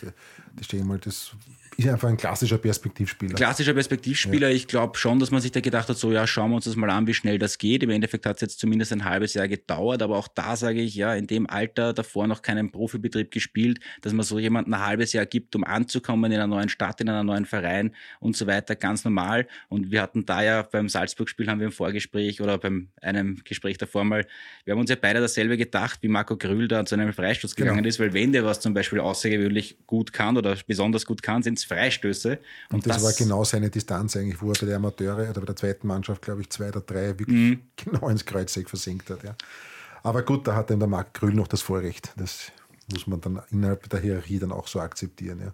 [0.56, 1.32] Das stehe mal, das
[1.78, 3.36] ist einfach ein klassischer Perspektivspieler.
[3.36, 4.49] Klassischer Perspektivspieler.
[4.49, 4.55] Ja.
[4.55, 6.76] Ich glaube schon, dass man sich da gedacht hat, so ja, schauen wir uns das
[6.76, 7.84] mal an, wie schnell das geht.
[7.84, 10.95] Im Endeffekt hat es jetzt zumindest ein halbes Jahr gedauert, aber auch da sage ich,
[10.95, 15.13] ja, in dem Alter davor noch keinen Profibetrieb gespielt, dass man so jemanden ein halbes
[15.13, 18.76] Jahr gibt, um anzukommen in einer neuen Stadt, in einem neuen Verein und so weiter,
[18.76, 19.47] ganz normal.
[19.69, 23.78] Und wir hatten da ja beim Salzburg-Spiel haben wir im Vorgespräch oder beim einem Gespräch
[23.78, 24.28] davor mal,
[24.65, 27.78] wir haben uns ja beide dasselbe gedacht, wie Marco Grühl da zu einem Freistoß gegangen
[27.78, 27.88] genau.
[27.88, 31.61] ist, weil wenn der was zum Beispiel außergewöhnlich gut kann oder besonders gut kann, sind
[31.66, 32.39] Freistöße.
[32.70, 35.41] Und, und das, das, war genau seine Distanz eigentlich, wo er bei der Amateure oder
[35.41, 37.62] bei der zweiten Mannschaft, glaube ich, zwei oder drei wirklich mhm.
[37.76, 39.24] genau ins Kreuzeck versenkt hat.
[39.24, 39.36] Ja.
[40.03, 42.14] Aber gut, da hat dann der Marc Grüll noch das Vorrecht.
[42.18, 42.51] Das
[42.91, 45.39] muss man dann innerhalb der Hierarchie dann auch so akzeptieren.
[45.39, 45.53] Ja.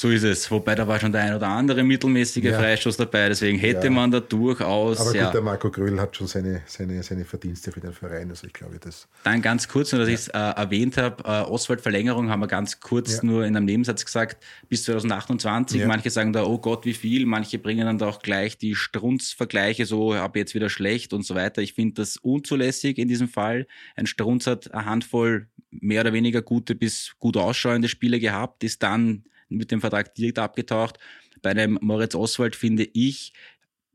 [0.00, 0.48] So ist es.
[0.48, 2.56] Wobei da war schon der ein oder andere mittelmäßige ja.
[2.56, 3.30] Freistoß dabei.
[3.30, 3.90] Deswegen hätte ja.
[3.90, 5.00] man da durchaus.
[5.00, 5.32] Aber gut, ja.
[5.32, 8.30] der Marco Gröll hat schon seine, seine, seine Verdienste für den Verein.
[8.30, 9.08] Also ich glaube, das.
[9.24, 12.46] Dann ganz kurz, nur dass ich es äh, erwähnt habe: äh, Oswald Verlängerung haben wir
[12.46, 15.84] ganz kurz nur in einem Nebensatz gesagt, bis 2028.
[15.84, 17.26] Manche sagen da, oh Gott, wie viel.
[17.26, 21.34] Manche bringen dann da auch gleich die Strunz-Vergleiche, so ab jetzt wieder schlecht und so
[21.34, 21.60] weiter.
[21.60, 23.66] Ich finde das unzulässig in diesem Fall.
[23.96, 28.84] Ein Strunz hat eine Handvoll mehr oder weniger gute bis gut ausschauende Spiele gehabt, ist
[28.84, 30.98] dann mit dem Vertrag direkt abgetaucht.
[31.42, 33.32] Bei einem Moritz Oswald finde ich,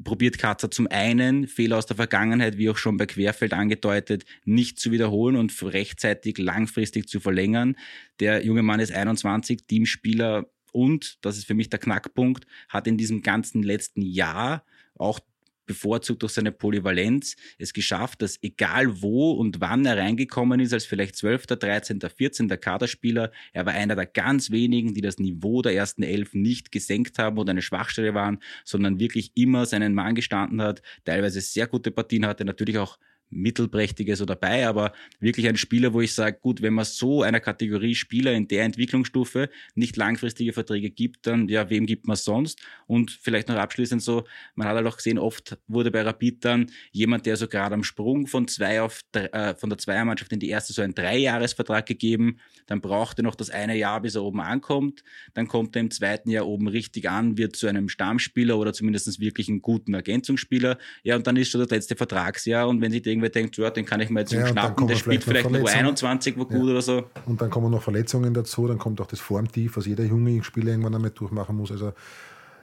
[0.04, 4.80] probiert Katzer zum einen Fehler aus der Vergangenheit, wie auch schon bei Querfeld angedeutet, nicht
[4.80, 7.76] zu wiederholen und rechtzeitig langfristig zu verlängern.
[8.20, 12.98] Der junge Mann ist 21, Teamspieler und, das ist für mich der Knackpunkt, hat in
[12.98, 15.20] diesem ganzen letzten Jahr auch
[15.66, 20.86] bevorzugt durch seine Polyvalenz es geschafft, dass egal wo und wann er reingekommen ist, als
[20.86, 22.48] vielleicht 12., 13., 14.
[22.48, 27.20] Kaderspieler, er war einer der ganz wenigen, die das Niveau der ersten Elf nicht gesenkt
[27.20, 31.92] haben oder eine Schwachstelle waren, sondern wirklich immer seinen Mann gestanden hat, teilweise sehr gute
[31.92, 32.98] Partien hatte, natürlich auch
[33.30, 37.40] Mittelprächtiges so dabei, aber wirklich ein Spieler, wo ich sage, gut, wenn man so einer
[37.40, 42.62] Kategorie Spieler in der Entwicklungsstufe nicht langfristige Verträge gibt, dann ja, wem gibt man sonst?
[42.88, 44.24] Und vielleicht noch abschließend so,
[44.56, 47.84] man hat halt auch gesehen, oft wurde bei Rapid dann jemand, der so gerade am
[47.84, 52.38] Sprung von zwei auf äh, von der Zweiermannschaft in die erste so einen Dreijahresvertrag gegeben,
[52.68, 55.04] dann braucht er noch das eine Jahr, bis er oben ankommt,
[55.34, 59.20] dann kommt er im zweiten Jahr oben richtig an, wird zu einem Stammspieler oder zumindest
[59.20, 63.06] wirklich einen guten Ergänzungsspieler, ja, und dann ist schon das letzte Vertragsjahr und wenn sich
[63.06, 65.68] irgendwie irgendwer denkt, ja, den kann ich mir jetzt ja, schnappen, der spielt vielleicht nur
[65.68, 66.72] 21 wo gut ja.
[66.72, 67.04] oder so.
[67.26, 70.72] Und dann kommen noch Verletzungen dazu, dann kommt auch das Formtief, was jeder junge Spieler
[70.72, 71.72] irgendwann einmal durchmachen muss.
[71.72, 71.94] Also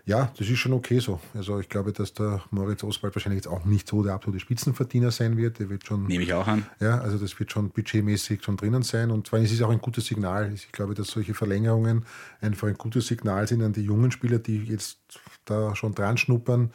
[0.07, 1.21] ja, das ist schon okay so.
[1.35, 5.11] Also ich glaube, dass der Moritz Oswald wahrscheinlich jetzt auch nicht so der absolute Spitzenverdiener
[5.11, 5.59] sein wird.
[5.59, 6.07] Der wird schon.
[6.07, 6.67] Nehme ich auch an.
[6.81, 9.11] Ja, also das wird schon budgetmäßig schon drinnen sein.
[9.11, 10.53] Und zwar ist es auch ein gutes Signal.
[10.55, 12.07] Ich glaube, dass solche Verlängerungen
[12.41, 14.99] einfach ein gutes Signal sind an die jungen Spieler, die jetzt
[15.45, 16.71] da schon dran schnuppern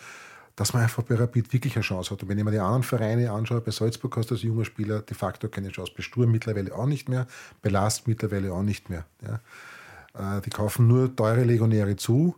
[0.56, 2.24] dass man einfach bei Rapid wirklich eine Chance hat.
[2.24, 5.02] Und wenn ich mir die anderen Vereine anschaue, bei Salzburg hast du als junger Spieler
[5.02, 5.92] de facto keine Chance.
[5.96, 7.28] Bei Sturm mittlerweile auch nicht mehr,
[7.62, 9.06] bei Last mittlerweile auch nicht mehr.
[9.22, 10.38] Ja.
[10.38, 12.36] Äh, die kaufen nur teure Legionäre zu.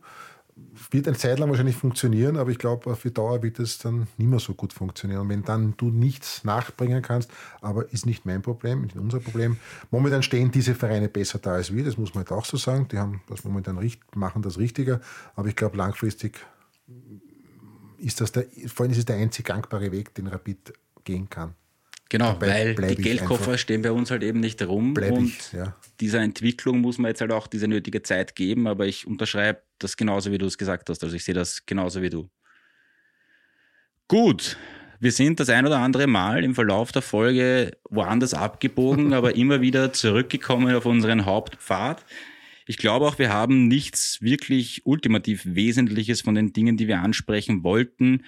[0.90, 4.28] Wird eine Zeit lang wahrscheinlich funktionieren, aber ich glaube, die Dauer wird es dann nicht
[4.28, 5.22] mehr so gut funktionieren.
[5.22, 7.30] Und wenn dann du nichts nachbringen kannst,
[7.62, 9.58] aber ist nicht mein Problem, nicht unser Problem.
[9.92, 12.88] Momentan stehen diese Vereine besser da als wir, das muss man halt auch so sagen.
[12.88, 13.80] Die haben das momentan
[14.16, 15.00] machen das richtiger,
[15.36, 16.40] aber ich glaube, langfristig
[18.00, 20.74] ist das der, vor allem ist es der einzig gangbare Weg, den Rapid
[21.04, 21.56] gehen kann.
[22.10, 23.60] Genau, Dabei weil die Geldkoffer einfach.
[23.60, 25.76] stehen bei uns halt eben nicht rum und ich, ja.
[26.00, 29.98] dieser Entwicklung muss man jetzt halt auch diese nötige Zeit geben, aber ich unterschreibe das
[29.98, 31.04] genauso, wie du es gesagt hast.
[31.04, 32.30] Also ich sehe das genauso wie du.
[34.08, 34.58] Gut,
[35.02, 39.60] wir sind das ein oder andere Mal im Verlauf der Folge woanders abgebogen, aber immer
[39.60, 42.06] wieder zurückgekommen auf unseren Hauptpfad.
[42.70, 47.64] Ich glaube auch, wir haben nichts wirklich ultimativ Wesentliches von den Dingen, die wir ansprechen
[47.64, 48.26] wollten.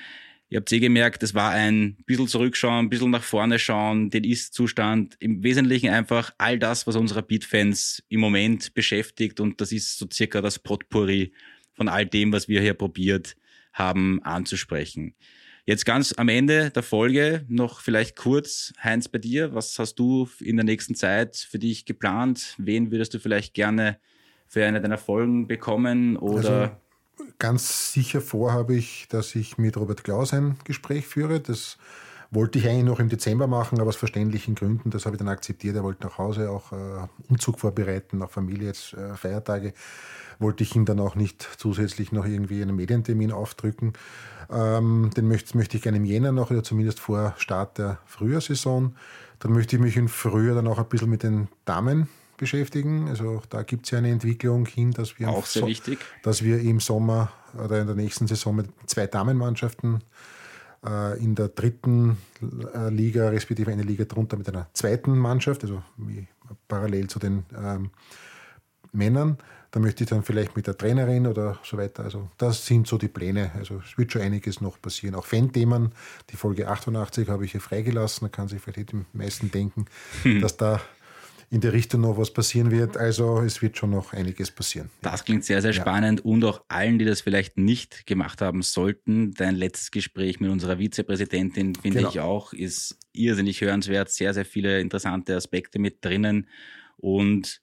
[0.47, 4.23] Ihr habt eh gemerkt, es war ein bisschen zurückschauen, ein bisschen nach vorne schauen, den
[4.23, 5.17] Ist-Zustand.
[5.19, 9.41] Im Wesentlichen einfach all das, was unsere Beat-Fans im Moment beschäftigt.
[9.41, 11.33] Und das ist so circa das Potpourri
[11.73, 13.35] von all dem, was wir hier probiert
[13.73, 15.15] haben anzusprechen.
[15.65, 19.53] Jetzt ganz am Ende der Folge noch vielleicht kurz, Heinz, bei dir.
[19.53, 22.55] Was hast du in der nächsten Zeit für dich geplant?
[22.57, 23.99] Wen würdest du vielleicht gerne
[24.49, 26.61] für eine deiner Folgen bekommen oder?
[26.61, 26.71] Also
[27.37, 31.39] ganz sicher vorhabe ich, dass ich mit Robert Klaus ein Gespräch führe.
[31.39, 31.77] Das
[32.31, 35.29] wollte ich eigentlich noch im Dezember machen, aber aus verständlichen Gründen, das habe ich dann
[35.29, 35.75] akzeptiert.
[35.75, 39.73] Er wollte nach Hause auch äh, Umzug vorbereiten, nach Familie, jetzt äh, Feiertage.
[40.39, 43.93] Wollte ich ihm dann auch nicht zusätzlich noch irgendwie einen Medientermin aufdrücken.
[44.51, 48.95] Ähm, den möchte, möchte ich gerne im Jänner noch, oder zumindest vor Start der Frühjahrsaison.
[49.39, 52.09] Dann möchte ich mich im Frühjahr dann auch ein bisschen mit den Damen
[52.39, 53.07] beschäftigen.
[53.07, 55.99] Also da gibt es ja eine Entwicklung hin, dass wir, auch sehr so wichtig.
[56.23, 57.31] dass wir im Sommer
[57.63, 60.03] oder in der nächsten Saison mit zwei Damenmannschaften
[60.85, 62.17] äh, in der dritten
[62.73, 65.83] äh, Liga, respektive eine Liga drunter mit einer zweiten Mannschaft, also
[66.67, 67.91] parallel zu den ähm,
[68.91, 69.37] Männern.
[69.71, 72.03] Da möchte ich dann vielleicht mit der Trainerin oder so weiter.
[72.03, 73.51] Also das sind so die Pläne.
[73.55, 75.13] Also es wird schon einiges noch passieren.
[75.13, 75.91] Auch Fan-Themen,
[76.31, 78.25] die Folge 88 habe ich hier freigelassen.
[78.25, 79.85] Da kann sich vielleicht die meisten denken,
[80.23, 80.41] hm.
[80.41, 80.81] dass da
[81.51, 82.95] in der Richtung noch was passieren wird.
[82.95, 84.89] Also es wird schon noch einiges passieren.
[85.01, 89.33] Das klingt sehr, sehr spannend und auch allen, die das vielleicht nicht gemacht haben sollten.
[89.33, 92.09] Dein letztes Gespräch mit unserer Vizepräsidentin, finde genau.
[92.09, 94.11] ich auch, ist irrsinnig hörenswert.
[94.11, 96.47] Sehr, sehr viele interessante Aspekte mit drinnen.
[96.97, 97.61] Und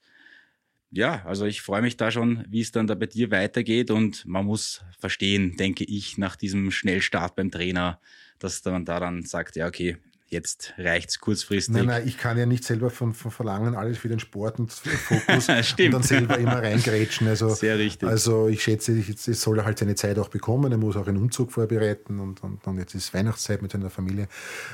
[0.91, 3.89] ja, also ich freue mich da schon, wie es dann da bei dir weitergeht.
[3.89, 8.01] Und man muss verstehen, denke ich, nach diesem Schnellstart beim Trainer,
[8.39, 9.97] dass man da dann sagt, ja, okay,
[10.29, 11.73] jetzt reicht es kurzfristig.
[11.73, 14.71] Nein, nein, ich kann ja nicht selber von, von verlangen, alles für den Sport und
[14.71, 17.27] Fokus und dann selber immer reingrätschen.
[17.27, 18.07] Also, Sehr richtig.
[18.07, 21.17] Also ich schätze, jetzt soll er halt seine Zeit auch bekommen, er muss auch einen
[21.17, 24.27] Umzug vorbereiten und, und, und jetzt ist Weihnachtszeit mit seiner Familie.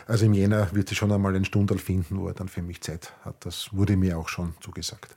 [0.08, 2.82] Also im Jänner wird sie schon einmal einen Stundal finden, wo er dann für mich
[2.82, 3.46] Zeit hat.
[3.46, 5.16] Das wurde mir auch schon zugesagt.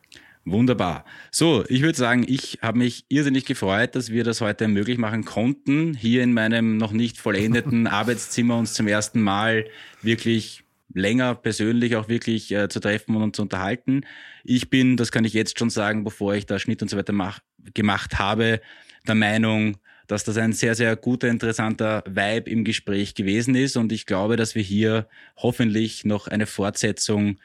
[0.49, 1.05] Wunderbar.
[1.33, 5.25] So, ich würde sagen, ich habe mich irrsinnig gefreut, dass wir das heute möglich machen
[5.25, 9.67] konnten, hier in meinem noch nicht vollendeten Arbeitszimmer uns zum ersten Mal
[10.03, 10.63] wirklich
[10.95, 14.03] länger persönlich auch wirklich äh, zu treffen und uns zu unterhalten.
[14.45, 17.13] Ich bin, das kann ich jetzt schon sagen, bevor ich da Schnitt und so weiter
[17.13, 17.41] mach,
[17.75, 18.61] gemacht habe,
[19.09, 23.77] der Meinung, dass das ein sehr, sehr guter, interessanter Vibe im Gespräch gewesen ist.
[23.77, 27.41] Und ich glaube, dass wir hier hoffentlich noch eine Fortsetzung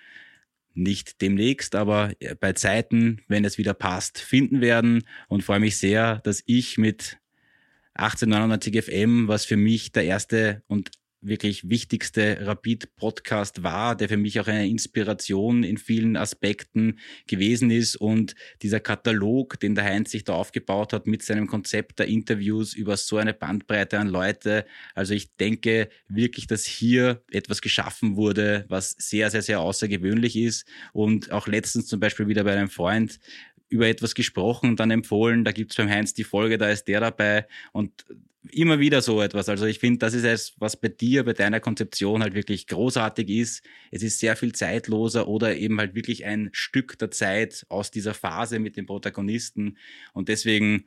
[0.74, 5.04] nicht demnächst, aber äh, bei Zeiten, wenn es wieder passt, finden werden.
[5.28, 7.18] Und freue mich sehr, dass ich mit
[7.96, 10.92] 1899 FM, was für mich der erste und
[11.22, 17.96] wirklich wichtigste Rapid-Podcast war, der für mich auch eine Inspiration in vielen Aspekten gewesen ist.
[17.96, 22.74] Und dieser Katalog, den der Heinz sich da aufgebaut hat mit seinem Konzept der Interviews
[22.74, 24.66] über so eine Bandbreite an Leute.
[24.96, 30.68] Also ich denke wirklich, dass hier etwas geschaffen wurde, was sehr, sehr, sehr außergewöhnlich ist.
[30.92, 33.20] Und auch letztens zum Beispiel wieder bei einem Freund,
[33.70, 37.48] über etwas gesprochen, dann empfohlen, da gibt's beim Heinz die Folge, da ist der dabei
[37.72, 38.06] und
[38.50, 39.50] immer wieder so etwas.
[39.50, 43.30] Also ich finde, das ist es, was bei dir, bei deiner Konzeption halt wirklich großartig
[43.30, 43.64] ist.
[43.92, 48.14] Es ist sehr viel zeitloser oder eben halt wirklich ein Stück der Zeit aus dieser
[48.14, 49.78] Phase mit den Protagonisten.
[50.14, 50.86] Und deswegen,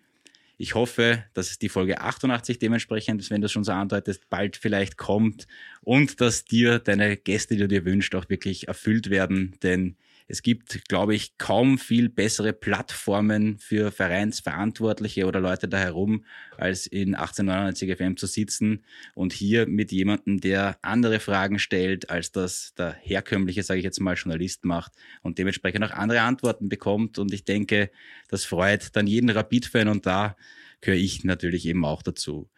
[0.56, 5.46] ich hoffe, dass die Folge 88 dementsprechend, wenn du schon so andeutest, bald vielleicht kommt
[5.82, 9.56] und dass dir deine Gäste, die du dir wünschst, auch wirklich erfüllt werden.
[9.62, 16.24] Denn es gibt, glaube ich, kaum viel bessere Plattformen für Vereinsverantwortliche oder Leute da herum,
[16.56, 18.84] als in 1899 FM zu sitzen
[19.14, 24.00] und hier mit jemandem, der andere Fragen stellt, als das der herkömmliche, sage ich jetzt
[24.00, 24.92] mal, Journalist macht
[25.22, 27.18] und dementsprechend auch andere Antworten bekommt.
[27.18, 27.90] Und ich denke,
[28.28, 30.36] das freut dann jeden Rapid-Fan und da
[30.80, 32.48] gehöre ich natürlich eben auch dazu.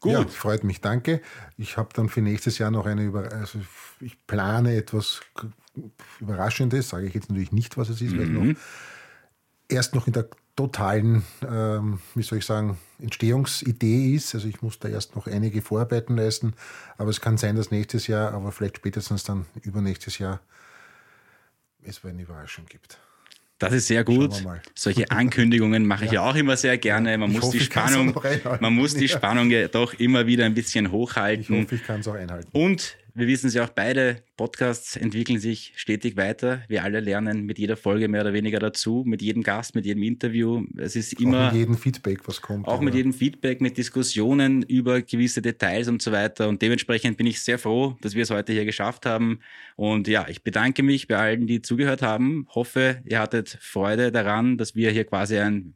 [0.00, 0.12] Gut.
[0.12, 1.22] Ja, freut mich, danke.
[1.56, 3.60] Ich habe dann für nächstes Jahr noch eine Über also
[4.00, 5.22] ich plane etwas
[6.20, 8.18] Überraschendes, sage ich jetzt natürlich nicht, was es ist, mhm.
[8.18, 8.56] weil noch
[9.68, 14.34] erst noch in der totalen, ähm, wie soll ich sagen, Entstehungsidee ist.
[14.34, 16.54] Also ich muss da erst noch einige Vorarbeiten leisten,
[16.96, 20.40] aber es kann sein, dass nächstes Jahr, aber vielleicht spätestens dann übernächstes Jahr
[21.82, 22.98] es eine Überraschung gibt.
[23.58, 24.44] Das ist sehr gut.
[24.74, 26.28] Solche Ankündigungen mache ich ja.
[26.28, 27.16] auch immer sehr gerne.
[27.16, 28.14] Man ich muss hoffe, die Spannung,
[28.60, 29.16] man muss die ja.
[29.16, 31.56] Spannung ja doch immer wieder ein bisschen hochhalten.
[31.56, 32.48] Ich hoffe, ich kann es auch einhalten.
[32.52, 36.62] Und wir wissen es ja auch beide, Podcasts entwickeln sich stetig weiter.
[36.68, 40.02] Wir alle lernen mit jeder Folge mehr oder weniger dazu, mit jedem Gast, mit jedem
[40.02, 40.66] Interview.
[40.76, 41.48] Es ist immer.
[41.48, 42.68] Auch mit jedem Feedback, was kommt.
[42.68, 42.82] Auch oder?
[42.82, 46.46] mit jedem Feedback, mit Diskussionen über gewisse Details und so weiter.
[46.46, 49.40] Und dementsprechend bin ich sehr froh, dass wir es heute hier geschafft haben.
[49.76, 52.46] Und ja, ich bedanke mich bei allen, die zugehört haben.
[52.54, 55.74] Hoffe, ihr hattet Freude daran, dass wir hier quasi ein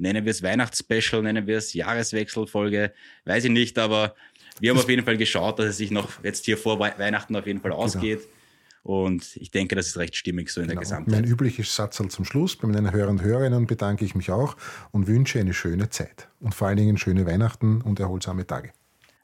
[0.00, 2.92] nennen wir es Weihnachtsspecial, nennen wir es Jahreswechselfolge,
[3.26, 4.14] weiß ich nicht, aber
[4.60, 7.46] wir haben auf jeden Fall geschaut, dass es sich noch jetzt hier vor Weihnachten auf
[7.46, 7.82] jeden Fall genau.
[7.82, 8.20] ausgeht.
[8.20, 8.34] Genau.
[8.82, 10.80] Und ich denke, das ist recht stimmig so in genau.
[10.80, 11.20] der Gesamtheit.
[11.20, 12.56] Mein übliches Satzal zum Schluss.
[12.56, 14.56] Bei meinen Hörern und Hörerinnen bedanke ich mich auch
[14.90, 16.28] und wünsche eine schöne Zeit.
[16.40, 18.72] Und vor allen Dingen schöne Weihnachten und erholsame Tage.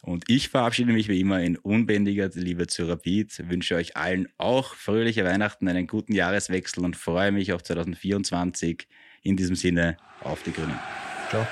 [0.02, 4.74] Und ich verabschiede mich wie immer in unbändiger Liebe zu Rapid, wünsche euch allen auch
[4.74, 8.86] fröhliche Weihnachten, einen guten Jahreswechsel und freue mich auf 2024.
[9.22, 10.78] In diesem Sinne, auf die Grünen.
[11.28, 11.44] Ciao.